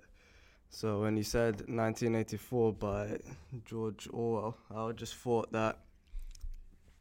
[0.69, 3.19] So when you said 1984 by
[3.65, 5.79] George Orwell, I just thought that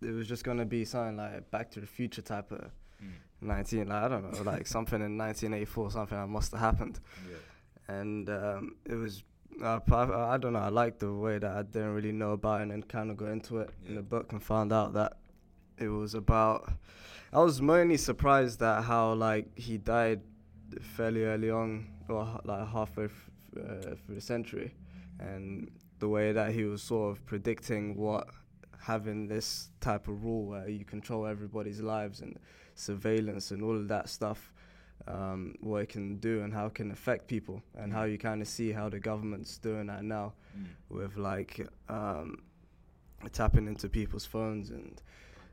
[0.01, 2.71] it was just gonna be something like Back to the Future type of
[3.41, 6.99] 19, like, I don't know, like something in 1984, something that must have happened.
[7.89, 9.23] And um, it was,
[9.62, 12.61] uh, I, I don't know, I liked the way that I didn't really know about
[12.61, 15.19] it and then kind of got into it in the book and found out that
[15.79, 16.73] it was about.
[17.33, 20.23] I was mainly surprised at how like he died
[20.81, 23.28] fairly early on, or like halfway f-
[23.59, 24.74] uh, through the century,
[25.18, 28.28] and the way that he was sort of predicting what
[28.80, 32.38] having this type of rule where you control everybody's lives and
[32.74, 34.52] surveillance and all of that stuff,
[35.09, 38.40] um, what it can do and how it can affect people, and how you kind
[38.40, 40.32] of see how the government's doing that now
[40.88, 42.42] with like um,
[43.32, 45.02] tapping into people's phones and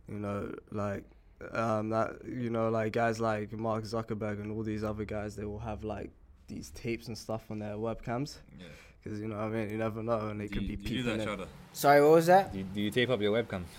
[0.07, 1.03] you know like
[1.51, 5.45] um, that you know like guys like Mark Zuckerberg and all these other guys they
[5.45, 6.11] will have like
[6.47, 8.65] these tapes and stuff on their webcams Yeah.
[9.03, 11.39] because you know what I mean you never know and they could be peeping in.
[11.73, 12.51] Sorry, what was that?
[12.53, 13.63] Do you, do you tape up your webcam?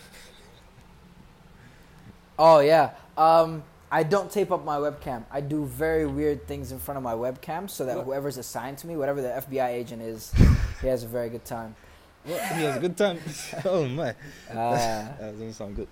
[2.38, 2.90] Oh yeah.
[3.16, 5.24] Um, I don't tape up my webcam.
[5.30, 8.86] I do very weird things in front of my webcam so that whoever's assigned to
[8.86, 10.32] me, whatever the FBI agent is,
[10.82, 11.74] he has a very good time.
[12.24, 12.40] What?
[12.42, 13.20] He has a good time.
[13.64, 14.10] oh my,
[14.50, 15.88] Uh, that doesn't sound good.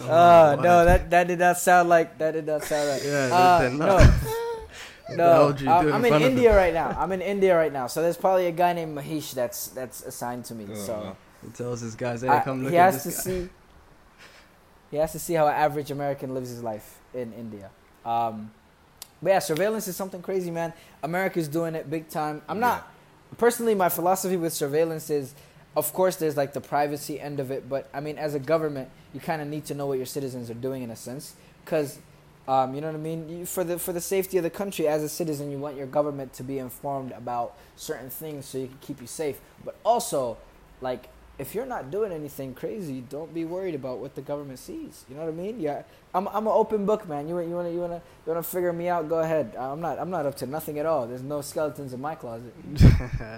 [0.00, 3.02] Oh no, that that did not sound like that did not sound right.
[3.04, 3.98] Yeah, Uh, no, not.
[5.08, 5.72] the hell no.
[5.72, 6.94] I'm, in I'm in India right now.
[6.98, 7.86] I'm in India right now.
[7.86, 10.66] So there's probably a guy named Mahesh that's that's assigned to me.
[10.70, 11.16] Oh, so.
[11.44, 13.14] He tells his guys, hey, I- come look he at has to guy.
[13.14, 13.48] see.
[14.90, 17.68] He has to see how an average American lives his life in India.
[18.04, 18.50] Um,
[19.22, 20.72] but yeah, surveillance is something crazy, man.
[21.02, 22.42] America's doing it big time.
[22.48, 22.90] I'm not
[23.36, 23.74] personally.
[23.74, 25.34] My philosophy with surveillance is,
[25.76, 28.88] of course, there's like the privacy end of it, but I mean, as a government,
[29.12, 31.98] you kind of need to know what your citizens are doing in a sense, because.
[32.46, 33.26] Um, you know what I mean?
[33.26, 35.86] You, for the for the safety of the country, as a citizen, you want your
[35.86, 39.40] government to be informed about certain things so you can keep you safe.
[39.64, 40.36] But also,
[40.82, 41.08] like
[41.38, 45.04] if you're not doing anything crazy, don't be worried about what the government sees.
[45.08, 45.60] You know what I mean?
[45.60, 45.82] Yeah,
[46.14, 47.28] I'm I'm an open book, man.
[47.28, 49.08] You you wanna you wanna you wanna figure me out?
[49.08, 49.54] Go ahead.
[49.58, 51.06] I'm not I'm not up to nothing at all.
[51.06, 52.52] There's no skeletons in my closet.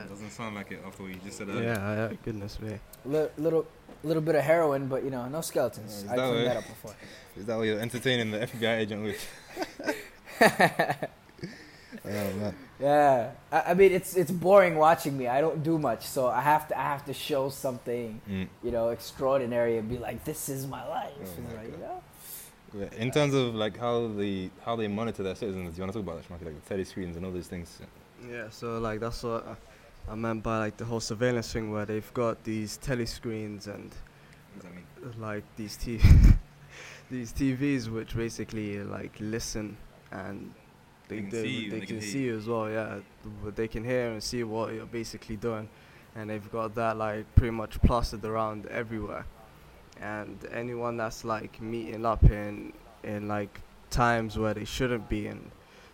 [0.08, 1.48] Doesn't sound like it after what you just said.
[1.48, 2.78] yeah, yeah, goodness me.
[3.06, 3.66] Li- little
[4.04, 6.02] little bit of heroin, but you know, no skeletons.
[6.02, 6.44] Is I that cleaned way?
[6.44, 6.94] that up before.
[7.36, 9.20] Is that what you're entertaining the FBI agent with?
[12.12, 12.54] man.
[12.80, 15.26] Yeah, I, I mean it's it's boring watching me.
[15.28, 18.48] I don't do much, so I have to I have to show something Mm.
[18.62, 21.12] you know extraordinary and be like, this is my life.
[21.20, 21.80] Oh my like, you God.
[21.80, 22.02] know?
[22.74, 25.92] Yeah, In terms of like how they how they monitor their citizens, do you want
[25.92, 27.78] to talk about that, Sharmarke, like the telescreens and all these things?
[28.30, 29.56] Yeah, so like that's what I-
[30.12, 33.90] I meant by like the whole surveillance thing, where they've got these telescreens and
[34.54, 35.20] What does that mean?
[35.20, 35.98] like these t
[37.10, 39.76] these TVs which basically like listen
[40.12, 40.52] and
[41.08, 42.70] they, They can they, see you they they can can see you as well.
[42.70, 42.98] Yeah,
[43.44, 45.68] But they can hear and see what you're basically doing,
[46.14, 49.26] and they've got that like pretty much plastered around everywhere.
[50.00, 52.72] And anyone that's like meeting up in
[53.02, 53.60] in like
[53.90, 55.50] times where they shouldn't be and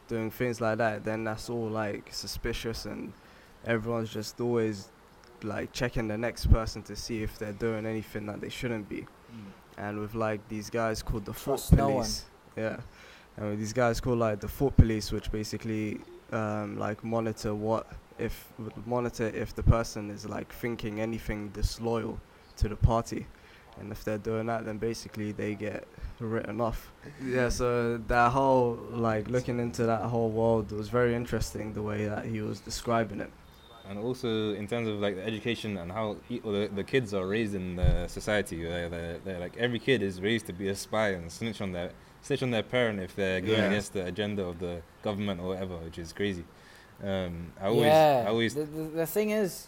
[0.08, 3.12] doing things like that, then that's all like suspicious and
[3.64, 4.88] everyone's just always
[5.42, 9.02] like checking the next person to see if they're doing anything that they shouldn't be.
[9.32, 9.52] Mm.
[9.78, 11.94] And with like these guys called the thought Trust no one.
[11.94, 12.24] police,
[12.56, 12.76] yeah,
[13.36, 16.00] and with these guys called like the thought police, which basically
[16.32, 17.86] um, like monitor what
[18.18, 18.52] if
[18.86, 22.18] monitor if the person is like thinking anything disloyal
[22.56, 23.26] to the party,
[23.80, 25.86] and if they're doing that, then basically they get
[26.18, 26.92] written off.
[27.24, 32.06] Yeah, so that whole like looking into that whole world was very interesting the way
[32.06, 33.30] that he was describing it.
[33.88, 37.26] And also in terms of like the education and how he, the, the kids are
[37.26, 40.76] raised in the society, they're, they're, they're like every kid is raised to be a
[40.76, 41.90] spy and snitch on their
[42.22, 43.66] snitch on their parent if they're going Yeah.
[43.66, 46.44] against the agenda of the government or whatever, which is crazy.
[47.02, 48.24] Um, I always, yeah.
[48.26, 49.66] I always, the, the, the thing is,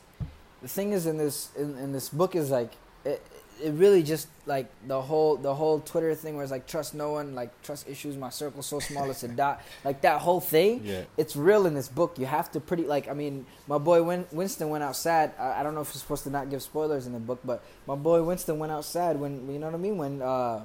[0.63, 2.73] the thing is in this in, in this book is like
[3.05, 3.21] it,
[3.63, 7.13] it really just like the whole the whole Twitter thing where it's like trust no
[7.13, 10.81] one, like trust issues, my circle so small it's a dot, like that whole thing.
[10.85, 11.03] Yeah.
[11.17, 12.19] It's real in this book.
[12.19, 15.33] You have to pretty like I mean, my boy Win- Winston went outside.
[15.39, 17.63] I, I don't know if you're supposed to not give spoilers in the book, but
[17.87, 20.65] my boy Winston went outside when you know what I mean when uh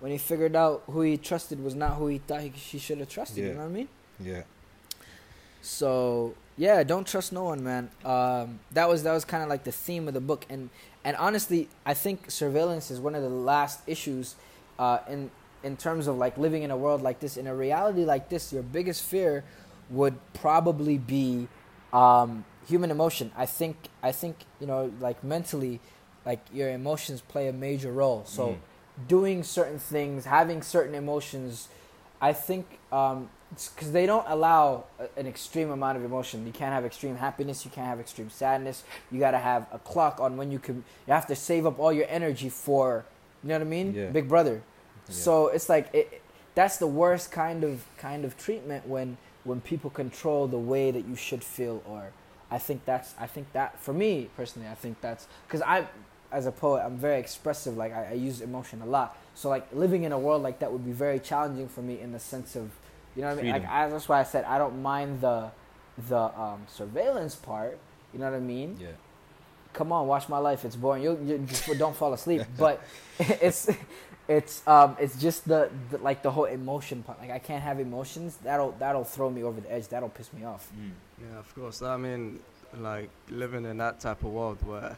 [0.00, 2.98] when he figured out who he trusted was not who he thought he, he should
[2.98, 3.38] have trusted.
[3.44, 3.88] You know what I mean?
[4.18, 4.42] Yeah.
[5.62, 7.90] So yeah, don't trust no one, man.
[8.04, 10.70] Um, that was that was kind of like the theme of the book, and
[11.04, 14.34] and honestly, I think surveillance is one of the last issues
[14.78, 15.30] uh, in
[15.62, 17.36] in terms of like living in a world like this.
[17.36, 19.44] In a reality like this, your biggest fear
[19.90, 21.48] would probably be
[21.92, 23.32] um, human emotion.
[23.36, 25.80] I think I think you know like mentally,
[26.24, 28.22] like your emotions play a major role.
[28.26, 28.56] So Mm.
[29.08, 31.68] Doing certain things, having certain emotions,
[32.20, 34.84] I think um, because they don't allow
[35.16, 36.46] an extreme amount of emotion.
[36.46, 37.64] You can't have extreme happiness.
[37.64, 38.84] You can't have extreme sadness.
[39.10, 40.84] You got to have a clock on when you can.
[41.06, 43.04] You have to save up all your energy for.
[43.42, 43.94] You know what I mean?
[43.94, 44.10] Yeah.
[44.10, 44.62] Big Brother.
[45.08, 45.14] Yeah.
[45.14, 46.22] So it's like it,
[46.54, 51.06] that's the worst kind of kind of treatment when when people control the way that
[51.06, 52.10] you should feel or
[52.50, 55.86] I think that's I think that for me personally I think that's because I
[56.32, 59.66] as a poet I'm very expressive like I, I use emotion a lot so like
[59.74, 62.56] living in a world like that would be very challenging for me in the sense
[62.56, 62.70] of
[63.16, 65.50] you know what I mean like I, that's why I said I don't mind the
[66.08, 67.78] the um, surveillance part
[68.12, 68.88] you know what I mean Yeah.
[69.72, 70.64] come on, watch my life.
[70.64, 71.02] It's boring.
[71.04, 72.42] You, you just don't fall asleep.
[72.58, 72.80] But
[73.18, 73.68] it's
[74.28, 77.20] it's um it's just the, the like the whole emotion part.
[77.20, 78.38] Like I can't have emotions.
[78.42, 79.88] That'll that'll throw me over the edge.
[79.88, 80.70] That'll piss me off.
[80.76, 80.90] Mm.
[81.22, 81.82] Yeah, of course.
[81.82, 82.40] I mean,
[82.78, 84.96] like living in that type of world where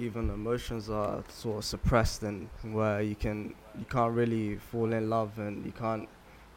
[0.00, 5.10] even emotions are sort of suppressed and where you can you can't really fall in
[5.10, 6.08] love and you can't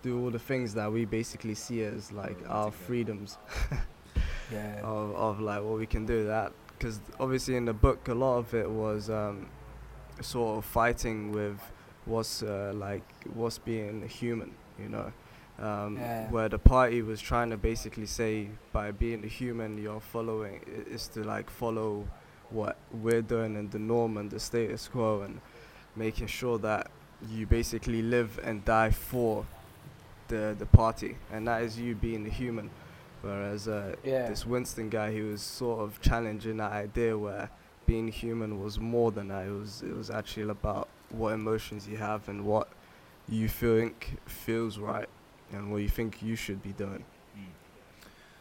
[0.02, 3.38] do all the things that we basically see as like our freedoms
[4.52, 4.82] Yeah.
[4.82, 8.38] of, of like what we can do that because obviously in the book a lot
[8.38, 9.48] of it was um,
[10.22, 11.60] sort of fighting with
[12.06, 13.04] what's uh, like
[13.34, 15.12] what's being a human you know
[15.60, 16.30] um, Yeah.
[16.30, 21.08] where the party was trying to basically say by being a human you're following is
[21.10, 22.06] to like follow
[22.54, 25.42] what we're doing and the norm and the status quo and
[25.96, 26.90] making sure that
[27.30, 29.46] you basically live and die for
[30.28, 31.18] the the party.
[31.32, 32.70] And that is you being a human.
[33.22, 34.28] Whereas uh, Yeah.
[34.30, 37.50] this Winston guy he was sort of challenging that idea where
[37.86, 39.48] being human was more than that.
[39.48, 42.68] It was it was actually about what emotions you have and what
[43.30, 45.08] you think feels right
[45.54, 47.06] and what you think you should be doing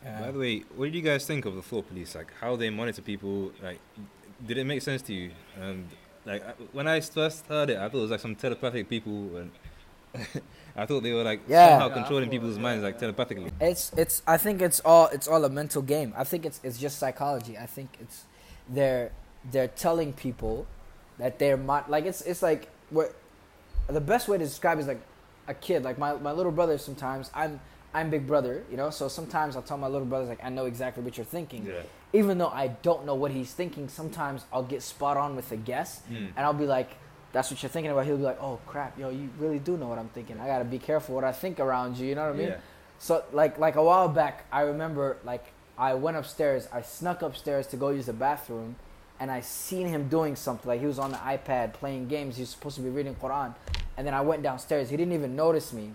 [0.04, 2.14] By the way, what did you guys think of the thought police?
[2.14, 3.52] Like how they monitor people?
[3.62, 3.78] Like,
[4.46, 5.30] did it make sense to you?
[5.60, 5.88] And
[6.24, 9.36] like I- when I first heard it, I thought it was like some telepathic people,
[9.36, 9.50] and
[10.76, 11.70] I thought they were like Yeah.
[11.70, 13.50] somehow Yeah, controlling people's minds like telepathically.
[13.60, 14.22] It's it's.
[14.26, 16.12] I think it's all it's all a mental game.
[16.16, 17.56] I think it's it's just psychology.
[17.58, 18.24] I think it's
[18.68, 19.12] they're
[19.50, 20.66] they're telling people
[21.18, 23.14] that they're mo- like it's it's like what
[23.88, 25.00] the best way to describe it is like
[25.48, 25.82] a kid.
[25.82, 26.76] Like my, my little brother.
[26.78, 27.60] Sometimes I'm
[27.94, 28.64] I'm big brother.
[28.70, 28.90] You know.
[28.90, 31.66] So sometimes I'll tell my little brothers like I know exactly what you're thinking.
[31.66, 31.82] yeah.
[32.14, 35.56] Even though I don't know what he's thinking, sometimes I'll get spot on with a
[35.56, 36.28] guess, Mm.
[36.36, 36.90] and I'll be like,
[37.32, 39.86] "That's what you're thinking about." He'll be like, "Oh crap, yo, you really do know
[39.88, 40.38] what I'm thinking.
[40.38, 42.48] I gotta be careful what I think around you." You know what I mean?
[42.48, 42.56] Yeah.
[42.98, 45.44] So like like a while back, I remember like
[45.78, 46.68] I went upstairs.
[46.72, 48.76] I snuck upstairs to go use the bathroom,
[49.18, 50.68] and I seen him doing something.
[50.68, 52.36] Like he was on the iPad playing games.
[52.36, 53.54] He was supposed to be reading Quran,
[53.96, 54.90] and then I went downstairs.
[54.90, 55.92] He didn't even notice me,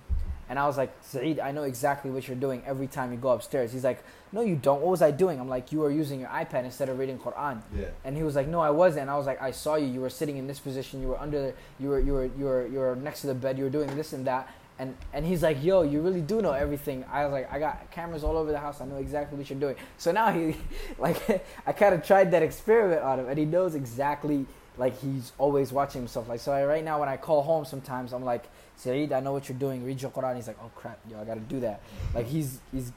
[0.49, 3.29] and I was like, Saeed, I know exactly what you're doing every time you go
[3.29, 3.71] upstairs.
[3.71, 4.81] He's like, No, you don't.
[4.81, 5.39] What was I doing?
[5.39, 7.61] I'm like, You were using your iPad instead of reading Quran.
[7.75, 7.85] Yeah.
[8.03, 9.87] And he was like, "No, I wasn't." And I was like, "I saw you.
[9.87, 11.01] You were sitting in this position.
[11.01, 11.53] You were under.
[11.79, 11.99] You were.
[11.99, 12.25] You were.
[12.25, 12.67] You were.
[12.67, 13.57] You were next to the bed.
[13.57, 14.49] You were doing this and that."
[14.79, 17.91] And and he's like, "Yo, you really do know everything." I was like, "I got
[17.91, 18.81] cameras all over the house.
[18.81, 20.55] I know exactly what you're doing." So now he,
[20.97, 24.45] like, I kind of tried that experiment on him, and he knows exactly.
[24.77, 26.29] Like he's always watching himself.
[26.29, 28.43] Like so, I, right now when I call home, sometimes I'm like,
[28.77, 29.83] "Saeed, I know what you're doing.
[29.83, 31.81] Read your Quran." He's like, "Oh crap, yo, I gotta do that."
[32.15, 32.93] Like he's he's,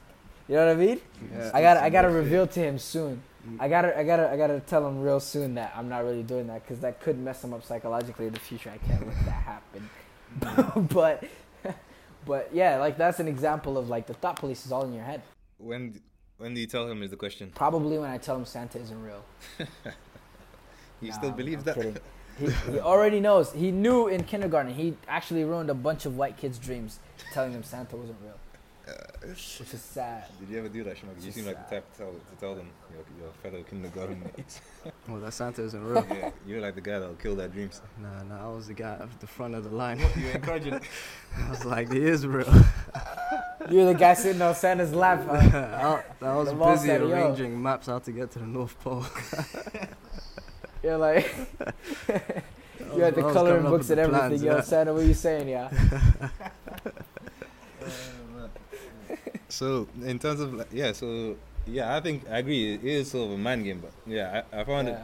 [0.47, 1.01] you know what I mean?
[1.33, 1.51] Yeah.
[1.53, 3.21] I gotta I gotta reveal to him soon.
[3.47, 3.57] Mm.
[3.59, 6.45] I gotta, I gotta, I gotta tell him real soon that I'm not really doing
[6.47, 8.69] that because that could mess him up psychologically in the future.
[8.69, 10.87] I can't let that happen.
[10.93, 11.23] but,
[12.25, 15.03] but yeah, like that's an example of like the thought police is all in your
[15.03, 15.23] head.
[15.57, 15.99] When
[16.37, 17.51] when do you tell him is the question?
[17.55, 19.23] Probably when I tell him Santa isn't real.
[21.01, 21.75] you still I'm- I'm that.
[21.75, 21.97] kidding.
[22.41, 23.51] He, he already knows.
[23.53, 24.73] He knew in kindergarten.
[24.73, 26.99] He actually ruined a bunch of white kids' dreams,
[27.33, 28.37] telling them Santa wasn't real,
[28.87, 30.25] uh, which is sad.
[30.39, 31.17] Did you ever do that, Sharmarke?
[31.19, 34.19] You Just seem like the type to tell, to tell them your, your fellow kindergarten
[34.37, 34.61] mates.
[35.07, 37.81] well that Santa isn't real yeah, you're like the guy that'll kill their dreams.
[38.01, 40.73] nah nah I was the guy at the front of the line You're encouraging.
[41.37, 42.51] I was like he is real
[43.69, 45.23] You're the guy sitting on Santa's lap.
[45.27, 46.01] Huh?
[46.19, 49.05] I, I was busy said, arranging maps how to get to the North Pole.
[50.83, 51.33] You're like,
[52.95, 54.27] you had the was- I was coloring books and everything.
[54.29, 54.61] plans, Yo, yeah.
[54.61, 55.69] Santa, what you saying, yeah?
[59.49, 61.35] So in terms of like, yeah, so
[61.67, 62.73] yeah, I think I agree.
[62.75, 64.97] It is sort of a mind game, but yeah, I, I found it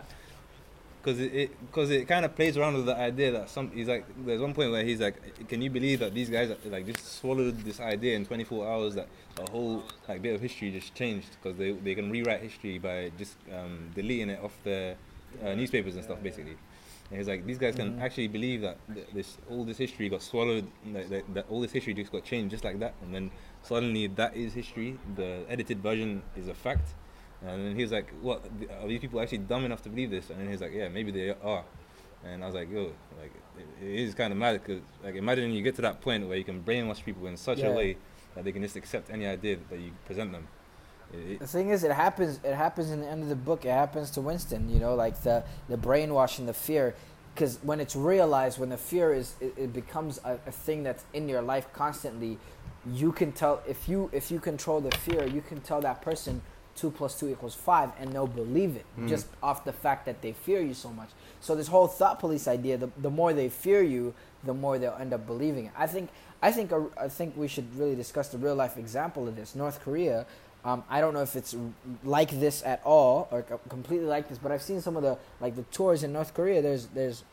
[1.03, 4.05] because it because it, kind of plays around with the idea that some he's like
[4.25, 7.59] there's one point where he's like can you believe that these guys like just swallowed
[7.63, 9.07] this idea in 24 hours that
[9.39, 13.11] a whole like bit of history just changed because they they can rewrite history by
[13.17, 14.95] just um, deleting it off their
[15.43, 16.55] uh, newspapers and stuff basically
[17.09, 20.21] and he's like these guys can actually believe that th- this all this history got
[20.21, 23.31] swallowed that, that, that all this history just got changed just like that and then
[23.61, 26.89] suddenly that is history the edited version is a fact
[27.45, 28.43] and then he was like, "What?
[28.81, 31.11] Are these people actually dumb enough to believe this?" And then he's like, "Yeah, maybe
[31.11, 31.63] they are."
[32.25, 35.51] And I was like, "Yo, like it, it is kind of mad because like imagine
[35.51, 37.67] you get to that point where you can brainwash people in such Yeah.
[37.67, 37.97] a way
[38.33, 40.47] that they can just accept any idea that you present them."
[41.13, 42.39] It- The thing is, it happens.
[42.43, 43.65] It happens in the end of the book.
[43.65, 44.69] It happens to Winston.
[44.69, 46.95] You know, like the the brainwashing, the fear.
[47.33, 51.05] Because when it's realized, when the fear is, it, it becomes a, a thing that's
[51.13, 52.39] in your life constantly.
[52.91, 56.41] You can tell if you if you control the fear, you can tell that person
[56.75, 59.07] two plus two equals five, and they'll believe it hmm.
[59.07, 61.09] just off the fact that they fear you so much.
[61.41, 64.13] So this whole thought police idea, the, the more they fear you,
[64.43, 65.71] the more they'll end up believing it.
[65.75, 66.09] I think
[66.41, 69.55] I think uh, I think we should really discuss the real life example of this.
[69.55, 70.25] North Korea.
[70.67, 71.55] Um, I don't know if it's
[72.03, 75.55] like this at all or completely like this, but I've seen some of the like
[75.55, 76.61] the tours in North Korea.
[76.61, 77.23] There's there's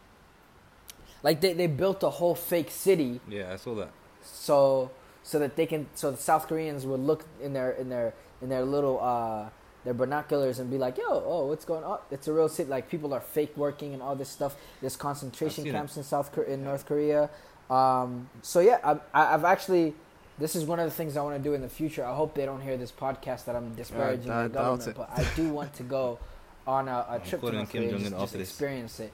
[1.25, 3.91] like they, they built a whole fake city yeah, I saw that.
[4.23, 4.93] so
[5.25, 8.49] so that they can so the South Koreans would look in their in their in
[8.51, 9.49] their little uh
[9.83, 11.99] their binoculars and be like, yo, oh, what's going on?
[12.13, 12.71] It's a real city.
[12.71, 14.55] Like people are fake working and all this stuff.
[14.81, 15.77] There's concentration seen it.
[15.77, 17.29] camps in South Korea, in North Korea.
[17.69, 19.95] Um, so yeah, I, I, I've actually.
[20.39, 22.05] This is one of the things I want to do in the future.
[22.05, 25.25] I hope they don't hear this podcast that I'm disparaging I the government, but I
[25.37, 26.19] do want to go
[26.67, 29.13] on a, a trip to quoting North Kim Korea, Jong-un just, just experience it,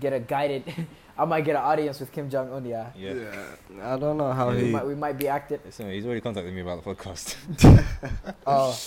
[0.00, 0.64] get a guided.
[1.18, 2.64] I might get an audience with Kim Jong Un.
[2.66, 3.46] Yeah, Yeah.
[3.82, 4.70] I don't know how Yeah, we he.
[4.70, 5.60] might we might be active.
[5.70, 7.36] So he's already contacted me about the podcast.
[8.46, 8.78] Oh.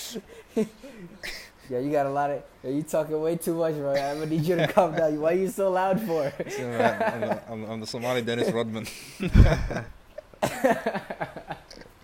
[1.69, 2.41] yeah, you got a lot of.
[2.63, 3.93] Yeah, you talking way too much, bro.
[3.93, 5.19] I'm gonna need you to calm down.
[5.19, 6.31] Why are you so loud for?
[6.49, 8.87] So, I'm, the- I'm, I'm the Somali Dennis Rodman.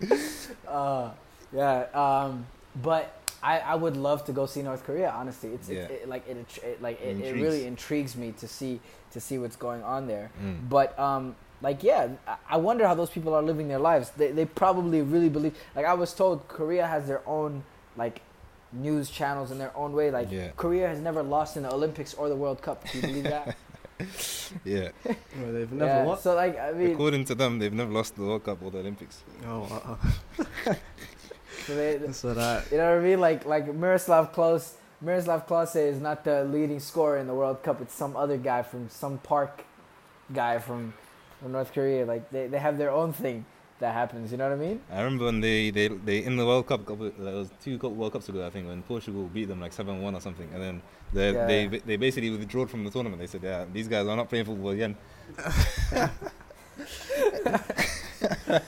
[0.68, 1.10] Uh,
[1.52, 1.84] yeah.
[1.94, 2.46] Um,
[2.82, 5.10] but I, I would love to go see North Korea.
[5.16, 8.80] Honestly, it's, it's it, like it, it like it, it really intrigues me to see
[9.12, 10.30] to see what's going on there.
[10.42, 10.68] Mm.
[10.68, 14.10] But um, like yeah, I- I wonder how those people are living their lives.
[14.10, 15.56] They they probably really believe.
[15.74, 17.62] Like I was told, Korea has their own
[17.96, 18.20] like
[18.72, 20.10] news channels in their own way.
[20.10, 20.48] Like Yeah.
[20.56, 22.84] Korea has never lost in the Olympics or the World Cup.
[22.90, 23.56] Do you believe that?
[24.64, 24.90] Yeah.
[25.04, 26.04] Well, they've never yeah.
[26.04, 26.20] what?
[26.20, 28.78] So like I mean, According to them, they've never lost the World Cup or the
[28.78, 29.22] Olympics.
[29.44, 29.98] Oh, wow.
[31.66, 32.70] so they, so that.
[32.70, 33.20] you know what I mean?
[33.20, 34.74] Like like Miroslav Klose.
[35.00, 37.80] Miroslav Klose is not the leading scorer in the World Cup.
[37.80, 39.64] It's some other guy from some park
[40.32, 40.94] guy from,
[41.40, 42.06] from North Korea.
[42.06, 43.44] Like they, they have their own thing
[43.78, 44.32] that happens.
[44.32, 44.80] You know what I mean?
[44.90, 47.78] I remember when they, they, they in the World Cup, couple, like, it was two
[47.78, 50.48] World Cups ago, I think, when Portugal beat them like 7 1 or something.
[50.52, 50.82] And then
[51.16, 51.46] they, Yeah.
[51.46, 53.18] they, they basically withdrew from the tournament.
[53.22, 54.96] They said, yeah, these guys are not playing football again.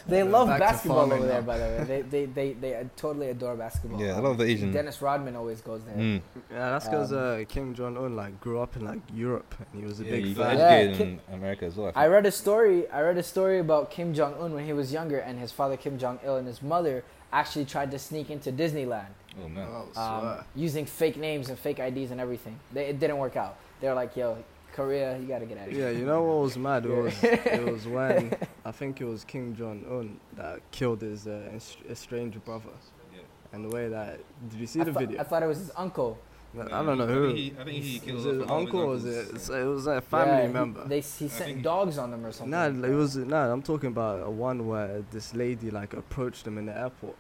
[0.07, 1.47] They love back basketball over farming there, now.
[1.47, 1.85] by the way.
[1.85, 4.01] They, they, they, they uh, totally adore basketball.
[4.01, 4.73] Yeah, I love the Asian.
[4.73, 5.97] Dennis Rodman always goes there.
[5.97, 6.21] Mm.
[6.51, 9.81] Yeah, that's because Um, uh, Kim Jong Un like grew up in like Europe and
[9.81, 10.37] he was a Yeah, big fan.
[10.37, 11.93] got Yeah, Kim- in America as well.
[11.95, 12.89] I I read a story.
[12.91, 15.77] I read a story about Kim Jong Un when he was younger, and his father
[15.77, 19.13] Kim Jong Il and his mother actually tried to sneak into Disneyland
[19.45, 19.69] oh, man.
[19.97, 22.59] Oh, um, using fake names and fake IDs and everything.
[22.73, 23.57] They, it didn't work out.
[23.81, 24.39] They were like, "Yo,
[24.73, 26.85] Korea, you gotta get out of here." Yeah, you know what was mad?
[26.87, 28.35] It was it was when
[28.65, 31.51] I think it was Kim Jong Un that killed his uh,
[31.91, 32.71] estranged brother.
[33.13, 33.21] Yeah.
[33.53, 34.21] And the way that
[34.51, 35.21] did you see I, the thought- video?
[35.21, 36.19] I thought it was his uncle.
[36.59, 37.27] I don't know I who.
[37.27, 39.19] think he- I think he killed was off it one of his uncle was it?
[39.27, 39.51] uncles.
[39.51, 40.85] It was a family Yeah, he- member.
[40.89, 42.51] They, he sent dogs on them or something.
[42.51, 43.53] Nah, it was nah.
[43.53, 47.17] I'm talking about a one where this lady like approached him in the airport,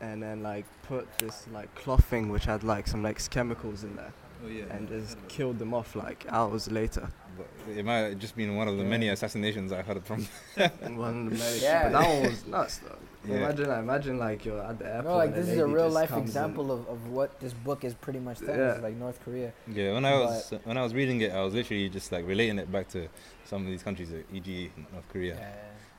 [0.00, 3.96] and then like put this like cloth thing which had like some like chemicals in
[3.96, 4.12] there,
[4.44, 4.64] Oh, yeah.
[4.70, 7.08] and just killed them off like hours later.
[7.38, 8.88] But it might have just been one of the Yeah.
[8.88, 10.26] many assassinations I heard from.
[10.56, 11.90] One of the many- Yeah.
[11.90, 12.96] But that one was nuts though.
[13.28, 13.36] Yeah.
[13.38, 15.04] Imagine, imagine like you're at the airport.
[15.04, 16.26] No, like this is a real life comes in.
[16.28, 18.66] example of, of what this book is pretty much telling Yeah.
[18.68, 19.52] us, like North Korea.
[19.70, 22.58] Yeah, when I was when I was reading it, I was literally just like relating
[22.58, 23.08] it back to
[23.44, 24.70] some of these countries, like e.g.
[24.92, 25.36] North Korea.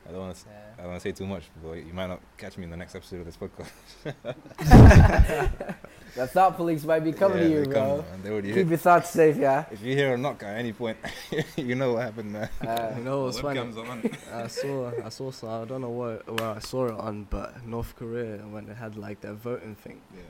[0.08, 0.56] Yeah, I don't want to yeah.
[0.78, 2.78] I don't want to say too much, but you might not catch me in the
[2.78, 3.72] next episode of this podcast.
[6.16, 7.74] The thought police might be coming Yeah, to you, bro.
[7.74, 8.24] come, man.
[8.24, 8.68] They already Keep hit.
[8.70, 9.66] your thoughts safe, yeah.
[9.70, 10.98] If you hear a knock at any point,
[11.56, 12.50] you know what happened, man.
[12.60, 13.60] Uh, You know what's funny?
[13.60, 14.10] On.
[14.34, 17.64] I saw, I saw, some, I don't know where, where I saw it on, but
[17.68, 20.22] North Korea when they had like their voting thing, Yeah.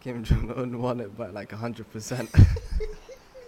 [0.00, 2.30] Kim Jong Un won it by like hundred percent.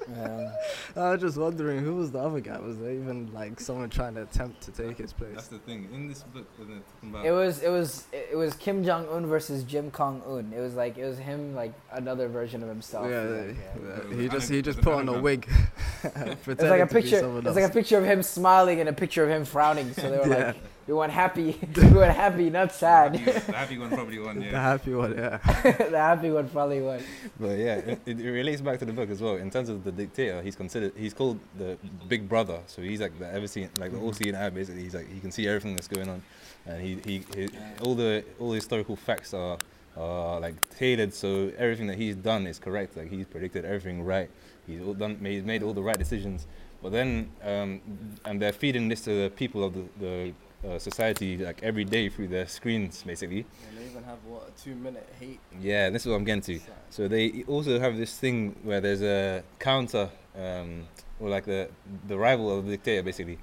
[0.08, 0.50] Uh,
[1.00, 2.58] I was just wondering who was the other guy.
[2.58, 5.34] Was there even like someone trying to attempt to take his place?
[5.34, 5.88] That's the thing.
[5.92, 9.06] In this book, when they're talking about it was it was it was Kim Jong
[9.08, 10.52] Un versus Jim Kong Un.
[10.56, 13.08] It was like it was him like another version of himself.
[13.10, 13.56] yeah, Like, they-
[13.86, 13.92] yeah.
[13.92, 15.48] uh, he just he just put on a wig.
[16.02, 17.38] It's pretending like a picture.
[17.38, 19.92] It's like a picture of him smiling and a picture of him frowning.
[19.92, 20.46] So they were Yeah.
[20.48, 20.56] like,
[20.86, 21.58] "We want happy.
[21.76, 24.38] we want happy, not sad." the happy one probably won.
[24.38, 25.36] The happy one, yeah.
[25.90, 27.02] the happy one probably won.
[27.38, 29.36] But yeah, it, it it relates back to the book as well.
[29.36, 31.78] In terms of the dictator, he's considered he's called the
[32.08, 32.60] big brother.
[32.66, 34.82] So he's like the ever seen like the all seeing eye basically.
[34.82, 36.22] He's like he can see everything that's going on,
[36.66, 37.48] and he he, he
[37.82, 39.58] all the all the historical facts are
[39.96, 41.14] are like tailored.
[41.14, 42.96] So everything that he's done is correct.
[42.96, 44.30] Like he's predicted everything right.
[44.66, 45.18] He's all done.
[45.22, 46.46] He's made all the right decisions.
[46.82, 47.80] But then, um,
[48.24, 50.32] and they're feeding this to the people of the, the
[50.66, 53.46] uh, society like every day through their screens, basically.
[53.68, 55.40] And they even have what a two minute hate.
[55.60, 56.60] Yeah, this is what I'm getting to.
[56.90, 60.86] So they also have this thing where there's a counter, um,
[61.18, 61.68] or like the
[62.06, 63.38] the rival of the dictator, basically,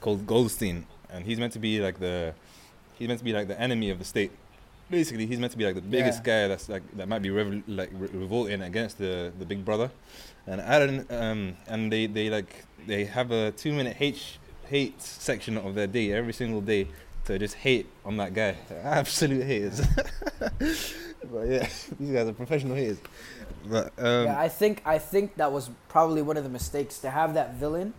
[0.00, 2.34] called Goldstein, and he's meant to be like the
[2.98, 4.32] he's meant to be like the enemy of the state.
[4.90, 7.90] Basically, he's meant to be like the biggest guy that's like that might be like
[7.92, 9.90] re- revolting against the the big brother,
[10.46, 15.56] and don't um and they they like they have a two minute hate hate section
[15.58, 16.88] of their day every single day
[17.24, 19.82] to just hate on that guy, absolute haters.
[20.40, 21.68] but yeah,
[22.00, 22.98] these guys are professional haters.
[23.66, 27.10] But um, yeah, I think I think that was probably one of the mistakes to
[27.10, 27.92] have that villain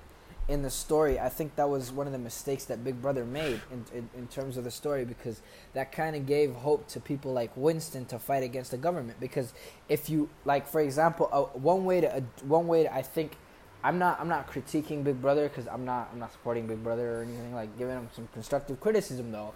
[0.47, 1.19] in the story.
[1.19, 4.27] I think that was one of the mistakes that Big Brother made in in, in
[4.27, 5.41] terms of the story because
[5.73, 9.19] that kind of gave hope to people like Winston to fight against the government.
[9.19, 9.53] Because
[9.87, 13.37] if you like, for example, uh, one way to uh, one way to, I think.
[13.83, 14.19] I'm not.
[14.19, 16.09] I'm not critiquing Big Brother because I'm not.
[16.11, 19.53] I'm not supporting Big Brother or anything like giving him some constructive criticism though.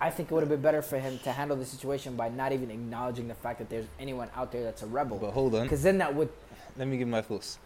[0.00, 2.50] I think it would have been better for him to handle the situation by not
[2.52, 5.16] even acknowledging the fact that there's anyone out there that's a rebel.
[5.18, 6.28] but hold on, Because then that would
[6.76, 7.58] let me give my thoughts.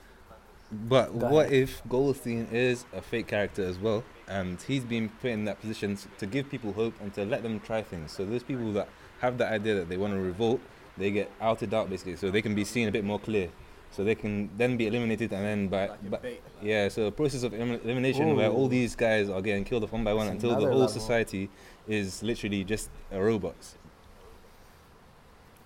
[0.70, 5.44] But what if Goldstein is a fake character as well, and he's been put in
[5.46, 8.12] that position to give people hope and to let them try things?
[8.12, 8.88] So those people that
[9.20, 10.60] have the idea that they want to revolt,
[10.98, 13.48] they get outed out basically, so they can be seen a bit more clear.
[13.92, 17.54] So they can then be eliminated, and then by, by yeah, so a process of
[17.54, 20.50] elim- elimination where all these guys are getting killed off one by one That's until
[20.50, 20.88] the whole level.
[20.88, 21.48] society
[21.88, 23.54] is literally just a robot.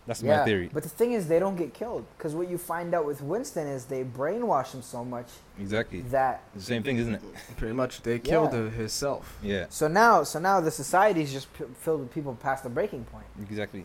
[0.07, 0.39] That's yeah.
[0.39, 0.71] my theory.
[0.73, 3.67] But the thing is, they don't get killed because what you find out with Winston
[3.67, 5.27] is they brainwash him so much
[5.59, 6.01] Exactly.
[6.03, 6.43] that.
[6.55, 7.23] The same thing, isn't it?
[7.57, 8.59] Pretty much, they killed Yeah.
[8.61, 9.39] her herself.
[9.43, 12.71] Yeah, So now, so now the society is just p- filled with people past the
[12.71, 13.27] breaking point.
[13.43, 13.85] exactly.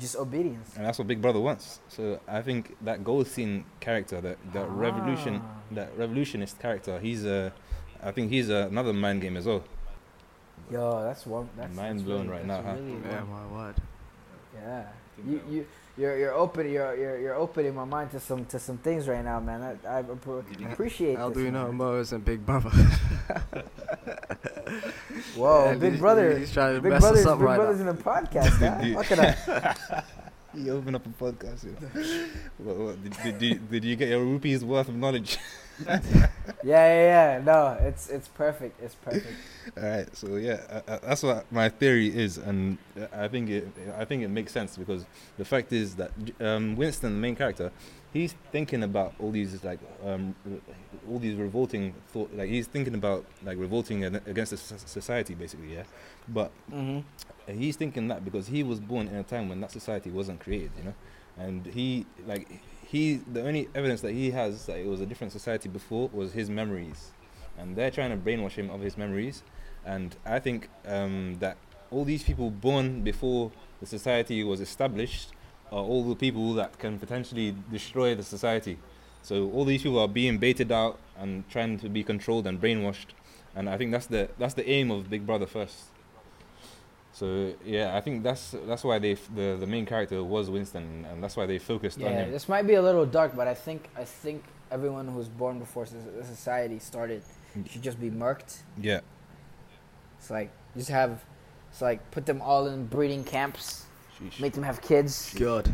[0.00, 0.74] Just obedience.
[0.76, 1.80] And that's what Big Brother wants.
[1.88, 5.60] So I think that Goldstein character, that that revolution, Ah.
[5.72, 7.52] that revolutionist character, he's a,
[8.02, 9.62] I think he's a, another mind game as well.
[10.70, 11.48] Yo, that's one.
[11.56, 13.10] That's, Mind that's blown really, right that's now, huh?
[13.10, 13.74] Yeah, my word.
[14.54, 14.84] Yeah.
[15.26, 15.66] You you.
[15.98, 19.22] You're, you're open you're, you're you're opening my mind to some to some things right
[19.22, 19.62] now, man.
[19.62, 21.18] I, I appro- appreciate.
[21.18, 21.70] How this, do you know.
[21.70, 22.70] Mo isn't Big Brother?
[25.36, 26.38] Whoa, Yeah, Big he's- Brother.
[26.38, 27.90] He's trying to Big mess Brother's us up Big right Brother's now.
[27.90, 28.58] in a podcast.
[28.58, 28.98] huh?
[28.98, 30.06] Look at that.
[30.54, 31.64] You open up a podcast.
[31.64, 31.88] You know.
[32.58, 35.38] what, what, did, did, you, did you get your rupees worth of knowledge?
[36.62, 37.44] Yeah, yeah, yeah.
[37.44, 38.80] No, it's it's perfect.
[38.82, 39.38] It's perfect.
[39.76, 43.48] All right, so yeah, uh, uh, that's what my theory is, and uh, I think
[43.48, 45.06] it, I think it makes sense because
[45.38, 47.72] the fact is that um, Winston, the main character,
[48.12, 50.34] he's thinking about all these like um,
[51.08, 55.84] all these revolting thought, like he's thinking about like revolting against the society, basically, yeah.
[56.28, 57.00] But Mm-hmm.
[57.46, 60.72] he's thinking that because he was born in a time when that society wasn't created,
[60.76, 60.94] you know,
[61.36, 62.48] and he like
[62.92, 66.34] he the only evidence that he has that it was a different society before was
[66.34, 67.10] his memories,
[67.58, 69.42] and they're trying to brainwash him of his memories,
[69.86, 71.56] and I think um, that
[71.90, 73.50] all these people born before
[73.80, 75.32] the society was established
[75.72, 78.76] are all the people that can potentially destroy the society.
[79.22, 83.14] So all these people are being baited out and trying to be controlled and brainwashed,
[83.56, 85.91] and I think that's the that's the aim of Big Brother first.
[87.14, 91.06] So yeah, I think that's that's why they f- the the main character was Winston,
[91.10, 92.32] and that's why they focused on Yeah, him.
[92.32, 95.58] this might be a little dark, but I think I think everyone who was born
[95.58, 97.22] before the society started
[97.68, 98.60] should just be murked.
[98.80, 99.00] Yeah,
[100.18, 101.22] It's like just have,
[101.70, 103.84] it's like put them all in breeding camps,
[104.18, 104.40] Sheesh.
[104.40, 105.34] make them have kids.
[105.38, 105.70] God.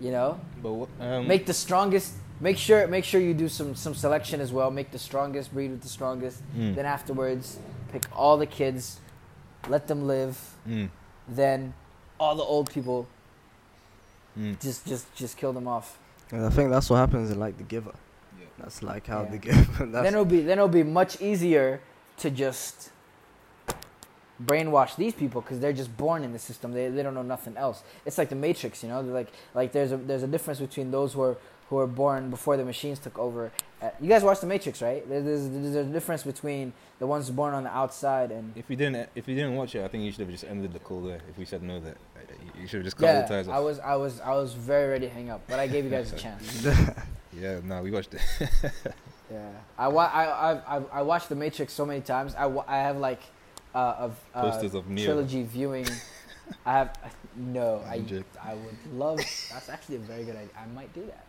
[0.00, 2.14] You know, but what, um, make the strongest.
[2.40, 4.70] Make sure make sure you do some some selection as well.
[4.70, 6.42] Make the strongest breed with the strongest.
[6.56, 7.58] mm, Then afterwards,
[7.92, 8.98] pick all the kids,
[9.68, 10.38] let them live.
[10.68, 10.88] mm,
[11.28, 11.74] Then
[12.18, 13.06] all the old people
[14.38, 14.58] Mm.
[14.60, 15.98] Just just just kill them off.
[16.30, 17.92] And I think that's what happens in like The Giver.
[18.40, 18.46] Yeah.
[18.58, 19.30] That's like how Yeah.
[19.30, 19.86] The Giver.
[19.92, 21.80] That's, then it'll be then it'll be much easier
[22.16, 22.90] to just
[24.42, 26.72] brainwash these people because they're just born in the system.
[26.72, 27.82] They, they don't know nothing else.
[28.06, 29.02] It's like the Matrix, you know.
[29.02, 31.36] They're like like there's a there's a difference between those who are
[31.72, 33.50] who were born before the machines took over.
[33.80, 35.08] Uh, you guys watched the Matrix, right?
[35.08, 39.08] There's, there's a difference between the ones born on the outside and If you didn't,
[39.14, 41.20] if you didn't watch it, I think you should have just ended the call there.
[41.30, 43.26] If we said no, that uh, you should have just cut all yeah.
[43.26, 45.84] ties I was I was I was very ready to hang up, but I gave
[45.84, 46.66] you guys a chance.
[47.34, 48.20] Yeah, no, we watched it.
[49.32, 52.34] Yeah, I, wa- I, I, I, I watched The Matrix so many times.
[52.34, 53.22] I, wa- I have like
[53.74, 55.06] uh, of uh, Posters of Neo.
[55.06, 55.86] trilogy viewing.
[56.66, 56.98] I have
[57.34, 57.80] no.
[57.88, 58.02] I,
[58.44, 59.16] I would love.
[59.50, 60.50] That's actually a very good idea.
[60.54, 61.24] I might do that.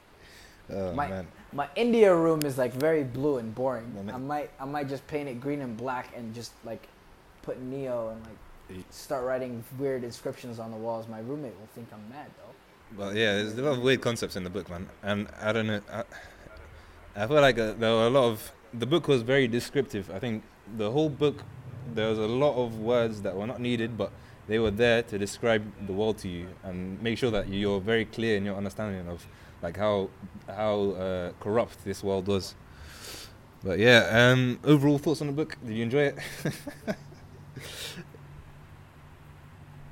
[0.72, 4.10] Oh My- man, My India room is like very blue and boring.
[4.11, 6.88] I might I might just paint it green and black and just like
[7.41, 11.07] put Neo and like start writing weird inscriptions on the walls.
[11.07, 12.53] My roommate will think I'm mad though.
[12.98, 14.88] But yeah, there's a lot of weird concepts in the book, man.
[15.03, 15.81] And I don't know.
[15.91, 16.03] I,
[17.15, 18.52] I feel like uh, there were a lot of.
[18.73, 20.10] The book was very descriptive.
[20.11, 20.44] I think
[20.77, 21.44] the whole book,
[21.94, 24.11] there was a lot of words that were not needed, but
[24.48, 28.06] they were there to describe the world to you and make sure that you're very
[28.06, 29.26] clear in your understanding of
[29.64, 30.10] like how
[30.48, 32.53] how uh, corrupt this world was.
[33.64, 35.57] But yeah, um, overall thoughts on the book?
[35.65, 36.18] Did you enjoy it?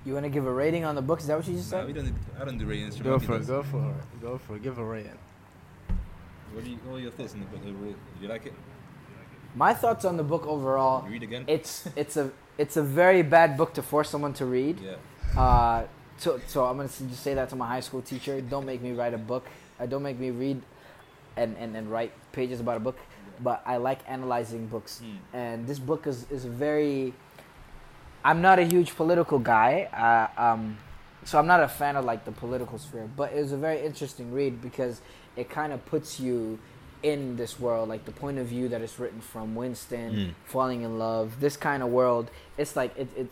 [0.04, 1.20] You want to give a rating on the book?
[1.20, 1.94] Is that what you just said?
[1.94, 2.06] don't.
[2.06, 2.96] Do, I don't do ratings.
[2.98, 3.46] go for it.
[3.46, 4.22] Go for it.
[4.22, 4.64] Go for it.
[4.64, 5.18] Give a rating.
[6.54, 7.94] What, you, what are your thoughts on the book overall?
[8.14, 8.54] Did you like it?
[9.54, 11.06] My thoughts on the book overall.
[11.06, 11.44] You read again?
[11.48, 14.80] It's it's a it's a very bad book to force someone to read.
[14.80, 15.40] yeah.
[15.40, 15.86] Uh,
[16.18, 18.42] so, so I'm gonna just say that to my high school teacher.
[18.42, 19.46] Don't make me write a book.
[19.82, 20.62] Uh, don't make me read
[21.38, 22.98] and, and, and write pages about a book.
[23.40, 25.36] But I like analyzing books, Hmm.
[25.36, 27.14] and this book is is very.
[28.24, 29.90] I'm not a huge political guy,
[30.38, 30.78] uh, um,
[31.24, 33.10] so I'm not a fan of like the political sphere.
[33.16, 35.02] But it was a very interesting read because
[35.36, 36.60] it kind of puts you
[37.02, 40.34] in this world, like the point of view that is written from Winston Mm.
[40.46, 42.30] falling in love, this kind of world.
[42.60, 43.32] It's like it, it.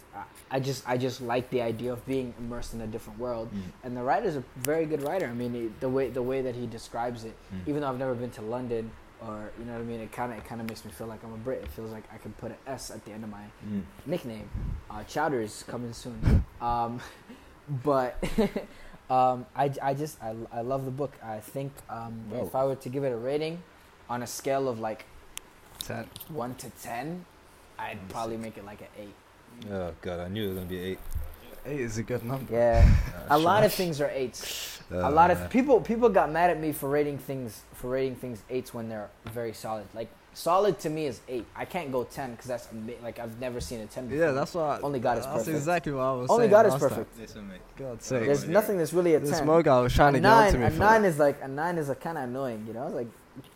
[0.52, 3.50] I just I just like the idea of being immersed in a different world.
[3.54, 3.62] Mm.
[3.84, 5.28] And the writer's a very good writer.
[5.28, 7.68] I mean, it, the way the way that he describes it, Mm.
[7.68, 8.90] even though I've never been to London
[9.22, 11.08] or you know what I mean, it kind of it kind of makes me feel
[11.08, 11.62] like I'm a Brit.
[11.64, 13.84] It feels like I can put an S at the end of my Mm.
[14.06, 14.50] nickname.
[14.90, 16.44] Uh, Chowder is coming soon.
[16.62, 17.00] Um,
[17.84, 18.18] but
[19.10, 21.14] um, I, I just I, I love the book.
[21.24, 23.62] I think um, if I were to give it a rating
[24.10, 25.06] on a scale of like
[25.80, 26.06] Ten.
[26.30, 27.26] one to ten,
[27.78, 29.14] I'd probably make it like an eight.
[29.72, 30.99] Oh god, I knew it was gonna be eight.
[31.65, 32.53] Eight is a good number.
[32.53, 32.90] Yeah,
[33.30, 34.80] Uh, a lot of things are eights.
[34.91, 38.15] Uh, a lot of people people got mad at me for rating things for rating
[38.15, 39.86] things eights when they're very solid.
[39.94, 41.45] Like solid to me is eight.
[41.56, 44.07] I can't go ten because that's ama- like I've never seen a ten.
[44.07, 44.26] Before.
[44.26, 44.81] Yeah, that's what.
[44.81, 45.36] Only God is perfect.
[45.36, 45.57] That's perfect.
[45.57, 46.52] exactly what I was Only saying.
[46.52, 46.90] God is last time.
[46.90, 47.19] perfect.
[47.19, 47.61] Listen, mate.
[47.77, 48.26] God's sake.
[48.26, 48.52] There's Yeah.
[48.52, 49.45] nothing that's really a This ten.
[49.45, 51.07] Moga was trying a to get onto nine, me a for nine that.
[51.10, 52.64] is like a nine is like kind of annoying.
[52.68, 53.07] You know, it's like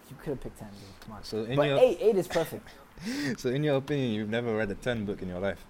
[0.09, 0.67] you could have picked ten.
[0.69, 1.05] Dude.
[1.05, 1.23] Come on.
[1.23, 2.67] So in But your eight, eight is perfect.
[3.37, 5.65] so in your opinion, you've never read a ten book in your life.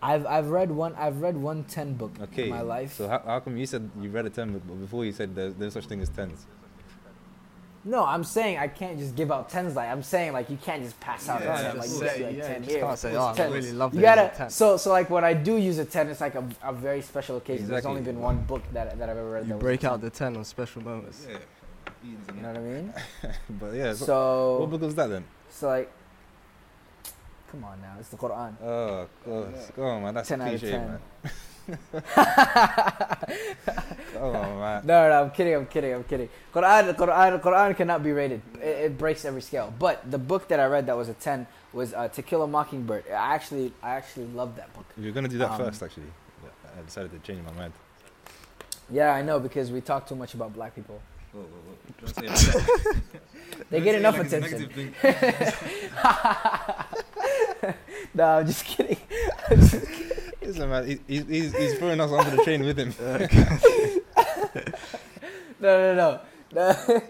[0.00, 2.44] I've I've read one I've read one ten book Okay.
[2.44, 2.94] in my life.
[2.94, 5.34] So how, how come you said you read a ten book, but before you said
[5.34, 6.46] there's, there's such thing as tens?
[7.84, 10.82] No, I'm saying I can't just give out tens like I'm saying like you can't
[10.82, 11.78] just pass out Yeah, ten.
[11.78, 12.80] Like you say- like yeah, ten you just here.
[12.86, 14.50] can't say, it's "Oh, I really love You it, it's a gotta 10.
[14.50, 17.36] so so like when I do use a ten, it's like a, a very special
[17.38, 17.68] occasion.
[17.68, 19.44] There's only been one book that that I've ever read.
[19.44, 19.90] You that was break 10.
[19.90, 21.26] out the ten on special moments.
[21.28, 21.38] Yeah.
[22.04, 22.92] You know what I mean?
[23.60, 23.92] but yeah.
[23.94, 25.24] So, So what book was that then?
[25.50, 25.90] so like,
[27.50, 28.54] come on now, it's the Quran.
[28.62, 29.54] Oh, God.
[29.74, 30.14] come on, man.
[30.14, 30.86] That's 10 out of cliche, 10.
[30.86, 31.00] man.
[34.14, 34.86] Come on, man.
[34.86, 35.54] No, no, I'm kidding.
[35.54, 35.92] I'm kidding.
[35.92, 36.28] I'm kidding.
[36.54, 38.40] Quran, Quran, Quran cannot be rated.
[38.54, 39.72] It, it breaks every scale.
[39.78, 42.46] But the book that I read that was a ten was uh, To Kill a
[42.46, 43.04] Mockingbird.
[43.10, 44.86] I actually, I actually loved that book.
[44.96, 46.06] You're gonna do that Um, first, actually,
[46.78, 47.72] I decided to change my mind.
[48.90, 51.02] Yeah, I know because we talk too much about black people.
[53.70, 54.94] They get enough like attention.
[58.14, 58.96] no, I'm just kidding.
[60.40, 62.94] Listen, man, he's, he's throwing us onto the train with him.
[65.60, 66.20] no, no, no.
[66.54, 66.76] No.
[66.88, 67.02] no,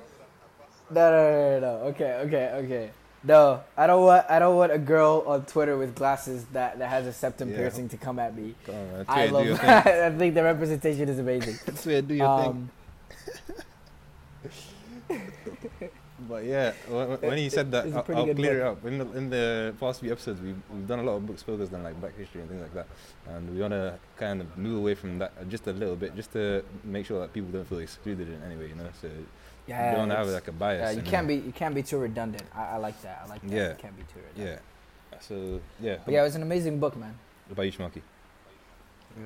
[0.90, 1.69] no, no, no.
[1.89, 2.90] Okay, okay, okay.
[3.23, 6.89] No, I don't want I don't want a girl on Twitter with glasses that, that
[6.89, 7.57] has a septum yeah.
[7.57, 8.55] piercing to come at me.
[8.69, 9.61] On, I love.
[9.62, 11.59] I think the representation is amazing.
[11.85, 12.70] Do your um, thing.
[16.28, 18.85] But yeah, when, when he said that, I'll, I'll clear it up.
[18.85, 21.72] In the, in the past few episodes, we've, we've done a lot of books focused
[21.72, 22.86] on like Black history and things like that,
[23.28, 26.32] and we want to kind of move away from that just a little bit, just
[26.32, 28.89] to make sure that people don't feel excluded in any way, you know.
[29.01, 29.09] So
[29.68, 30.80] yeah, we don't have like a bias.
[30.80, 31.36] yeah, you can't be.
[31.36, 32.43] You can't be too redundant.
[32.52, 33.22] I, I like that.
[33.24, 33.52] I like that.
[33.52, 33.68] Yeah.
[33.70, 34.60] You can't be too redundant.
[35.12, 35.18] Yeah.
[35.20, 35.98] So yeah.
[36.05, 37.16] But yeah, it was an amazing book, man.
[37.47, 38.02] What about you, Sharmarke?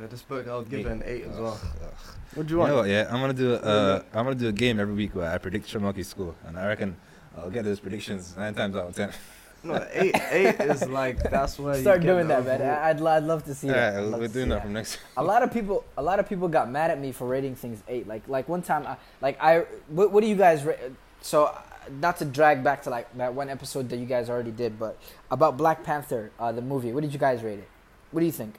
[0.01, 0.87] Yeah, this book I'll give Eight.
[0.87, 1.61] it an eight as well.
[1.63, 1.93] Ugh.
[2.35, 2.71] What do You you want?
[2.71, 5.15] know what, yeah, I'm gonna do a, uh, I'm gonna do a game every week
[5.15, 6.97] where I predict Sharmarke's score, and I reckon
[7.37, 9.11] I'll get those predictions nine times out of ten.
[9.65, 12.61] No, eight eight is like that's where you Start doing that, man.
[12.63, 13.93] I- I'd, I'd love to see that.
[13.95, 14.99] Yeah, I'd we're doing see that from next.
[15.17, 17.81] a lot of people a lot of people got mad at me for rating things
[17.87, 20.75] eight like like one time I, like i what, what do you guys ra-
[21.21, 21.61] so uh,
[22.01, 24.99] not to drag back to like that one episode that you guys already did but
[25.31, 27.69] about black panther uh, the movie what did you guys rate it
[28.11, 28.57] what do you think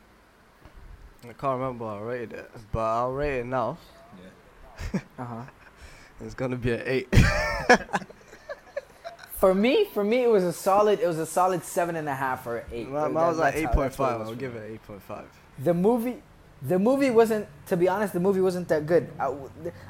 [1.24, 3.78] I can't remember I rated it, but I'll rate it now.
[5.20, 5.44] uh-huh
[6.22, 7.08] It's gonna be an eight.
[9.36, 12.16] for me for me it was a solid it was a solid seven and a
[12.16, 14.28] half or eight Mine was like eight point that's what it five.
[14.28, 15.26] I'll give it eight point five.
[15.60, 16.24] the movie
[16.62, 19.36] the movie wasn't to be honest the movie wasn't that good I,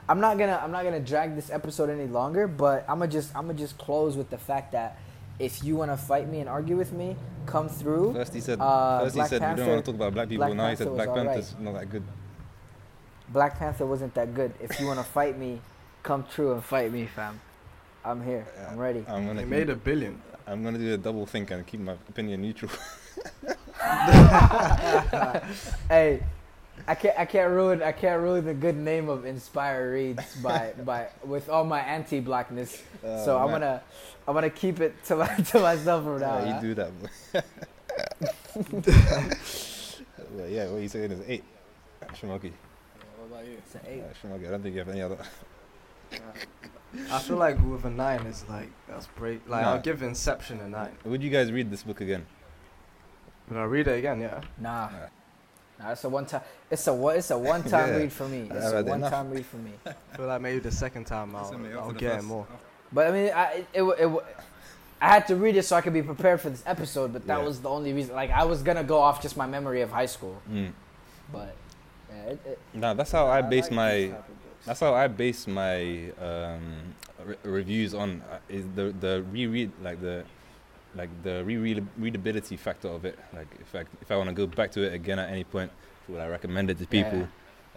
[0.10, 3.36] am not gonna i'm not gonna drag this episode any longer but i'm gonna just
[3.36, 4.98] i'm gonna just close with the fact that
[5.40, 7.16] if you want to fight me and argue with me
[7.46, 9.92] come through First he said, Uh, first he Black said we don't Panther- want to
[9.92, 10.46] talk about black people.
[10.46, 11.26] Black now he said was Black alright.
[11.28, 12.04] Panther's not that good.
[13.30, 15.60] black panther wasn't that good if you want to fight me
[16.04, 17.40] come true and fight me fam
[18.06, 20.22] i'm here i'm ready I'm gonna They keep- made a billion.
[20.46, 22.70] I'm gonna do a double think and keep my opinion neutral.
[25.90, 26.22] hey
[26.88, 30.74] I can't, I can't ruin I can't ruin the good name of Inspyre Reads by,
[30.86, 32.82] by with all my anti-blackness.
[33.02, 33.82] so I'm gonna
[34.28, 36.40] I'm gonna keep it to my, to myself from now.
[36.40, 36.62] Yeah, huh?
[36.62, 36.92] you do that.
[40.34, 41.44] Well, yeah, what you saying is eight.
[42.14, 42.52] Sharmarke.
[43.18, 43.54] What about you?
[43.60, 44.02] It's an eight.
[44.02, 44.48] Uh, Sharmarke.
[44.48, 45.18] I don't think you have any other.
[47.12, 49.48] I feel like with a nine, it's like that's great.
[49.48, 49.74] Like Nah.
[49.74, 50.96] I'll give Inception a nine.
[51.06, 52.26] Would you guys read this book again?
[53.50, 54.22] Would I'll read it again.
[54.22, 54.42] Yeah.
[54.60, 54.90] Nah.
[54.90, 54.98] Yeah.
[54.98, 55.08] Nah,
[55.90, 56.42] it's a one time.
[56.72, 57.16] It's a one.
[57.18, 57.98] It's a one time Yeah.
[57.98, 58.48] read for me.
[58.52, 59.12] It's a one enough.
[59.12, 59.72] time read for me.
[59.86, 62.48] I feel like maybe the second time I'll, I'll get it more.
[62.92, 64.26] But I mean, I it, it, it,
[65.02, 67.12] I had to read it so I could be prepared for this episode.
[67.14, 67.46] But that Yeah.
[67.46, 68.16] was the only reason.
[68.16, 70.42] Like I was gonna go off just my memory of high school.
[70.50, 70.72] Mm.
[71.32, 71.56] But
[72.10, 73.92] yeah, it, it, No, that's how I base like my.
[73.96, 74.66] these type of books.
[74.66, 76.74] That's how I base my um,
[77.26, 80.24] re- reviews on uh, is the the reread like the
[80.96, 83.18] like the reread readability factor of it.
[83.34, 85.72] Like if I if I want to go back to it again at any point,
[86.08, 87.28] would I recommend it to people?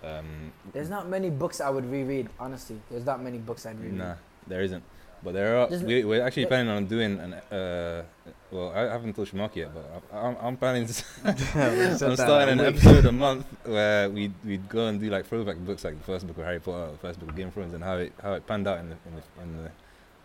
[0.02, 2.28] Um, there's not many books I would reread.
[2.38, 3.98] Honestly, there's not many books I'd reread.
[3.98, 4.14] Nah,
[4.47, 4.82] there isn't.
[5.22, 5.68] But there are.
[5.68, 6.48] We, we're actually yeah.
[6.48, 7.34] planning on doing an.
[7.34, 8.05] Uh,
[8.51, 11.05] well, I haven't told Sharmarke yet, but I, I'm, I'm planning to.
[11.56, 15.56] Yeah, I'm starting an episode a month where we we'd go and do like throwback
[15.56, 17.74] books, like the first book of Harry Potter, the first book of Game of Thrones,
[17.74, 19.70] and how it how it panned out in the in the, in the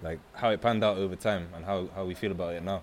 [0.02, 2.82] like how it panned out over time and how, how we feel about it now,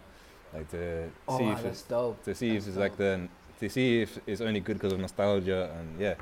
[0.54, 2.22] like to Oh, see if it's dope.
[2.24, 3.28] to see if That's it's like the
[3.60, 6.14] to see if it's only good because of nostalgia and yeah.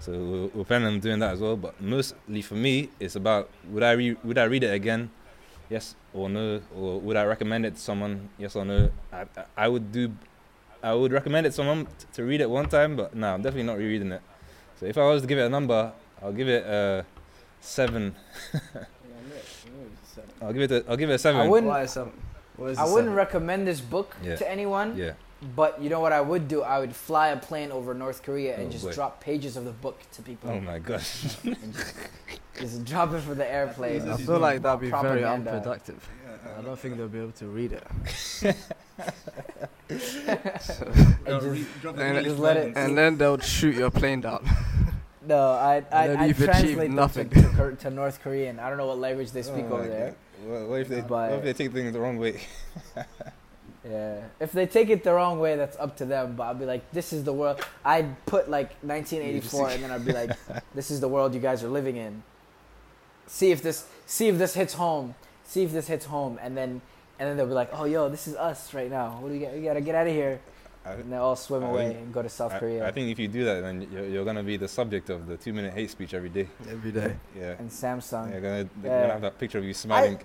[0.00, 1.56] So we're, we're planning on doing that as well.
[1.56, 5.10] But mostly for me, it's about would I re- would I read it again,
[5.70, 8.90] yes or no, or would I recommend it to someone, yes or no?
[9.12, 10.12] I I, I would do,
[10.82, 13.42] I would recommend it to someone t- to read it one time, but no, I'm
[13.42, 14.22] definitely not rereading it.
[14.78, 17.04] So if I was to give it a number, I'll give it a
[17.60, 18.14] seven.
[20.44, 21.40] I'll give it a I'll give it a seven.
[21.40, 21.68] I wouldn't.
[21.70, 22.12] Why seven?
[22.56, 23.14] What is I wouldn't seven?
[23.14, 24.36] recommend this book Yeah.
[24.36, 24.96] to anyone.
[24.96, 25.12] Yeah.
[25.56, 26.62] But you know what I would do?
[26.62, 28.92] I would fly a plane over North Korea and Oh, just boy.
[28.92, 30.50] drop pages of the book to people.
[30.50, 31.36] Oh my gosh.
[31.44, 31.94] and just,
[32.60, 34.08] just drop it for the airplane.
[34.08, 35.52] I feel like that'd be very Propaganda.
[35.52, 36.08] unproductive.
[36.58, 37.84] I don't think they'll be able to read it.
[39.88, 40.80] And just,
[41.98, 42.76] And, it.
[42.76, 44.46] and then they'll shoot your plane down.
[45.26, 47.28] no, I I then I you've achieved translate them to, nothing.
[47.30, 48.58] to, Kor- to North Korean.
[48.58, 50.14] I don't know what language they speak Oh over my there.
[50.44, 52.40] What, what if they But- what if they take things the wrong way?
[53.88, 54.22] Yeah.
[54.40, 56.36] If they take it the wrong way, that's up to them.
[56.36, 57.60] But I'll be like, this is the world.
[57.84, 60.30] I'd put like 1984, and then I'd be like,
[60.74, 62.22] this is the world you guys are living in.
[63.26, 65.14] See if this, see if this hits home.
[65.44, 66.80] See if this hits home, and then,
[67.18, 69.18] and then they'll be like, oh, yo, this is us right now.
[69.20, 69.52] What do we get?
[69.54, 70.40] We gotta get out of here.
[70.86, 72.86] I, And they all swim I away think- and go to South I, Korea.
[72.86, 75.36] I think if you do that, then you're, you're gonna be the subject of the
[75.36, 76.46] two-minute hate speech every day.
[76.70, 77.16] Every day.
[77.36, 77.56] Yeah.
[77.58, 78.30] and Samsung.
[78.32, 79.00] You're gonna, Yeah.
[79.00, 80.18] gonna have that picture of you smiling.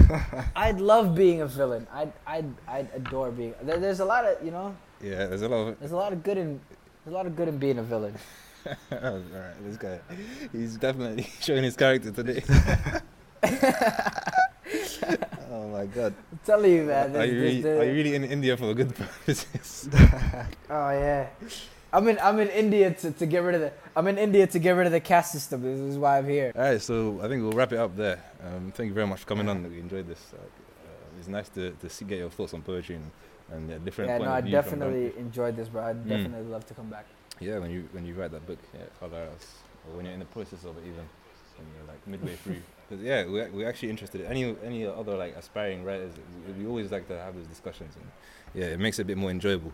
[0.56, 1.86] I'd love being a villain.
[1.92, 3.54] I'd, I'd, I'd adore being.
[3.62, 5.78] There, there's a lot of, you know, yeah, there's a lot of.
[5.78, 6.60] there's a lot of good in,
[7.04, 8.14] there's a lot of good in being a villain.
[8.66, 9.98] All right, this guy,
[10.52, 12.42] he's definitely showing his character today.
[15.60, 16.14] Oh my god!
[16.32, 17.16] I'm telling you, man.
[17.16, 19.88] Are you, really, are you really in India for good purposes?
[20.70, 21.28] Oh yeah.
[21.92, 24.58] I'm in I'm in India to, to get rid of the I'm in India to
[24.58, 25.62] get rid of the caste system.
[25.62, 26.52] This is why I'm here.
[26.54, 28.22] All right, so I think we'll wrap it up there.
[28.46, 29.68] Um, thank you very much for coming on.
[29.68, 30.32] We enjoyed this.
[30.32, 33.10] Uh, uh, it's nice to, to see, get your thoughts on poetry and,
[33.50, 35.82] and different Yeah, no, I of view from definitely enjoyed this, bro.
[35.82, 36.08] I'd Mm.
[36.08, 37.06] definitely love to come back.
[37.40, 39.46] Yeah, when you when you write that book, yeah, it's hilarious.
[39.88, 41.04] Or when you're in the process of it, even
[41.58, 42.62] when you're like midway through.
[42.90, 44.22] Because yeah, we're we're actually interested.
[44.22, 46.12] Any any other like aspiring writers,
[46.46, 48.04] we, we always like to have those discussions, and
[48.52, 49.70] yeah, it makes it a bit more enjoyable.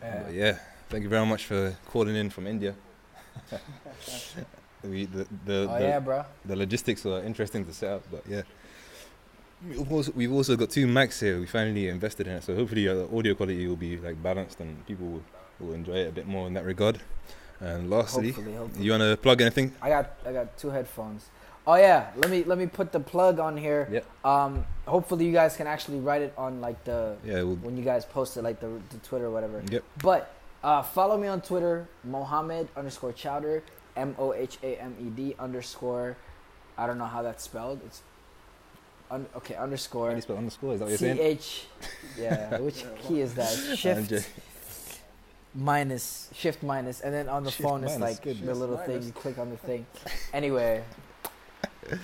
[0.00, 0.22] Yeah.
[0.22, 0.58] But yeah,
[0.88, 2.76] thank you very much for calling in from India.
[4.84, 6.24] we, the the, Oh the, yeah, bro.
[6.44, 8.42] the logistics were interesting to set up, but yeah.
[9.66, 11.38] We've also, we've also got two mics here.
[11.38, 14.58] We finally invested in it, so hopefully uh, the audio quality will be like balanced
[14.60, 15.22] and people will,
[15.58, 16.98] will enjoy it a bit more in that regard.
[17.60, 18.84] And lastly, Hopefully, hopefully.
[18.86, 19.74] you wanna plug anything?
[19.82, 21.28] I got I got two headphones.
[21.66, 23.88] Oh yeah, let me let me put the plug on here.
[23.90, 24.06] Yep.
[24.24, 27.84] Um, hopefully you guys can actually write it on like the Yeah, we'll, when you
[27.84, 29.62] guys post it like the, the Twitter or whatever.
[29.70, 29.84] yep.
[30.02, 30.34] But
[30.64, 33.62] uh, follow me on Twitter, Mohamed underscore Chowder,
[33.96, 36.16] M O H A M E D underscore.
[36.78, 37.80] I don't know how that's spelled.
[37.84, 38.02] It's
[39.10, 40.74] un- okay How underscore do you spell underscore?
[40.74, 41.18] Is that what you're C saying?
[41.20, 41.66] H.
[42.18, 43.50] Yeah, which key is that?
[43.76, 44.30] Shift
[45.54, 49.02] minus shift minus, and then on the Shift phone it's like the little thing.
[49.02, 49.84] You click on the thing.
[50.32, 50.84] Anyway,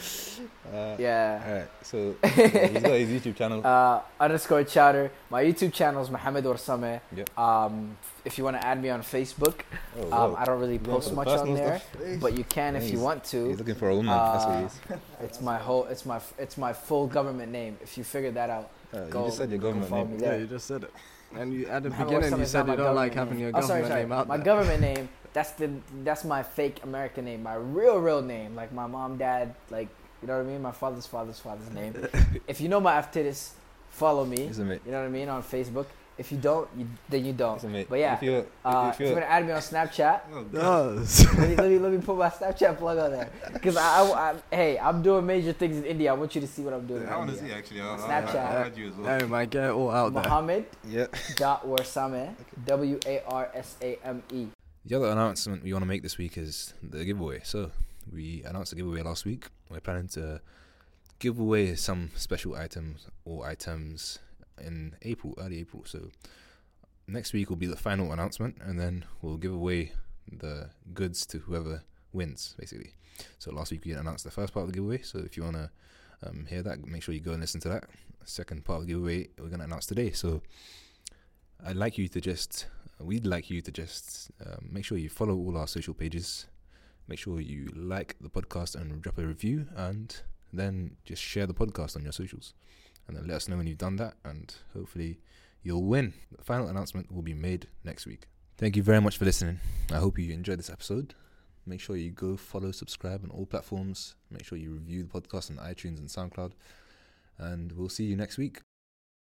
[0.74, 1.40] Uh, yeah.
[1.46, 3.64] Alright, so he's got his YouTube channel.
[3.64, 5.12] uh, underscore chowder.
[5.30, 7.00] My YouTube channel is Mohamed Warsame.
[7.14, 7.38] Yep.
[7.38, 9.60] Um, if you want to add me on Facebook,
[10.00, 10.34] oh, um.
[10.36, 12.20] I don't really post for the much on there, stuff?
[12.20, 13.48] but you can if you want to.
[13.50, 14.12] He's looking for a woman.
[14.12, 14.74] that's what he Uh, is.
[15.22, 15.84] It's my whole.
[15.84, 16.20] It's my.
[16.36, 17.78] It's my full government name.
[17.80, 20.18] If you figure that out, Uh, you just said your government name.
[20.20, 20.92] Yeah, you just said it.
[21.36, 23.54] And you at the Mohamed beginning Warsame you said you don't like government having name.
[23.54, 24.02] your Oh, sorry, government sorry.
[24.02, 24.44] name out My there.
[24.46, 25.08] government name.
[25.36, 25.68] That's the.
[26.02, 27.42] That's my fake American name.
[27.42, 28.56] My real, real name.
[28.56, 29.54] Like my mom, dad.
[29.68, 29.88] Like
[30.22, 30.62] you know what I mean.
[30.62, 31.92] My father's father's father's name.
[32.48, 33.50] if you know my Aftiris,
[33.90, 34.44] follow me.
[34.46, 35.84] You know what I mean on Facebook.
[36.16, 37.60] If you don't, you, then you don't.
[37.90, 40.20] But yeah, If you're, Uh, if if you're you're, gonna add me on Snapchat,
[40.52, 41.26] Does.
[41.38, 43.28] let me, let me let me put my Snapchat plug on there.
[43.52, 46.10] Because I, I, I- hey, I'm doing major things in India.
[46.12, 47.02] I want you to see what I'm doing.
[47.02, 47.82] in I want to see actually.
[47.82, 48.36] I'll, Snapchat.
[48.36, 49.18] I'll, I'll add you as well.
[49.18, 50.22] Hey man, get it all out there.
[50.22, 51.08] Mohamed yeah.
[51.36, 52.32] dot Warsame
[52.64, 54.46] W A R S A M E.
[54.86, 57.40] The other announcement we want to make this week is the giveaway.
[57.42, 57.72] So
[58.12, 59.48] we announced the giveaway last week.
[59.68, 60.40] We're planning to
[61.18, 64.20] give away some special items or items
[64.60, 65.82] in April, early April.
[65.84, 66.12] So
[67.08, 69.90] next week will be the final announcement, and then we'll give away
[70.30, 71.82] the goods to whoever
[72.12, 72.94] wins, basically.
[73.40, 75.02] So last week we announced the first part of the giveaway.
[75.02, 75.72] So if you wanna
[76.24, 77.86] um, hear that, make sure you go and listen to that.
[78.24, 80.12] Second part of the giveaway we're gonna announce today.
[80.12, 80.42] So
[81.66, 82.68] I'd like you to just
[83.00, 86.46] we'd like you to just um, make sure you follow all our social pages.
[87.08, 90.16] Make sure you like the podcast and drop a review, and
[90.52, 92.54] then just share the podcast on your socials.
[93.06, 95.20] And then let us know when you've done that, and hopefully
[95.62, 96.14] you'll win.
[96.36, 98.26] The final announcement will be made next week.
[98.58, 99.60] Thank you very much for listening.
[99.92, 101.14] I hope you enjoyed this episode.
[101.66, 104.14] Make sure you go follow, subscribe on all platforms.
[104.30, 106.52] Make sure you review the podcast on iTunes and SoundCloud.
[107.38, 108.65] And we'll see you next week.